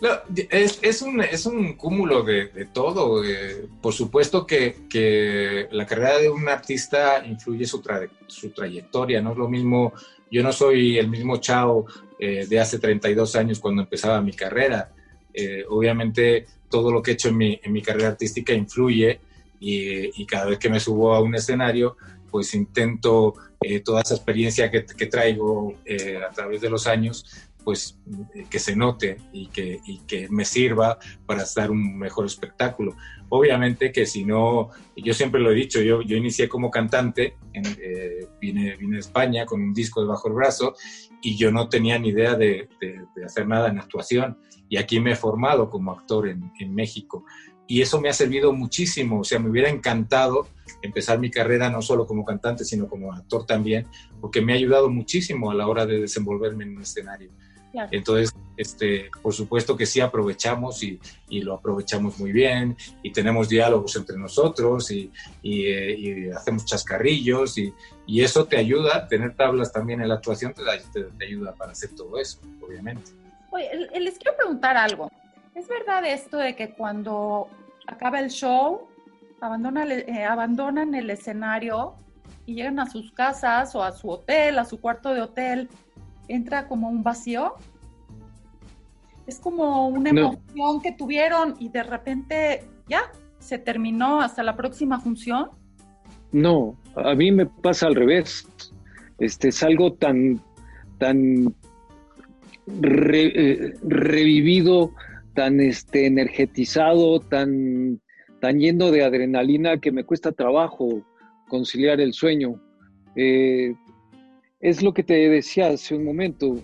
No, 0.00 0.08
es, 0.50 0.80
es, 0.82 1.02
un, 1.02 1.20
es 1.20 1.46
un 1.46 1.74
cúmulo 1.74 2.22
de, 2.22 2.46
de 2.48 2.64
todo. 2.64 3.22
Eh, 3.24 3.68
por 3.80 3.92
supuesto 3.92 4.46
que, 4.46 4.88
que, 4.88 5.68
la 5.70 5.86
carrera 5.86 6.18
de 6.18 6.28
un 6.28 6.48
artista 6.48 7.24
influye 7.24 7.64
su, 7.64 7.80
tra 7.80 8.08
su, 8.26 8.50
trayectoria. 8.50 9.20
No 9.20 9.32
es 9.32 9.38
lo 9.38 9.48
mismo, 9.48 9.92
yo 10.30 10.42
no 10.42 10.52
soy 10.52 10.98
el 10.98 11.08
mismo 11.08 11.36
Chao 11.36 11.84
eh, 12.18 12.46
de 12.48 12.58
hace 12.58 12.78
32 12.80 13.36
años 13.36 13.60
cuando 13.60 13.82
empezaba 13.82 14.20
mi 14.20 14.32
carrera. 14.32 14.90
Eh, 15.32 15.64
obviamente 15.68 16.46
todo 16.68 16.90
lo 16.90 17.02
que 17.02 17.12
he 17.12 17.14
hecho 17.14 17.28
en 17.28 17.36
mi, 17.36 17.60
en 17.62 17.72
mi 17.72 17.82
carrera 17.82 18.08
artística 18.08 18.52
influye 18.52 19.20
y, 19.60 20.22
y, 20.22 20.26
cada 20.26 20.46
vez 20.46 20.58
que 20.58 20.70
me 20.70 20.80
subo 20.80 21.14
a 21.14 21.20
un 21.20 21.34
escenario, 21.34 21.96
pues 22.30 22.54
intento 22.54 23.34
eh, 23.60 23.80
toda 23.80 24.02
esa 24.02 24.14
experiencia 24.14 24.70
que, 24.70 24.82
traigo 25.06 25.74
eh, 25.84 26.18
a 26.18 26.30
través 26.30 26.60
de 26.60 26.70
los 26.70 26.86
años, 26.86 27.50
pues 27.64 27.98
eh, 28.34 28.46
que 28.50 28.58
se 28.58 28.74
note 28.76 29.16
y 29.32 29.46
que, 29.48 29.80
que 30.06 30.28
me 30.28 30.44
sirva 30.44 30.98
para 31.26 31.44
dar 31.54 31.70
un 31.70 31.98
mejor 31.98 32.26
espectáculo. 32.26 32.96
Obviamente 33.28 33.92
que 33.92 34.06
si 34.06 34.24
no, 34.24 34.70
yo 34.96 35.14
siempre 35.14 35.40
lo 35.40 35.50
he 35.50 35.54
dicho, 35.54 35.80
yo, 35.80 36.02
yo 36.02 36.16
inicié 36.16 36.48
como 36.48 36.70
cantante, 36.70 37.36
en, 37.52 37.64
eh, 37.80 38.26
vine, 38.40 38.72
a 38.72 38.98
España 38.98 39.46
con 39.46 39.62
un 39.62 39.72
disco 39.72 40.00
debajo 40.00 40.28
del 40.28 40.36
brazo 40.36 40.74
y 41.22 41.36
yo 41.36 41.52
no 41.52 41.68
tenía 41.68 41.98
ni 41.98 42.08
idea 42.08 42.34
de, 42.34 42.68
de, 42.80 43.04
de 43.14 43.24
hacer 43.24 43.46
nada 43.46 43.68
en 43.68 43.78
actuación 43.78 44.38
y 44.68 44.78
aquí 44.78 45.00
me 45.00 45.12
he 45.12 45.16
formado 45.16 45.70
como 45.70 45.92
actor 45.92 46.28
en, 46.28 46.50
en 46.58 46.74
México 46.74 47.24
y 47.66 47.82
eso 47.82 48.00
me 48.00 48.08
ha 48.08 48.12
servido 48.12 48.52
muchísimo, 48.52 49.20
o 49.20 49.24
sea, 49.24 49.38
me 49.38 49.48
hubiera 49.48 49.68
encantado 49.68 50.48
empezar 50.82 51.18
mi 51.18 51.30
carrera 51.30 51.70
no 51.70 51.82
solo 51.82 52.06
como 52.06 52.24
cantante, 52.24 52.64
sino 52.64 52.88
como 52.88 53.12
actor 53.12 53.46
también, 53.46 53.86
porque 54.20 54.40
me 54.40 54.52
ha 54.52 54.56
ayudado 54.56 54.88
muchísimo 54.88 55.50
a 55.50 55.54
la 55.54 55.66
hora 55.66 55.86
de 55.86 56.00
desenvolverme 56.00 56.64
en 56.64 56.76
un 56.76 56.82
escenario. 56.82 57.30
Claro. 57.72 57.88
Entonces, 57.92 58.34
este, 58.56 59.10
por 59.22 59.32
supuesto 59.32 59.76
que 59.76 59.86
sí 59.86 60.00
aprovechamos 60.00 60.82
y, 60.82 60.98
y, 61.28 61.40
lo 61.40 61.54
aprovechamos 61.54 62.18
muy 62.18 62.32
bien 62.32 62.76
y 63.00 63.12
tenemos 63.12 63.48
diálogos 63.48 63.94
entre 63.94 64.18
nosotros 64.18 64.90
y, 64.90 65.12
y, 65.40 65.66
eh, 65.66 65.96
y 65.96 66.30
hacemos 66.30 66.64
chascarrillos 66.64 67.58
y, 67.58 67.72
eso 68.20 68.44
te 68.46 68.56
ayuda, 68.56 69.06
tener 69.06 69.36
tablas 69.36 69.72
también 69.72 70.00
en 70.00 70.08
la 70.08 70.16
actuación 70.16 70.52
te, 70.52 70.62
te, 70.92 71.04
te 71.04 71.24
ayuda 71.24 71.54
para 71.54 71.70
hacer 71.70 71.94
todo 71.94 72.18
eso, 72.18 72.40
obviamente. 72.60 73.12
Oye, 73.52 73.70
les 74.00 74.18
quiero 74.18 74.36
preguntar 74.36 74.76
algo. 74.76 75.08
¿Es 75.54 75.68
verdad 75.68 76.04
esto 76.04 76.36
de 76.36 76.56
que 76.56 76.70
cuando 76.74 77.48
acaba 77.86 78.20
el 78.20 78.30
show, 78.30 78.88
abandona, 79.40 79.84
eh, 79.86 80.24
abandonan 80.24 80.94
el 80.94 81.10
escenario 81.10 81.94
y 82.46 82.54
llegan 82.54 82.78
a 82.78 82.86
sus 82.86 83.12
casas 83.12 83.74
o 83.74 83.82
a 83.82 83.92
su 83.92 84.08
hotel, 84.08 84.58
a 84.58 84.64
su 84.64 84.80
cuarto 84.80 85.14
de 85.14 85.22
hotel, 85.22 85.68
entra 86.28 86.68
como 86.68 86.88
un 86.88 87.02
vacío? 87.02 87.54
Es 89.26 89.38
como 89.38 89.88
una 89.88 90.10
emoción 90.10 90.42
no. 90.56 90.80
que 90.82 90.92
tuvieron 90.92 91.54
y 91.58 91.68
de 91.68 91.82
repente 91.82 92.64
ya 92.88 93.12
se 93.38 93.58
terminó 93.58 94.20
hasta 94.20 94.42
la 94.42 94.56
próxima 94.56 95.00
función. 95.00 95.50
No, 96.32 96.76
a 96.96 97.14
mí 97.14 97.30
me 97.32 97.46
pasa 97.46 97.86
al 97.86 97.94
revés. 97.94 98.48
Este 99.18 99.48
es 99.48 99.62
algo 99.62 99.92
tan, 99.92 100.40
tan 100.98 101.54
re, 102.66 103.32
eh, 103.34 103.74
revivido 103.82 104.92
tan 105.34 105.60
este, 105.60 106.06
energetizado, 106.06 107.20
tan, 107.20 108.00
tan 108.40 108.58
lleno 108.58 108.90
de 108.90 109.04
adrenalina 109.04 109.78
que 109.78 109.92
me 109.92 110.04
cuesta 110.04 110.32
trabajo 110.32 111.02
conciliar 111.48 112.00
el 112.00 112.14
sueño. 112.14 112.60
Eh, 113.14 113.74
es 114.60 114.82
lo 114.82 114.94
que 114.94 115.02
te 115.02 115.28
decía 115.28 115.68
hace 115.68 115.94
un 115.94 116.04
momento. 116.04 116.56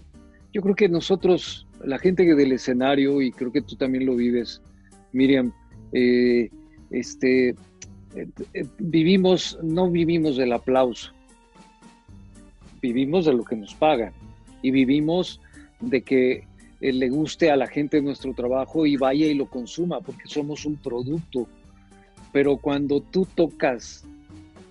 Yo 0.52 0.62
creo 0.62 0.74
que 0.74 0.88
nosotros, 0.88 1.66
la 1.84 1.98
gente 1.98 2.24
del 2.34 2.52
escenario, 2.52 3.20
y 3.20 3.30
creo 3.30 3.52
que 3.52 3.60
tú 3.60 3.76
también 3.76 4.06
lo 4.06 4.16
vives, 4.16 4.62
Miriam, 5.12 5.52
eh, 5.92 6.50
este, 6.90 7.50
eh, 8.14 8.64
vivimos, 8.78 9.58
no 9.62 9.90
vivimos 9.90 10.36
del 10.36 10.52
aplauso, 10.52 11.12
vivimos 12.80 13.26
de 13.26 13.34
lo 13.34 13.44
que 13.44 13.56
nos 13.56 13.74
pagan 13.74 14.12
y 14.62 14.70
vivimos 14.70 15.40
de 15.80 16.02
que 16.02 16.44
le 16.80 17.08
guste 17.08 17.50
a 17.50 17.56
la 17.56 17.66
gente 17.66 18.00
nuestro 18.00 18.32
trabajo 18.34 18.86
y 18.86 18.96
vaya 18.96 19.26
y 19.26 19.34
lo 19.34 19.46
consuma, 19.46 20.00
porque 20.00 20.26
somos 20.26 20.64
un 20.64 20.76
producto. 20.76 21.48
Pero 22.32 22.56
cuando 22.56 23.00
tú 23.00 23.26
tocas 23.34 24.04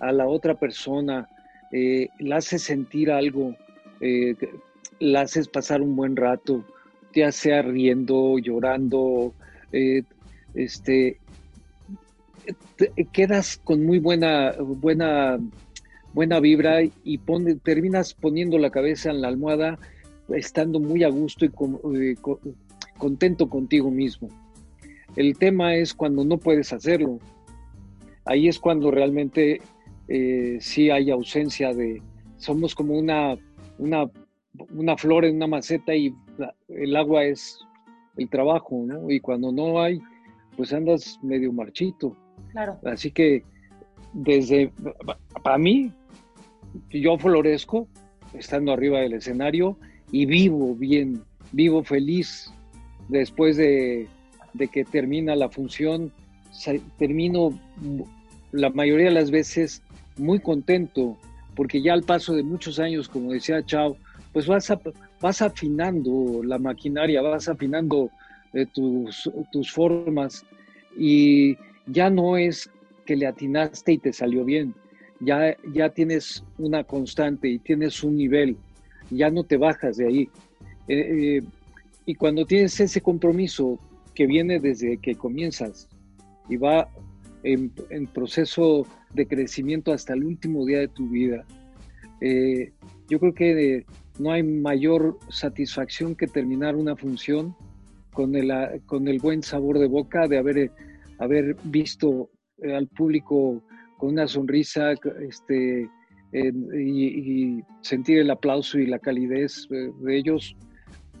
a 0.00 0.12
la 0.12 0.26
otra 0.26 0.54
persona, 0.54 1.28
eh, 1.72 2.08
la 2.18 2.36
haces 2.36 2.62
sentir 2.62 3.10
algo, 3.10 3.54
eh, 4.00 4.34
la 5.00 5.22
haces 5.22 5.48
pasar 5.48 5.82
un 5.82 5.96
buen 5.96 6.16
rato, 6.16 6.64
ya 7.14 7.32
sea 7.32 7.62
riendo, 7.62 8.38
llorando, 8.38 9.34
eh, 9.72 10.02
este, 10.54 11.18
te 12.76 13.04
quedas 13.12 13.60
con 13.62 13.84
muy 13.84 13.98
buena, 13.98 14.52
buena, 14.60 15.38
buena 16.12 16.40
vibra 16.40 16.80
y 16.82 17.18
pone, 17.18 17.56
terminas 17.56 18.14
poniendo 18.14 18.58
la 18.58 18.70
cabeza 18.70 19.10
en 19.10 19.22
la 19.22 19.28
almohada 19.28 19.78
estando 20.34 20.80
muy 20.80 21.04
a 21.04 21.08
gusto 21.08 21.44
y 21.44 21.50
con, 21.50 21.78
con, 22.20 22.38
contento 22.98 23.48
contigo 23.48 23.90
mismo. 23.90 24.28
El 25.14 25.36
tema 25.38 25.74
es 25.74 25.94
cuando 25.94 26.24
no 26.24 26.38
puedes 26.38 26.72
hacerlo. 26.72 27.18
Ahí 28.26 28.48
es 28.48 28.58
cuando 28.58 28.90
realmente 28.90 29.60
eh, 30.08 30.58
sí 30.60 30.90
hay 30.90 31.10
ausencia 31.10 31.72
de... 31.72 32.02
Somos 32.38 32.74
como 32.74 32.94
una, 32.94 33.36
una, 33.78 34.10
una 34.70 34.96
flor 34.96 35.24
en 35.24 35.36
una 35.36 35.46
maceta 35.46 35.94
y 35.94 36.14
la, 36.36 36.54
el 36.68 36.94
agua 36.96 37.24
es 37.24 37.58
el 38.16 38.28
trabajo, 38.28 38.84
¿no? 38.86 39.10
Y 39.10 39.20
cuando 39.20 39.52
no 39.52 39.80
hay, 39.80 40.00
pues 40.56 40.72
andas 40.72 41.18
medio 41.22 41.52
marchito. 41.52 42.16
Claro. 42.52 42.78
Así 42.84 43.10
que 43.10 43.42
desde, 44.12 44.72
para 45.42 45.58
mí, 45.58 45.92
yo 46.90 47.18
florezco 47.18 47.88
estando 48.34 48.72
arriba 48.72 49.00
del 49.00 49.14
escenario 49.14 49.78
y 50.10 50.26
vivo 50.26 50.74
bien, 50.74 51.22
vivo 51.52 51.82
feliz 51.82 52.52
después 53.08 53.56
de, 53.56 54.08
que 54.72 54.84
termina 54.84 55.36
la 55.36 55.48
función, 55.48 56.12
termino 56.98 57.50
la 58.52 58.70
mayoría 58.70 59.06
de 59.06 59.14
las 59.14 59.30
veces 59.30 59.82
muy 60.16 60.40
contento, 60.40 61.16
porque 61.54 61.82
ya 61.82 61.92
al 61.92 62.02
paso 62.02 62.34
de 62.34 62.42
muchos 62.42 62.78
años, 62.78 63.08
como 63.08 63.32
decía 63.32 63.64
Chao, 63.64 63.96
pues 64.32 64.46
vas, 64.46 64.72
vas 65.20 65.42
afinando 65.42 66.42
la 66.44 66.58
maquinaria, 66.58 67.22
vas 67.22 67.48
afinando 67.48 68.10
eh, 68.52 68.66
tus, 68.66 69.30
tus 69.52 69.70
formas 69.70 70.44
y 70.96 71.56
ya 71.86 72.10
no 72.10 72.36
es 72.36 72.70
que 73.04 73.16
le 73.16 73.26
atinaste 73.26 73.92
y 73.92 73.98
te 73.98 74.12
salió 74.12 74.44
bien, 74.44 74.74
ya, 75.20 75.56
ya 75.72 75.88
tienes 75.90 76.44
una 76.58 76.84
constante 76.84 77.48
y 77.48 77.58
tienes 77.58 78.02
un 78.02 78.16
nivel, 78.16 78.56
ya 79.10 79.30
no 79.30 79.44
te 79.44 79.56
bajas 79.56 79.96
de 79.96 80.06
ahí. 80.06 80.28
Eh, 80.88 81.38
eh, 81.38 81.42
y 82.04 82.14
cuando 82.14 82.44
tienes 82.46 82.78
ese 82.78 83.00
compromiso 83.00 83.78
que 84.14 84.26
viene 84.26 84.60
desde 84.60 84.98
que 84.98 85.14
comienzas 85.14 85.88
y 86.48 86.56
va 86.56 86.88
en, 87.52 88.06
proceso 88.08 88.86
de 89.14 89.26
crecimiento 89.26 89.92
hasta 89.92 90.14
el 90.14 90.24
último 90.24 90.64
día 90.66 90.80
de 90.80 90.88
tu 90.88 91.08
vida, 91.08 91.44
eh, 92.20 92.72
yo 93.08 93.20
creo 93.20 93.34
que 93.34 93.86
no 94.18 94.32
hay 94.32 94.42
mayor 94.42 95.18
satisfacción 95.28 96.14
que 96.14 96.26
terminar 96.26 96.76
una 96.76 96.96
función 96.96 97.54
con 98.12 98.34
el, 98.34 98.50
con 98.86 99.08
el 99.08 99.18
buen 99.18 99.42
sabor 99.42 99.78
de 99.78 99.86
boca 99.86 100.26
de 100.26 100.38
haber, 100.38 100.72
haber 101.18 101.56
visto 101.64 102.30
al 102.62 102.88
público 102.88 103.62
con 103.98 104.10
una 104.10 104.26
sonrisa 104.26 104.92
este, 105.20 105.88
y, 106.32 107.62
sentir 107.82 108.18
el 108.18 108.30
aplauso 108.30 108.78
y 108.78 108.86
la 108.86 108.98
calidez 108.98 109.68
de 109.68 110.16
ellos 110.16 110.56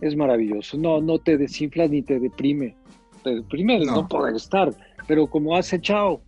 es 0.00 0.16
maravilloso. 0.16 0.76
No, 0.76 1.00
no 1.00 1.18
te 1.18 1.36
desinfla 1.36 1.86
ni 1.86 2.02
te 2.02 2.18
deprime. 2.18 2.76
Te 3.22 3.36
deprime 3.36 3.78
no, 3.84 3.96
no 3.96 4.08
poder 4.08 4.36
estar, 4.36 4.74
pero 5.06 5.26
como 5.26 5.56
hace 5.56 5.80
Chao, 5.80 6.20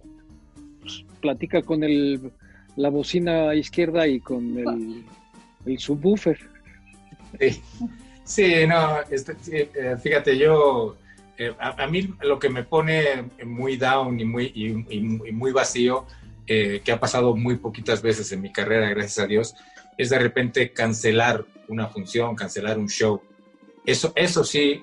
pues, 0.80 1.04
platica 1.20 1.62
con 1.62 1.82
el, 1.84 2.32
la 2.76 2.88
bocina 2.90 3.54
izquierda 3.54 4.06
y 4.06 4.20
con 4.20 5.04
el, 5.66 5.78
subwoofer. 5.78 6.38
Sí, 8.24 8.66
no, 8.66 9.00
este, 9.10 9.36
eh, 9.52 9.96
fíjate, 10.02 10.36
yo, 10.36 10.96
eh, 11.36 11.54
a, 11.58 11.86
mí 11.86 12.14
lo 12.22 12.38
que 12.38 12.48
me 12.48 12.62
pone 12.62 13.24
muy 13.44 13.76
down 13.76 14.18
y 14.20 14.24
muy, 14.24 14.52
y 14.54 15.32
muy 15.32 15.52
vacío 15.52 16.06
eh, 16.50 16.80
que 16.82 16.92
ha 16.92 16.98
pasado 16.98 17.36
muy 17.36 17.56
poquitas 17.56 18.00
veces 18.00 18.32
en 18.32 18.40
mi 18.40 18.50
carrera, 18.50 18.88
gracias 18.88 19.18
a 19.18 19.26
Dios, 19.26 19.54
es 19.98 20.08
de 20.08 20.18
repente 20.18 20.72
cancelar 20.72 21.44
una 21.68 21.88
función, 21.88 22.34
cancelar 22.34 22.78
un 22.78 22.88
show. 22.88 23.20
Eso, 23.84 24.14
eso 24.16 24.42
sí, 24.42 24.82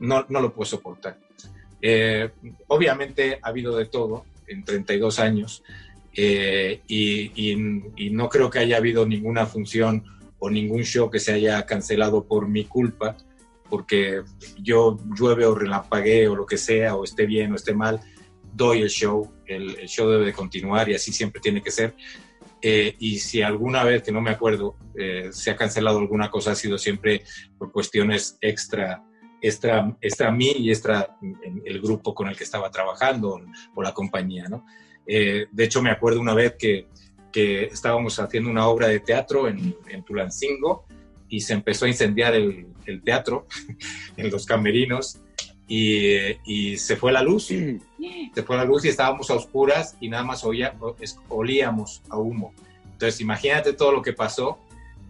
no, 0.00 0.26
no 0.28 0.42
lo 0.42 0.52
puedo 0.52 0.66
soportar. 0.66 1.16
Eh, 1.80 2.30
obviamente 2.66 3.38
ha 3.42 3.48
habido 3.48 3.76
de 3.76 3.86
todo 3.86 4.24
en 4.46 4.64
32 4.64 5.18
años 5.20 5.62
eh, 6.14 6.80
y, 6.88 7.54
y, 7.96 8.10
no 8.10 8.28
creo 8.28 8.50
que 8.50 8.58
haya 8.58 8.78
habido 8.78 9.06
ninguna 9.06 9.46
función 9.46 10.04
o 10.40 10.50
ningún 10.50 10.82
show 10.82 11.08
que 11.10 11.20
se 11.20 11.32
haya 11.32 11.64
cancelado 11.64 12.24
por 12.24 12.48
mi 12.48 12.64
culpa, 12.64 13.16
porque 13.70 14.22
yo 14.60 14.98
llueve 15.16 15.46
o 15.46 15.54
relampagué 15.54 16.26
o 16.26 16.34
lo 16.34 16.46
que 16.46 16.56
sea, 16.56 16.96
o 16.96 17.04
esté 17.04 17.26
bien 17.26 17.52
o 17.52 17.56
esté 17.56 17.74
mal, 17.74 18.00
doy 18.52 18.82
el 18.82 18.88
show, 18.88 19.32
el, 19.46 19.76
show 19.86 20.08
debe 20.08 20.26
de 20.26 20.32
continuar 20.32 20.88
y 20.88 20.94
así 20.94 21.12
siempre 21.12 21.40
tiene 21.40 21.62
que 21.62 21.70
ser. 21.70 21.94
Eh, 22.60 22.96
y 22.98 23.20
si 23.20 23.42
alguna 23.42 23.84
vez, 23.84 24.02
que 24.02 24.10
no 24.10 24.20
me 24.20 24.30
acuerdo, 24.30 24.74
eh, 24.96 25.28
se 25.30 25.52
ha 25.52 25.56
cancelado 25.56 25.98
alguna 25.98 26.30
cosa, 26.30 26.52
ha 26.52 26.56
sido 26.56 26.76
siempre 26.78 27.22
por 27.56 27.70
cuestiones 27.70 28.36
extra, 28.40 29.04
extra, 29.40 29.96
extra 30.00 30.30
mí 30.30 30.52
y 30.56 30.70
extra 30.70 31.16
el 31.64 31.80
grupo 31.80 32.14
con 32.14 32.28
el 32.28 32.36
que 32.36 32.44
estaba 32.44 32.70
trabajando 32.70 33.40
o, 33.74 33.82
la 33.82 33.92
compañía, 33.92 34.48
¿no? 34.48 34.64
Eh, 35.06 35.46
de 35.50 35.64
hecho, 35.64 35.80
me 35.80 35.90
acuerdo 35.90 36.20
una 36.20 36.34
vez 36.34 36.56
que, 36.58 36.88
que 37.32 37.64
estábamos 37.64 38.18
haciendo 38.18 38.50
una 38.50 38.66
obra 38.66 38.88
de 38.88 39.00
teatro 39.00 39.48
en, 39.48 39.74
en 39.88 40.02
Tulancingo 40.02 40.84
y 41.28 41.40
se 41.40 41.54
empezó 41.54 41.86
a 41.86 41.88
incendiar 41.88 42.34
el, 42.34 42.66
el 42.86 43.02
teatro 43.02 43.46
en 44.16 44.30
los 44.30 44.46
camerinos 44.46 45.20
y, 45.68 46.76
se 46.78 46.96
fue 46.96 47.12
la 47.12 47.22
luz. 47.22 47.46
Se 47.46 48.42
fue 48.42 48.56
la 48.56 48.64
luz 48.64 48.84
y 48.84 48.88
estábamos 48.88 49.30
a 49.30 49.34
oscuras 49.34 49.96
y 50.00 50.08
nada 50.08 50.24
más 50.24 50.44
oía, 50.44 50.74
olíamos 51.28 52.02
a 52.08 52.16
humo. 52.16 52.54
Entonces, 52.84 53.20
imagínate 53.20 53.74
todo 53.74 53.92
lo 53.92 54.02
que 54.02 54.14
pasó. 54.14 54.58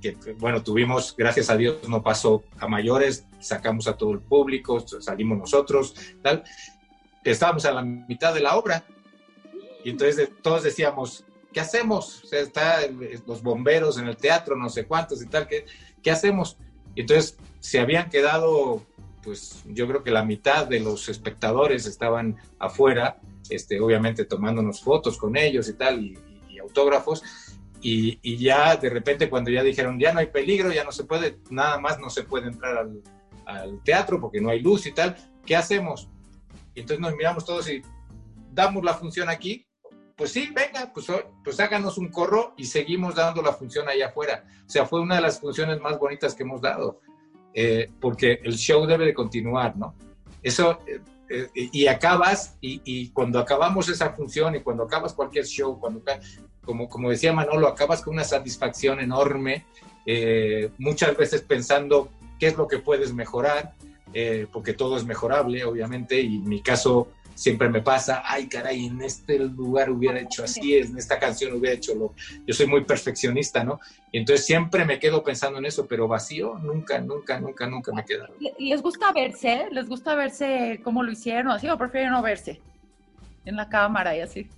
Que, 0.00 0.16
bueno, 0.38 0.62
tuvimos, 0.62 1.14
gracias 1.16 1.50
a 1.50 1.56
Dios, 1.56 1.88
no 1.88 2.02
pasó 2.02 2.44
a 2.58 2.68
mayores, 2.68 3.26
sacamos 3.40 3.88
a 3.88 3.96
todo 3.96 4.12
el 4.12 4.20
público, 4.20 4.80
salimos 4.80 5.38
nosotros, 5.38 5.94
tal. 6.22 6.44
Estábamos 7.24 7.64
a 7.64 7.72
la 7.72 7.82
mitad 7.82 8.32
de 8.32 8.40
la 8.40 8.56
obra 8.56 8.84
y 9.84 9.90
entonces 9.90 10.30
todos 10.42 10.62
decíamos, 10.62 11.24
¿qué 11.52 11.60
hacemos? 11.60 12.24
O 12.24 12.26
sea, 12.26 12.40
están 12.40 12.98
los 13.26 13.42
bomberos 13.42 13.98
en 13.98 14.06
el 14.06 14.16
teatro, 14.16 14.56
no 14.56 14.68
sé 14.68 14.86
cuántos 14.86 15.22
y 15.22 15.26
tal, 15.26 15.46
¿qué, 15.46 15.66
qué 16.02 16.10
hacemos? 16.10 16.56
Y 16.94 17.02
entonces 17.02 17.36
se 17.60 17.80
habían 17.80 18.08
quedado 18.08 18.82
pues 19.28 19.62
yo 19.66 19.86
creo 19.86 20.02
que 20.02 20.10
la 20.10 20.24
mitad 20.24 20.66
de 20.66 20.80
los 20.80 21.08
espectadores 21.10 21.84
estaban 21.86 22.36
afuera, 22.58 23.18
este, 23.50 23.78
obviamente 23.78 24.24
tomándonos 24.24 24.80
fotos 24.80 25.18
con 25.18 25.36
ellos 25.36 25.68
y 25.68 25.74
tal, 25.74 26.02
y, 26.02 26.18
autógrafos, 26.60 27.22
y, 27.80 28.36
ya 28.36 28.76
de 28.76 28.90
repente 28.90 29.30
cuando 29.30 29.50
ya 29.50 29.62
dijeron, 29.62 29.98
ya 29.98 30.12
no 30.12 30.20
hay 30.20 30.26
peligro, 30.26 30.72
ya 30.72 30.84
no 30.84 30.92
se 30.92 31.04
puede, 31.04 31.38
nada 31.50 31.78
más 31.78 31.98
no 31.98 32.10
se 32.10 32.24
puede 32.24 32.48
entrar 32.48 32.88
al, 33.46 33.82
teatro 33.82 34.20
porque 34.20 34.40
no 34.40 34.50
hay 34.50 34.60
luz 34.60 34.86
y 34.86 34.92
tal, 34.92 35.16
¿qué 35.46 35.56
hacemos? 35.56 36.08
Y 36.74 36.80
entonces 36.80 37.00
nos 37.00 37.14
miramos 37.14 37.46
todos 37.46 37.68
y 37.70 37.80
damos 38.52 38.84
la 38.84 38.92
función 38.92 39.30
aquí, 39.30 39.66
pues 40.16 40.32
sí, 40.32 40.50
venga, 40.54 40.92
pues, 40.92 41.06
pues 41.44 41.58
háganos 41.60 41.96
un 41.96 42.08
corro 42.08 42.52
y 42.56 42.64
seguimos 42.64 43.14
dando 43.14 43.40
la 43.40 43.52
función 43.52 43.88
allá 43.88 44.08
afuera. 44.08 44.44
O 44.66 44.68
sea, 44.68 44.84
fue 44.84 45.00
una 45.00 45.14
de 45.14 45.20
las 45.22 45.40
funciones 45.40 45.80
más 45.80 45.98
bonitas 45.98 46.34
que 46.34 46.42
hemos 46.42 46.60
dado. 46.60 47.00
Eh, 47.54 47.90
porque 48.00 48.40
el 48.44 48.56
show 48.56 48.84
debe 48.86 49.06
de 49.06 49.14
continuar, 49.14 49.76
¿no? 49.76 49.94
Eso, 50.42 50.80
eh, 50.86 51.00
eh, 51.30 51.48
y 51.54 51.86
acabas, 51.86 52.56
y, 52.60 53.08
cuando 53.10 53.38
acabamos 53.38 53.88
esa 53.88 54.10
función 54.10 54.54
y 54.54 54.60
cuando 54.60 54.84
acabas 54.84 55.14
cualquier 55.14 55.46
show, 55.46 55.78
cuando, 55.78 56.02
como, 56.68 56.90
como 56.90 57.08
decía 57.08 57.32
Manolo, 57.32 57.66
acabas 57.66 58.02
con 58.02 58.12
una 58.12 58.24
satisfacción 58.24 59.00
enorme, 59.00 59.64
muchas 60.76 61.16
veces 61.16 61.40
pensando 61.40 62.10
qué 62.38 62.48
es 62.48 62.58
lo 62.58 62.68
que 62.68 62.76
puedes 62.76 63.14
mejorar, 63.14 63.72
porque 64.52 64.74
todo 64.74 64.98
es 64.98 65.06
mejorable, 65.06 65.64
obviamente, 65.64 66.20
y 66.20 66.36
en 66.36 66.46
mi 66.46 66.60
caso 66.60 67.08
siempre 67.34 67.70
me 67.70 67.80
pasa, 67.80 68.22
ay 68.26 68.48
caray, 68.48 68.84
en 68.84 69.00
este 69.00 69.38
lugar 69.38 69.88
hubiera 69.90 70.20
hecho 70.20 70.44
así, 70.44 70.76
en 70.76 70.98
esta 70.98 71.18
canción 71.18 71.54
hubiera 71.54 71.76
hecho 71.76 71.94
lo... 71.94 72.12
Yo 72.46 72.52
soy 72.52 72.66
muy 72.66 72.84
perfeccionista, 72.84 73.64
¿no? 73.64 73.80
Y 74.12 74.18
entonces 74.18 74.44
siempre 74.44 74.84
me 74.84 74.98
quedo 74.98 75.22
pensando 75.24 75.58
en 75.58 75.64
eso, 75.64 75.86
pero 75.86 76.06
vacío 76.06 76.58
nunca, 76.58 77.00
nunca, 77.00 77.40
nunca, 77.40 77.66
nunca 77.66 77.92
me 77.94 78.04
queda. 78.04 78.28
¿Les 78.58 78.82
gusta 78.82 79.10
verse? 79.12 79.68
¿Les 79.70 79.88
gusta 79.88 80.14
verse 80.16 80.80
cómo 80.84 81.02
lo 81.02 81.12
hicieron 81.12 81.50
así 81.52 81.66
o 81.66 81.78
prefieren 81.78 82.10
no 82.10 82.20
verse 82.20 82.60
en 83.46 83.56
la 83.56 83.70
cámara 83.70 84.14
y 84.14 84.20
así? 84.20 84.50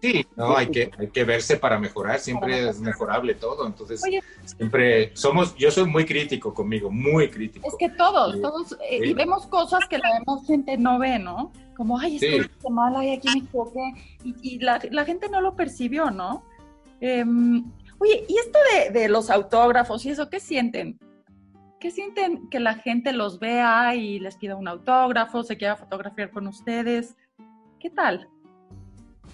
Sí, 0.00 0.26
no, 0.36 0.56
hay 0.56 0.68
que, 0.68 0.90
hay 0.98 1.08
que 1.08 1.24
verse 1.24 1.56
para 1.56 1.78
mejorar, 1.78 2.18
siempre 2.18 2.68
es 2.68 2.80
mejorable 2.80 3.34
todo, 3.34 3.66
entonces 3.66 4.02
siempre 4.44 5.14
somos, 5.14 5.54
yo 5.56 5.70
soy 5.70 5.84
muy 5.84 6.04
crítico 6.04 6.52
conmigo, 6.52 6.90
muy 6.90 7.30
crítico. 7.30 7.66
Es 7.68 7.74
que 7.78 7.88
todos, 7.90 8.40
todos, 8.40 8.76
eh, 8.88 9.08
y 9.08 9.14
vemos 9.14 9.46
cosas 9.46 9.86
que 9.88 9.98
la 9.98 10.14
demás 10.14 10.46
gente 10.46 10.76
no 10.76 10.98
ve, 10.98 11.18
¿no? 11.18 11.52
Como, 11.76 11.98
ay, 11.98 12.16
esto 12.16 12.48
sí. 12.60 12.72
mal, 12.72 12.94
ay, 12.96 13.14
aquí 13.14 13.28
me 13.32 13.44
equivoqué, 13.44 13.94
y, 14.24 14.58
la, 14.58 15.04
gente 15.04 15.28
no 15.28 15.40
lo 15.40 15.54
percibió, 15.54 16.10
¿no? 16.10 16.44
Em, 17.00 17.64
oye, 17.98 18.24
¿y 18.28 18.36
esto 18.38 18.58
de, 18.74 18.98
de 18.98 19.08
los 19.08 19.30
autógrafos 19.30 20.04
y 20.04 20.10
eso, 20.10 20.28
qué 20.28 20.40
sienten? 20.40 20.98
¿Qué 21.78 21.90
sienten 21.90 22.50
que 22.50 22.60
la 22.60 22.74
gente 22.74 23.12
los 23.12 23.38
vea 23.38 23.94
y 23.94 24.18
les 24.18 24.36
pida 24.36 24.54
un 24.54 24.68
autógrafo, 24.68 25.42
se 25.42 25.56
quiera 25.56 25.76
fotografiar 25.76 26.30
con 26.30 26.46
ustedes? 26.46 27.16
¿Qué 27.78 27.88
tal? 27.88 28.28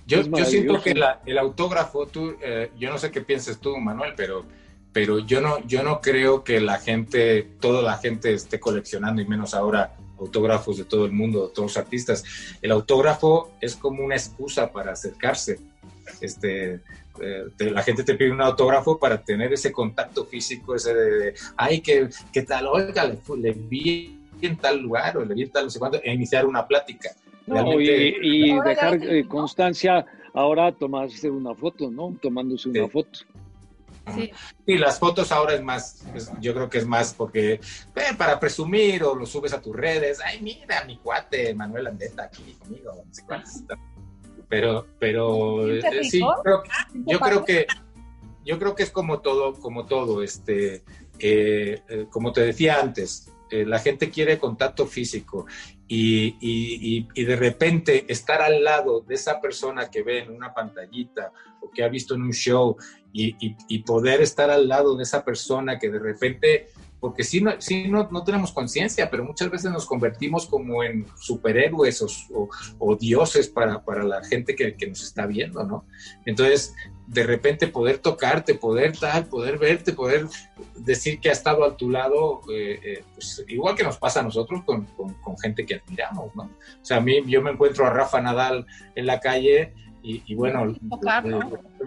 Yo, 0.07 0.23
yo 0.23 0.45
siento 0.45 0.81
que 0.81 0.95
el 1.27 1.39
autógrafo, 1.39 2.07
tú, 2.07 2.37
eh, 2.41 2.71
yo 2.79 2.91
no 2.91 2.99
sé 2.99 3.11
qué 3.11 3.23
pienses 3.23 3.59
tú, 3.59 3.77
Manuel, 3.77 4.15
pero, 4.17 4.45
pero 4.93 5.19
yo, 5.19 5.41
no, 5.41 5.59
yo 5.67 5.83
no 5.83 6.01
creo 6.01 6.45
que 6.45 6.61
la 6.61 6.79
gente, 6.79 7.43
toda 7.61 7.83
la 7.83 7.99
gente 7.99 8.33
esté 8.33 8.61
coleccionando, 8.61 9.21
y 9.21 9.27
menos 9.27 9.53
ahora 9.53 9.97
autógrafos 10.19 10.79
de 10.79 10.85
todo 10.85 11.07
el 11.07 11.13
mundo, 11.13 11.49
de 11.49 11.55
todos 11.55 11.71
los 11.71 11.77
artistas. 11.77 12.25
El 12.63 12.71
autógrafo 12.71 13.53
es 13.61 13.75
como 13.75 14.05
una 14.05 14.15
excusa 14.15 14.71
para 14.71 14.93
acercarse. 14.93 15.59
Este, 16.21 16.81
eh, 17.21 17.45
la 17.59 17.83
gente 17.83 18.05
te 18.05 18.15
pide 18.15 18.31
un 18.31 18.41
autógrafo 18.41 19.01
para 19.01 19.21
tener 19.21 19.53
ese 19.53 19.73
contacto 19.73 20.25
físico, 20.25 20.77
ese 20.77 20.95
de, 20.95 21.35
ay, 21.57 21.81
¿qué, 21.81 22.09
¿qué, 22.33 22.43
tal? 22.43 22.69
Oiga, 22.69 23.05
le, 23.05 23.19
le, 23.39 23.53
vi 23.53 24.21
en 24.41 24.57
tal 24.57 24.81
lugar 24.81 25.17
o 25.17 25.25
le 25.25 25.35
vi 25.35 25.43
en 25.43 25.51
tal, 25.51 25.65
no 25.65 25.71
sé 25.71 25.81
cuánto, 25.81 26.01
e 26.01 26.15
iniciar 26.15 26.47
una 26.47 26.67
plática 26.67 27.11
y, 27.47 28.61
dejar 28.61 29.03
eh, 29.03 29.27
constancia 29.27 30.05
ahora 30.35 30.73
tomarse 30.73 31.31
una 31.31 31.55
foto, 31.55 31.91
¿no? 31.91 32.17
Tomándose 32.21 32.69
una 32.69 32.89
foto. 32.89 33.21
Sí. 34.15 34.31
Y 34.67 34.79
las 34.79 35.01
fotos 35.01 35.33
ahora 35.33 35.55
es 35.55 35.63
más, 35.63 36.05
yo 36.41 36.55
creo 36.55 36.71
que 36.71 36.79
es 36.79 36.87
más 36.87 37.13
porque 37.13 37.55
eh, 37.55 37.61
para 38.17 38.39
presumir 38.39 39.03
o 39.03 39.15
lo 39.17 39.27
subes 39.27 39.53
a 39.53 39.61
tus 39.61 39.75
redes. 39.75 40.21
Ay, 40.25 40.41
mira, 40.41 40.85
mi 40.85 40.99
cuate 40.99 41.55
Manuel 41.55 41.89
Andeta 41.89 42.25
aquí 42.25 42.57
conmigo. 42.61 42.93
No 42.95 43.15
sé 43.15 43.25
pero, 44.49 44.87
pero 44.99 45.69
eh, 45.71 46.05
sí, 46.05 46.21
yo 46.21 47.19
creo 47.21 47.45
que 47.45 47.67
yo 48.45 48.61
creo 48.61 48.77
que 48.77 48.85
es 48.85 48.91
como 48.91 49.21
todo, 49.21 49.55
como 49.55 49.87
todo, 49.87 50.23
este, 50.23 50.85
eh, 51.19 52.07
como 52.11 52.33
te 52.33 52.43
decía 52.43 52.79
antes, 52.81 53.33
la 53.51 53.79
gente 53.79 54.11
quiere 54.11 54.39
contacto 54.39 54.87
físico 54.87 55.47
y, 55.89 56.37
y, 56.41 57.09
y, 57.15 57.25
de 57.25 57.37
repente 57.37 58.05
estar 58.09 58.43
al 58.43 58.65
lado 58.65 59.01
de 59.01 59.15
esa 59.15 59.41
persona 59.41 59.89
que 59.89 60.03
ve 60.03 60.19
en 60.19 60.31
una 60.31 60.53
pantallita 60.53 61.33
o 61.61 61.71
que 61.71 61.85
ha 61.85 61.89
visto 61.89 62.15
en 62.15 62.23
un 62.23 62.33
show 62.33 62.77
y, 63.13 63.79
poder 63.81 64.21
estar 64.21 64.51
al 64.51 64.69
lado 64.69 64.97
de 64.97 65.05
esa 65.05 65.25
persona 65.25 65.79
que 65.79 65.91
de 65.91 65.99
repente, 65.99 66.69
porque 67.01 67.25
sí, 67.25 67.41
no, 67.41 67.53
sí 67.61 67.89
no, 67.89 68.09
no 68.11 68.25
tenemos 68.25 68.53
conciencia, 68.53 69.11
pero 69.11 69.25
muchas 69.25 69.51
veces 69.51 69.71
nos 69.71 69.87
convertimos 69.87 70.47
como 70.47 70.83
en 70.83 71.07
superhéroes 71.17 72.03
o, 72.03 72.49
o, 72.79 72.97
dioses 72.97 73.49
para, 73.49 73.85
para, 73.85 74.05
la 74.05 74.23
gente 74.25 74.55
que, 74.55 74.77
que, 74.77 74.87
nos 74.87 75.03
está 75.03 75.27
viendo, 75.27 75.65
¿no? 75.65 75.87
Entonces, 76.27 76.75
de 77.07 77.23
repente 77.23 77.69
poder 77.69 77.99
tocarte, 77.99 78.55
poder 78.55 78.97
tal, 78.99 79.27
poder 79.27 79.59
verte, 79.59 79.93
poder 79.93 80.27
decir 80.77 81.21
que 81.21 81.29
ha 81.29 81.33
estado 81.33 81.65
a 81.65 81.77
tu 81.77 81.91
lado, 81.91 82.41
eh, 82.53 82.81
eh, 82.83 83.05
pues 83.15 83.45
igual 83.49 83.77
que 83.77 83.85
nos 83.85 83.97
pasa 83.97 84.21
a 84.21 84.23
nosotros 84.23 84.63
con, 84.65 84.85
con, 84.87 85.15
con, 85.15 85.39
gente 85.39 85.65
que 85.65 85.77
admiramos, 85.77 86.35
¿no? 86.35 86.45
O 86.45 86.85
sea, 86.85 86.97
a 86.97 87.01
mí 87.01 87.23
yo 87.27 87.43
me 87.43 87.53
encuentro 87.53 87.87
a 87.87 87.91
Rafa 87.91 88.21
Nadal 88.21 88.67
en 88.95 89.07
la 89.07 89.21
calle 89.21 89.73
y, 90.09 90.37
bueno, 90.37 90.73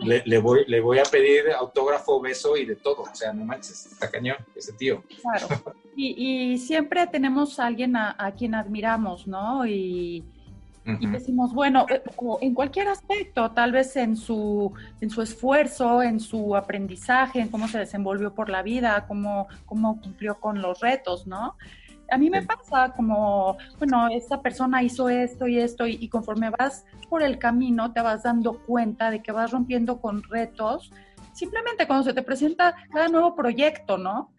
le, 0.01 0.37
voy, 0.39 0.65
le 0.67 0.81
voy 0.81 0.99
a 0.99 1.03
pedir 1.03 1.51
autógrafo, 1.57 2.19
beso 2.19 2.57
y 2.57 2.65
de 2.65 2.75
todo. 2.75 3.03
O 3.03 3.15
sea, 3.15 3.31
no 3.31 3.45
manches, 3.45 3.85
está 3.85 4.11
cañón 4.11 4.35
ese 4.55 4.73
tío. 4.73 5.01
Claro. 5.21 5.47
Y, 5.95 6.57
siempre 6.57 7.07
tenemos 7.07 7.61
a 7.61 7.67
alguien 7.67 7.95
a, 7.95 8.33
quien 8.37 8.55
admiramos, 8.55 9.25
¿no? 9.25 9.65
Y, 9.65 10.25
decimos, 10.85 11.53
bueno, 11.53 11.85
eh, 11.89 12.01
en 12.41 12.53
cualquier 12.53 12.87
aspecto, 12.87 13.51
tal 13.51 13.71
vez 13.71 13.95
en 13.95 14.15
su, 14.15 14.73
en 15.01 15.09
su 15.09 15.21
esfuerzo, 15.21 16.01
en 16.01 16.19
su 16.19 16.55
aprendizaje, 16.55 17.41
en 17.41 17.49
cómo 17.49 17.67
se 17.67 17.79
desenvolvió 17.79 18.33
por 18.33 18.49
la 18.49 18.63
vida, 18.63 19.05
cómo, 19.07 19.47
cómo 19.65 20.01
cumplió 20.01 20.39
con 20.39 20.61
los 20.61 20.79
retos, 20.79 21.27
¿no? 21.27 21.55
a 22.11 22.17
mí 22.17 22.29
me 22.29 22.41
pasa 22.41 22.91
como, 22.95 23.57
bueno, 23.77 24.07
esta 24.09 24.41
persona 24.41 24.81
hizo 24.83 25.09
esto 25.09 25.47
y 25.47 25.59
esto 25.59 25.87
y, 25.87 26.07
conforme 26.09 26.49
vas 26.49 26.85
por 27.09 27.23
el 27.23 27.37
camino 27.39 27.91
te 27.91 28.01
vas 28.01 28.23
dando 28.23 28.59
cuenta 28.59 29.11
de 29.11 29.21
que 29.21 29.31
vas 29.31 29.51
rompiendo 29.51 29.99
con 29.99 30.23
retos, 30.23 30.91
simplemente 31.33 31.87
cuando 31.87 32.03
se 32.03 32.13
te 32.13 32.21
presenta 32.21 32.75
cada 32.91 33.07
nuevo 33.07 33.35
proyecto, 33.35 33.97
¿no? 33.97 34.31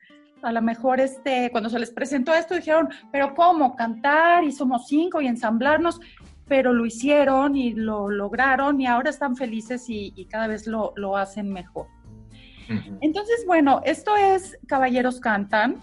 A 0.42 0.52
lo 0.52 0.62
mejor 0.62 1.00
este, 1.00 1.50
cuando 1.50 1.68
se 1.68 1.78
les 1.78 1.90
presentó 1.90 2.34
esto 2.34 2.54
dijeron, 2.54 2.88
pero 3.12 3.34
¿cómo? 3.34 3.76
Cantar 3.76 4.42
y 4.44 4.52
somos 4.52 4.88
cinco 4.88 5.20
y 5.20 5.26
ensamblarnos, 5.26 6.00
pero 6.50 6.72
lo 6.72 6.84
hicieron 6.84 7.56
y 7.56 7.74
lo 7.74 8.10
lograron 8.10 8.80
y 8.80 8.86
ahora 8.88 9.08
están 9.08 9.36
felices 9.36 9.84
y, 9.86 10.26
cada 10.28 10.48
vez 10.48 10.66
lo, 10.66 10.92
lo 10.96 11.16
hacen 11.16 11.52
mejor. 11.52 11.86
Entonces, 13.00 13.44
bueno, 13.46 13.80
esto 13.84 14.16
es 14.16 14.58
Caballeros 14.66 15.20
Cantan. 15.20 15.76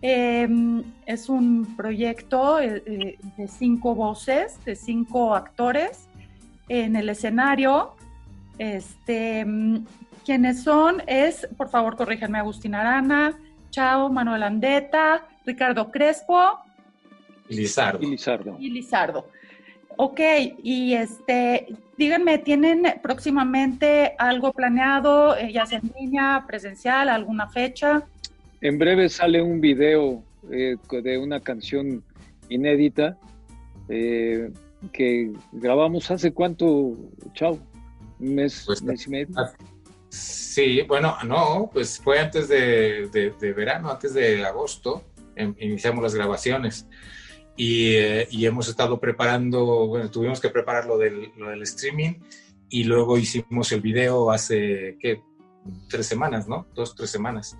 Em, 0.00 0.84
es 1.04 1.28
un 1.28 1.74
proyecto 1.76 2.60
eh, 2.60 2.80
eh, 2.86 3.18
de 3.36 3.48
cinco 3.48 3.96
voces, 3.96 4.64
de 4.64 4.76
cinco 4.76 5.34
actores 5.34 6.08
en 6.68 6.94
el 6.94 7.08
escenario. 7.08 7.96
Este, 8.56 9.40
em, 9.40 9.84
quienes 10.24 10.62
son 10.62 11.02
es, 11.08 11.48
por 11.56 11.70
favor, 11.70 11.96
corríjanme, 11.96 12.38
Agustín 12.38 12.76
Arana, 12.76 13.36
Chao, 13.70 14.10
Manuel 14.10 14.44
Andeta, 14.44 15.26
Ricardo 15.44 15.90
Crespo. 15.90 16.60
Y 17.48 17.56
Lizardo. 17.56 18.56
Y 18.60 18.70
Lizardo. 18.70 19.26
Ok, 20.00 20.20
y 20.62 20.94
este, 20.94 21.66
díganme, 21.96 22.38
¿tienen 22.38 22.84
próximamente 23.02 24.14
algo 24.16 24.52
planeado, 24.52 25.36
eh, 25.36 25.52
ya 25.52 25.66
sea 25.66 25.80
en 25.80 25.92
línea, 25.98 26.44
presencial, 26.46 27.08
alguna 27.08 27.48
fecha? 27.48 28.06
En 28.60 28.78
breve 28.78 29.08
sale 29.08 29.42
un 29.42 29.60
video 29.60 30.22
eh, 30.52 30.76
de 30.88 31.18
una 31.18 31.40
canción 31.40 32.04
inédita 32.48 33.18
eh, 33.88 34.52
que 34.92 35.32
grabamos 35.50 36.08
hace 36.12 36.32
cuánto, 36.32 36.96
chao, 37.32 37.58
un 38.20 38.34
mes, 38.36 38.62
pues, 38.66 38.80
mes 38.80 39.04
y 39.04 39.10
medio. 39.10 39.34
Ah, 39.36 39.50
sí, 40.10 40.82
bueno, 40.82 41.16
no, 41.26 41.70
pues 41.72 41.98
fue 41.98 42.20
antes 42.20 42.46
de, 42.46 43.34
verano, 43.56 43.90
antes 43.90 44.14
de 44.14 44.44
agosto, 44.44 45.02
em, 45.34 45.56
iniciamos 45.58 46.04
las 46.04 46.14
grabaciones. 46.14 46.86
Y, 47.58 47.96
eh, 47.96 48.26
y, 48.30 48.46
hemos 48.46 48.68
estado 48.68 48.98
preparando, 48.98 49.86
bueno, 49.88 50.10
tuvimos 50.10 50.40
que 50.40 50.48
preparar 50.48 50.86
lo 50.86 50.96
del, 50.96 51.32
lo 51.36 51.50
del 51.50 51.62
streaming 51.62 52.14
y 52.70 52.84
luego 52.84 53.18
hicimos 53.18 53.70
el 53.72 53.80
video 53.80 54.30
hace, 54.30 54.96
¿qué? 55.00 55.20
Tres 55.90 56.06
semanas, 56.06 56.48
¿no? 56.48 56.66
Dos, 56.74 56.94
tres 56.94 57.10
semanas 57.10 57.58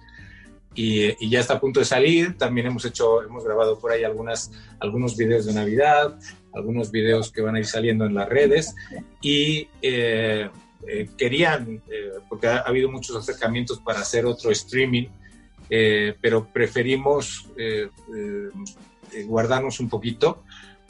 y, 0.78 1.28
ya 1.28 1.40
está 1.40 1.54
a 1.54 1.60
punto 1.60 1.80
de 1.80 1.86
salir. 1.86 2.36
También 2.36 2.68
hemos 2.68 2.84
hecho, 2.84 3.22
hemos 3.22 3.44
grabado 3.44 3.78
por 3.78 3.90
ahí 3.90 4.04
algunas, 4.04 4.52
algunos 4.78 5.16
videos 5.16 5.46
de 5.46 5.54
Navidad, 5.54 6.18
algunos 6.54 6.90
videos 6.92 7.32
que 7.32 7.42
van 7.42 7.56
a 7.56 7.58
ir 7.58 7.66
saliendo 7.66 8.06
en 8.06 8.14
las 8.14 8.28
redes 8.28 8.74
y 9.20 9.68
eh, 9.82 10.48
eh, 10.86 11.08
querían, 11.16 11.82
eh, 11.90 12.12
porque 12.28 12.46
ha, 12.46 12.58
habido 12.58 12.90
muchos 12.90 13.16
acercamientos 13.16 13.80
para 13.80 14.00
hacer 14.00 14.24
otro 14.24 14.50
streaming, 14.50 15.08
pero 15.68 16.48
preferimos 16.50 17.46
guardarnos 19.26 19.80
un 19.80 19.88
poquito. 19.88 20.42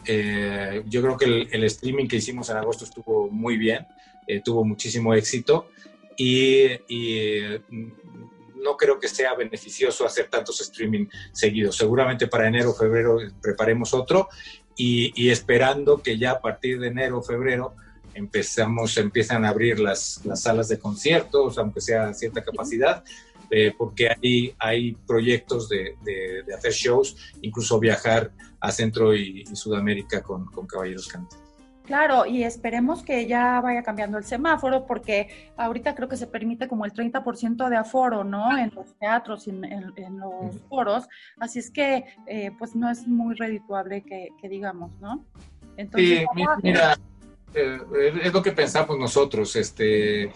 yo 0.06 1.02
creo 1.02 1.16
que 1.16 1.48
el, 1.50 1.64
streaming 1.64 2.06
que 2.06 2.16
hicimos 2.16 2.50
en 2.50 2.56
agosto 2.56 2.84
estuvo 2.84 3.28
muy 3.30 3.56
bien, 3.56 3.86
tuvo 4.44 4.64
muchísimo 4.64 5.14
éxito 5.14 5.70
y, 6.16 6.64
y 6.88 7.60
no 8.62 8.76
creo 8.76 8.98
que 8.98 9.08
sea 9.08 9.34
beneficioso 9.34 10.06
hacer 10.06 10.28
tantos 10.28 10.60
streaming 10.60 11.06
seguidos. 11.32 11.76
Seguramente 11.76 12.26
para 12.26 12.48
enero 12.48 12.70
o 12.70 12.74
febrero 12.74 13.18
preparemos 13.40 13.94
otro 13.94 14.28
y, 14.76 15.30
esperando 15.30 16.02
que 16.02 16.18
ya 16.18 16.32
a 16.32 16.40
partir 16.40 16.78
de 16.78 16.88
enero 16.88 17.18
o 17.18 17.22
febrero 17.22 17.74
empezamos, 18.14 18.96
empiezan 18.96 19.44
a 19.44 19.48
abrir 19.48 19.80
las, 19.80 20.24
las 20.24 20.42
salas 20.42 20.68
de 20.68 20.78
conciertos, 20.78 21.58
aunque 21.58 21.80
sea 21.80 22.14
cierta 22.14 22.42
capacidad, 22.42 23.04
eh, 23.50 23.72
porque 23.76 24.08
hay, 24.10 24.54
hay 24.58 24.92
proyectos 25.06 25.68
de, 25.68 25.96
de, 26.04 26.54
hacer 26.54 26.72
shows, 26.72 27.16
incluso 27.42 27.78
viajar 27.78 28.32
a 28.60 28.72
Centro 28.72 29.14
y, 29.14 29.44
Sudamérica 29.54 30.22
con, 30.22 30.46
con 30.46 30.66
Caballeros 30.66 31.08
Cantantes. 31.08 31.48
Claro, 31.88 32.26
y 32.26 32.44
esperemos 32.44 33.02
que 33.02 33.26
ya 33.26 33.62
vaya 33.62 33.82
cambiando 33.82 34.18
el 34.18 34.24
semáforo, 34.24 34.84
porque 34.84 35.50
ahorita 35.56 35.94
creo 35.94 36.06
que 36.06 36.18
se 36.18 36.26
permite 36.26 36.68
como 36.68 36.84
el 36.84 36.92
30% 36.92 37.66
de 37.70 37.76
aforo, 37.78 38.24
¿no? 38.24 38.58
En 38.58 38.70
los 38.74 38.94
teatros 38.98 39.46
y 39.46 39.50
en, 39.52 40.18
los 40.18 40.54
foros, 40.68 41.08
así 41.40 41.60
es 41.60 41.70
que 41.70 42.04
eh, 42.26 42.50
pues 42.58 42.76
no 42.76 42.90
es 42.90 43.06
muy 43.06 43.34
redituable 43.36 44.02
que, 44.02 44.48
digamos, 44.50 44.90
¿no? 45.00 45.24
Entonces, 45.78 46.26
sí, 46.36 46.44
mira, 46.62 46.98
eh, 47.54 47.78
es 48.22 48.32
lo 48.34 48.42
que 48.42 48.52
pensamos 48.52 48.98
nosotros, 48.98 49.56
este... 49.56 50.30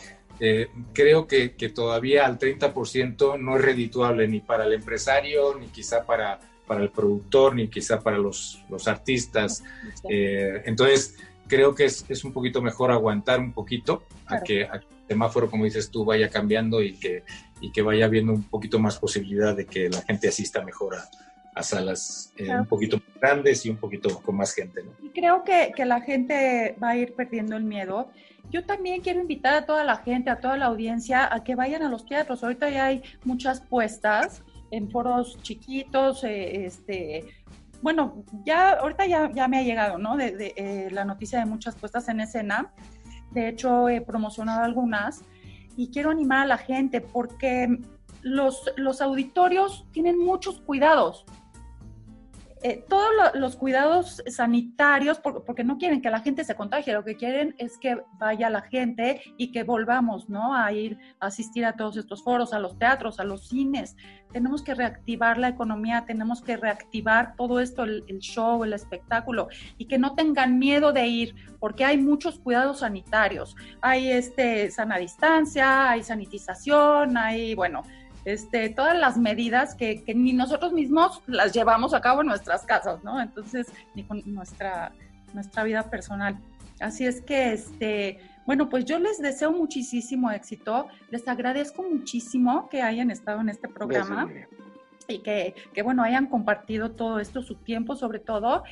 Eh, 0.44 0.68
creo 0.92 1.28
que, 1.28 1.50
todavía 1.72 2.26
al 2.26 2.36
30% 2.36 3.38
no 3.38 3.56
es 3.56 3.62
redituable 3.62 4.26
ni 4.26 4.40
para 4.40 4.64
el 4.64 4.72
empresario, 4.72 5.56
ni 5.56 5.68
quizá 5.68 6.04
para, 6.04 6.40
para 6.66 6.82
el 6.82 6.90
productor, 6.90 7.54
ni 7.54 7.68
quizá 7.68 8.00
para 8.00 8.18
los, 8.18 8.60
los 8.68 8.88
artistas. 8.88 9.62
entonces, 10.02 11.16
creo 11.46 11.76
que 11.76 11.84
es, 11.84 12.04
es, 12.08 12.24
un 12.24 12.32
poquito 12.32 12.60
mejor 12.60 12.90
aguantar 12.90 13.38
un 13.38 13.52
poquito 13.52 14.02
a, 14.26 14.40
que, 14.40 14.62
el 14.62 14.82
semáforo, 15.06 15.48
como 15.48 15.64
dices 15.64 15.90
tú, 15.90 16.04
vaya 16.04 16.28
cambiando 16.28 16.82
y 16.82 16.94
que, 16.94 17.22
y 17.60 17.70
que 17.70 17.82
vaya 17.82 18.06
habiendo 18.06 18.32
un 18.32 18.42
poquito 18.42 18.80
más 18.80 18.98
posibilidad 18.98 19.54
de 19.54 19.66
que 19.66 19.88
la 19.88 20.02
gente 20.02 20.26
asista 20.26 20.64
mejor 20.64 20.96
a, 20.96 21.08
a 21.54 21.62
salas 21.62 22.32
eh, 22.36 22.48
un 22.50 22.66
poquito 22.66 22.96
más 22.96 23.20
grandes 23.20 23.66
y 23.66 23.70
un 23.70 23.76
poquito 23.76 24.20
con 24.22 24.36
más 24.36 24.54
gente. 24.54 24.82
¿no? 24.82 24.92
Y 25.02 25.10
creo 25.10 25.44
que, 25.44 25.72
que, 25.76 25.84
la 25.84 26.00
gente 26.00 26.76
va 26.82 26.90
a 26.90 26.96
ir 26.96 27.14
perdiendo 27.14 27.56
el 27.56 27.64
miedo. 27.64 28.10
Yo 28.52 28.64
también 28.64 29.00
quiero 29.00 29.20
invitar 29.20 29.54
a 29.54 29.64
toda 29.64 29.82
la 29.82 29.96
gente, 29.96 30.28
a 30.28 30.38
toda 30.38 30.58
la 30.58 30.66
audiencia, 30.66 31.32
a 31.32 31.42
que 31.42 31.54
vayan 31.54 31.82
a 31.82 31.88
los 31.88 32.04
teatros. 32.04 32.44
Ahorita 32.44 32.68
ya 32.68 32.86
hay 32.86 33.02
muchas 33.24 33.62
puestas 33.62 34.42
en 34.70 34.90
foros 34.90 35.40
chiquitos, 35.42 36.22
eh, 36.24 36.66
este, 36.66 37.24
bueno, 37.80 38.24
ya 38.44 38.72
ahorita 38.72 39.06
ya, 39.06 39.30
ya 39.32 39.48
me 39.48 39.58
ha 39.58 39.62
llegado, 39.62 39.96
¿no? 39.96 40.18
De, 40.18 40.52
eh, 40.56 40.88
la 40.90 41.04
noticia 41.06 41.38
de 41.38 41.46
muchas 41.46 41.76
puestas 41.76 42.08
en 42.08 42.20
escena. 42.20 42.72
De 43.30 43.48
hecho, 43.48 43.88
he 43.88 44.02
promocionado 44.02 44.62
algunas 44.62 45.22
y 45.74 45.90
quiero 45.90 46.10
animar 46.10 46.40
a 46.40 46.46
la 46.46 46.58
gente 46.58 47.00
porque 47.00 47.78
los, 48.20 48.70
los 48.76 49.00
auditorios 49.00 49.86
tienen 49.92 50.18
muchos 50.18 50.60
cuidados. 50.60 51.24
Eh, 52.62 52.84
todos 52.88 53.10
los 53.34 53.56
cuidados 53.56 54.22
sanitarios, 54.26 55.18
porque 55.20 55.64
no 55.64 55.78
quieren 55.78 56.00
que 56.00 56.10
la 56.10 56.20
gente 56.20 56.44
se 56.44 56.54
contagie, 56.54 56.92
lo 56.92 57.04
que 57.04 57.16
quieren 57.16 57.54
es 57.58 57.78
que 57.78 58.00
vaya 58.18 58.50
la 58.50 58.62
gente 58.62 59.20
y 59.36 59.52
que 59.52 59.64
volvamos, 59.64 60.28
¿no? 60.28 60.54
A 60.54 60.72
ir 60.72 60.98
a 61.20 61.26
asistir 61.26 61.64
a 61.64 61.74
todos 61.74 61.96
estos 61.96 62.22
foros, 62.22 62.52
a 62.52 62.58
los 62.58 62.78
teatros, 62.78 63.18
a 63.20 63.24
los 63.24 63.48
cines. 63.48 63.96
Tenemos 64.32 64.62
que 64.62 64.74
reactivar 64.74 65.38
la 65.38 65.48
economía, 65.48 66.04
tenemos 66.06 66.40
que 66.40 66.56
reactivar 66.56 67.34
todo 67.36 67.60
esto, 67.60 67.82
el, 67.82 68.04
el 68.06 68.20
show, 68.20 68.64
el 68.64 68.72
espectáculo, 68.72 69.48
y 69.76 69.86
que 69.86 69.98
no 69.98 70.14
tengan 70.14 70.58
miedo 70.58 70.92
de 70.92 71.06
ir, 71.06 71.34
porque 71.58 71.84
hay 71.84 71.98
muchos 71.98 72.38
cuidados 72.38 72.80
sanitarios. 72.80 73.56
Hay 73.80 74.08
este 74.08 74.70
sana 74.70 74.98
distancia, 74.98 75.90
hay 75.90 76.02
sanitización, 76.02 77.16
hay, 77.16 77.54
bueno, 77.54 77.82
este, 78.24 78.68
todas 78.68 78.96
las 78.96 79.16
medidas 79.16 79.74
que, 79.74 80.02
ni 80.14 80.32
nosotros 80.32 80.72
mismos 80.72 81.22
las 81.26 81.52
llevamos 81.52 81.94
a 81.94 82.00
cabo 82.00 82.20
en 82.20 82.28
nuestras 82.28 82.64
casas, 82.64 83.02
¿no? 83.02 83.20
Entonces, 83.20 83.72
ni 83.94 84.04
con 84.04 84.22
nuestra, 84.26 84.92
nuestra 85.32 85.64
vida 85.64 85.84
personal. 85.90 86.38
Así 86.80 87.04
es 87.04 87.20
que, 87.20 87.52
este, 87.52 88.20
bueno, 88.46 88.68
pues 88.68 88.84
yo 88.84 88.98
les 88.98 89.20
deseo 89.20 89.52
muchísimo 89.52 90.30
éxito, 90.30 90.88
les 91.10 91.26
agradezco 91.26 91.82
muchísimo 91.82 92.68
que 92.68 92.82
hayan 92.82 93.10
estado 93.10 93.40
en 93.40 93.48
este 93.48 93.68
programa 93.68 94.30
y 95.08 95.18
que, 95.18 95.54
que, 95.72 95.82
bueno, 95.82 96.02
hayan 96.02 96.26
compartido 96.26 96.92
todo 96.92 97.18
esto, 97.18 97.42
su 97.42 97.56
tiempo 97.56 97.96
sobre 97.96 98.20
todo. 98.20 98.62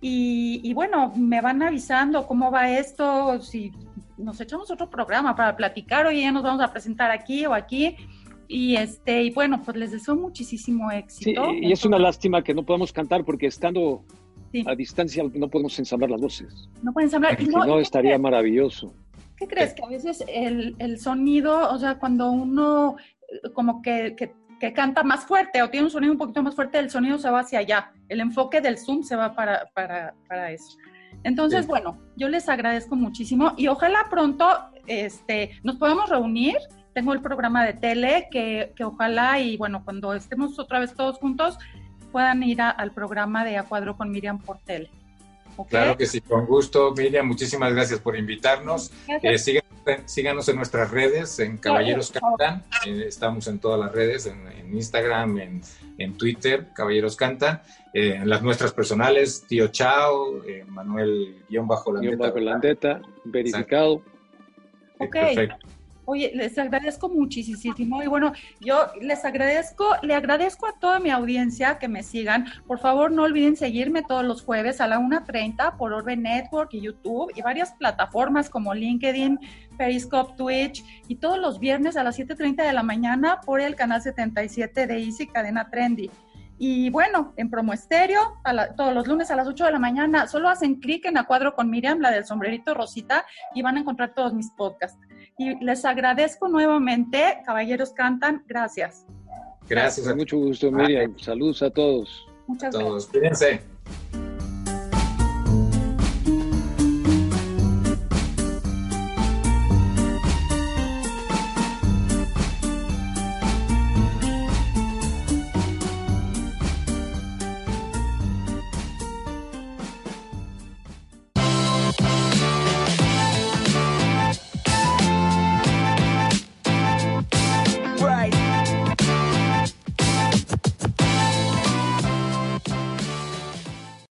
Y, 0.00 0.60
y, 0.64 0.72
bueno, 0.72 1.12
me 1.14 1.40
van 1.40 1.62
avisando 1.62 2.26
cómo 2.26 2.50
va 2.50 2.70
esto, 2.70 3.40
si 3.40 3.72
nos 4.16 4.40
echamos 4.40 4.70
otro 4.70 4.88
programa 4.88 5.34
para 5.34 5.56
platicar, 5.56 6.06
hoy 6.06 6.22
ya 6.22 6.32
nos 6.32 6.42
vamos 6.42 6.62
a 6.62 6.72
presentar 6.72 7.10
aquí 7.10 7.46
o 7.46 7.54
aquí. 7.54 7.96
Y 8.52 8.74
este, 8.74 9.22
y 9.22 9.30
bueno, 9.30 9.62
pues 9.64 9.76
les 9.76 9.92
deseo 9.92 10.16
muchísimo 10.16 10.90
éxito. 10.90 11.50
Sí, 11.50 11.58
y 11.62 11.70
es 11.70 11.84
una 11.84 12.00
lástima 12.00 12.42
que 12.42 12.52
no 12.52 12.64
podamos 12.64 12.92
cantar 12.92 13.24
porque 13.24 13.46
estando 13.46 14.02
a 14.66 14.74
distancia 14.74 15.22
no 15.32 15.48
podemos 15.48 15.78
ensamblar 15.78 16.10
las 16.10 16.20
voces. 16.20 16.68
No 16.82 16.92
pueden 16.92 17.06
ensamblar. 17.06 17.38
Si 17.38 17.46
no, 17.46 17.78
estaría 17.78 18.18
maravilloso. 18.18 18.92
¿Qué 19.36 19.46
crees? 19.46 19.72
Que 19.72 19.84
a 19.84 19.88
veces 19.88 20.24
el, 20.26 20.74
el, 20.80 20.98
sonido, 20.98 21.70
o 21.70 21.78
sea, 21.78 22.00
cuando 22.00 22.32
uno 22.32 22.96
eh, 23.28 23.50
como 23.54 23.82
que, 23.82 24.16
que, 24.16 24.32
que, 24.58 24.72
canta 24.72 25.04
más 25.04 25.26
fuerte 25.26 25.62
o 25.62 25.70
tiene 25.70 25.84
un 25.84 25.92
sonido 25.92 26.12
un 26.12 26.18
poquito 26.18 26.42
más 26.42 26.56
fuerte, 26.56 26.80
el 26.80 26.90
sonido 26.90 27.18
se 27.18 27.30
va 27.30 27.40
hacia 27.40 27.60
allá. 27.60 27.92
El 28.08 28.20
enfoque 28.20 28.60
del 28.60 28.78
Zoom 28.78 29.04
se 29.04 29.14
va 29.14 29.32
para, 29.32 29.70
para, 29.74 30.12
para 30.26 30.50
eso. 30.50 30.76
Entonces, 31.22 31.68
bueno, 31.68 32.00
yo 32.16 32.28
les 32.28 32.48
agradezco 32.48 32.96
muchísimo 32.96 33.52
y 33.56 33.68
ojalá 33.68 34.08
pronto 34.10 34.44
este, 34.88 35.52
nos 35.62 35.76
podamos 35.76 36.10
reunir 36.10 36.56
tengo 36.94 37.12
el 37.12 37.20
programa 37.20 37.64
de 37.64 37.74
tele 37.74 38.28
que, 38.30 38.72
que, 38.76 38.84
ojalá 38.84 39.40
y 39.40 39.56
bueno, 39.56 39.84
cuando 39.84 40.14
estemos 40.14 40.58
otra 40.58 40.80
vez 40.80 40.94
todos 40.94 41.18
juntos, 41.18 41.58
puedan 42.12 42.42
ir 42.42 42.60
al 42.60 42.92
programa 42.92 43.44
de 43.44 43.56
A 43.56 43.64
Cuadro 43.64 43.96
con 43.96 44.10
Miriam 44.10 44.40
por 44.40 44.58
tele. 44.58 44.90
Claro 45.68 45.96
que 45.96 46.06
sí, 46.06 46.20
con 46.20 46.46
gusto. 46.46 46.94
Miriam, 46.96 47.26
muchísimas 47.26 47.72
gracias 47.72 48.00
por 48.00 48.16
invitarnos. 48.16 48.92
Eh, 49.22 49.38
síganos, 50.06 50.48
en 50.48 50.56
nuestras 50.56 50.90
redes, 50.90 51.38
en 51.38 51.58
Caballeros 51.58 52.12
Cantan. 52.12 52.64
Eh, 52.86 53.04
estamos 53.06 53.46
en 53.48 53.58
todas 53.58 53.78
las 53.78 53.92
redes, 53.92 54.24
en, 54.26 54.74
Instagram, 54.74 55.38
en, 55.38 55.60
en, 55.98 56.16
Twitter, 56.16 56.68
Caballeros 56.74 57.16
Cantan. 57.16 57.60
Eh, 57.92 58.14
en 58.14 58.28
las 58.28 58.42
nuestras 58.42 58.72
personales, 58.72 59.44
Tío 59.46 59.68
Chao, 59.68 60.42
Manuel-Landeta. 60.68 63.02
verificado. 63.24 64.02
Ok. 64.98 65.12
Perfecto. 65.12 65.79
Oye, 66.10 66.32
les 66.34 66.58
agradezco 66.58 67.08
muchísimo 67.08 68.02
y 68.02 68.08
bueno, 68.08 68.32
yo 68.58 68.88
les 69.00 69.24
agradezco, 69.24 69.94
le 70.02 70.16
agradezco 70.16 70.66
a 70.66 70.76
toda 70.80 70.98
mi 70.98 71.10
audiencia 71.10 71.78
que 71.78 71.86
me 71.86 72.02
sigan. 72.02 72.46
Por 72.66 72.80
favor, 72.80 73.12
no 73.12 73.22
olviden 73.22 73.54
seguirme 73.54 74.02
todos 74.02 74.24
los 74.24 74.42
jueves 74.42 74.80
a 74.80 74.88
la 74.88 74.98
1.30 74.98 75.76
por 75.76 75.92
Orbe 75.92 76.16
Network 76.16 76.74
y 76.74 76.80
YouTube 76.80 77.30
y 77.36 77.42
varias 77.42 77.74
plataformas 77.74 78.50
como 78.50 78.74
LinkedIn, 78.74 79.38
Periscope, 79.78 80.34
Twitch 80.36 80.84
y 81.06 81.14
todos 81.14 81.38
los 81.38 81.60
viernes 81.60 81.96
a 81.96 82.02
las 82.02 82.18
7.30 82.18 82.66
de 82.66 82.72
la 82.72 82.82
mañana 82.82 83.40
por 83.46 83.60
el 83.60 83.76
canal 83.76 84.02
77 84.02 84.88
de 84.88 84.98
Easy 84.98 85.28
Cadena 85.28 85.70
Trendy. 85.70 86.10
Y 86.58 86.90
bueno, 86.90 87.34
en 87.36 87.50
Promo 87.50 87.72
Estéreo, 87.72 88.42
todos 88.76 88.92
los 88.92 89.06
lunes 89.06 89.30
a 89.30 89.36
las 89.36 89.46
8 89.46 89.66
de 89.66 89.70
la 89.70 89.78
mañana, 89.78 90.26
solo 90.26 90.48
hacen 90.48 90.80
clic 90.80 91.04
en 91.04 91.18
A 91.18 91.24
Cuadro 91.24 91.54
con 91.54 91.70
Miriam, 91.70 92.00
la 92.00 92.10
del 92.10 92.26
sombrerito 92.26 92.74
Rosita, 92.74 93.24
y 93.54 93.62
van 93.62 93.76
a 93.76 93.80
encontrar 93.80 94.12
todos 94.12 94.34
mis 94.34 94.50
podcasts. 94.50 94.98
Y 95.40 95.56
les 95.64 95.86
agradezco 95.86 96.48
nuevamente, 96.48 97.38
Caballeros 97.46 97.94
Cantan, 97.94 98.44
gracias. 98.46 99.06
Gracias. 99.66 100.14
Mucho 100.14 100.36
gusto, 100.36 100.70
Miriam. 100.70 101.18
Saludos 101.18 101.62
a 101.62 101.70
todos. 101.70 102.26
Muchas 102.46 102.70
todos. 102.70 103.06
Cuídense. 103.06 103.62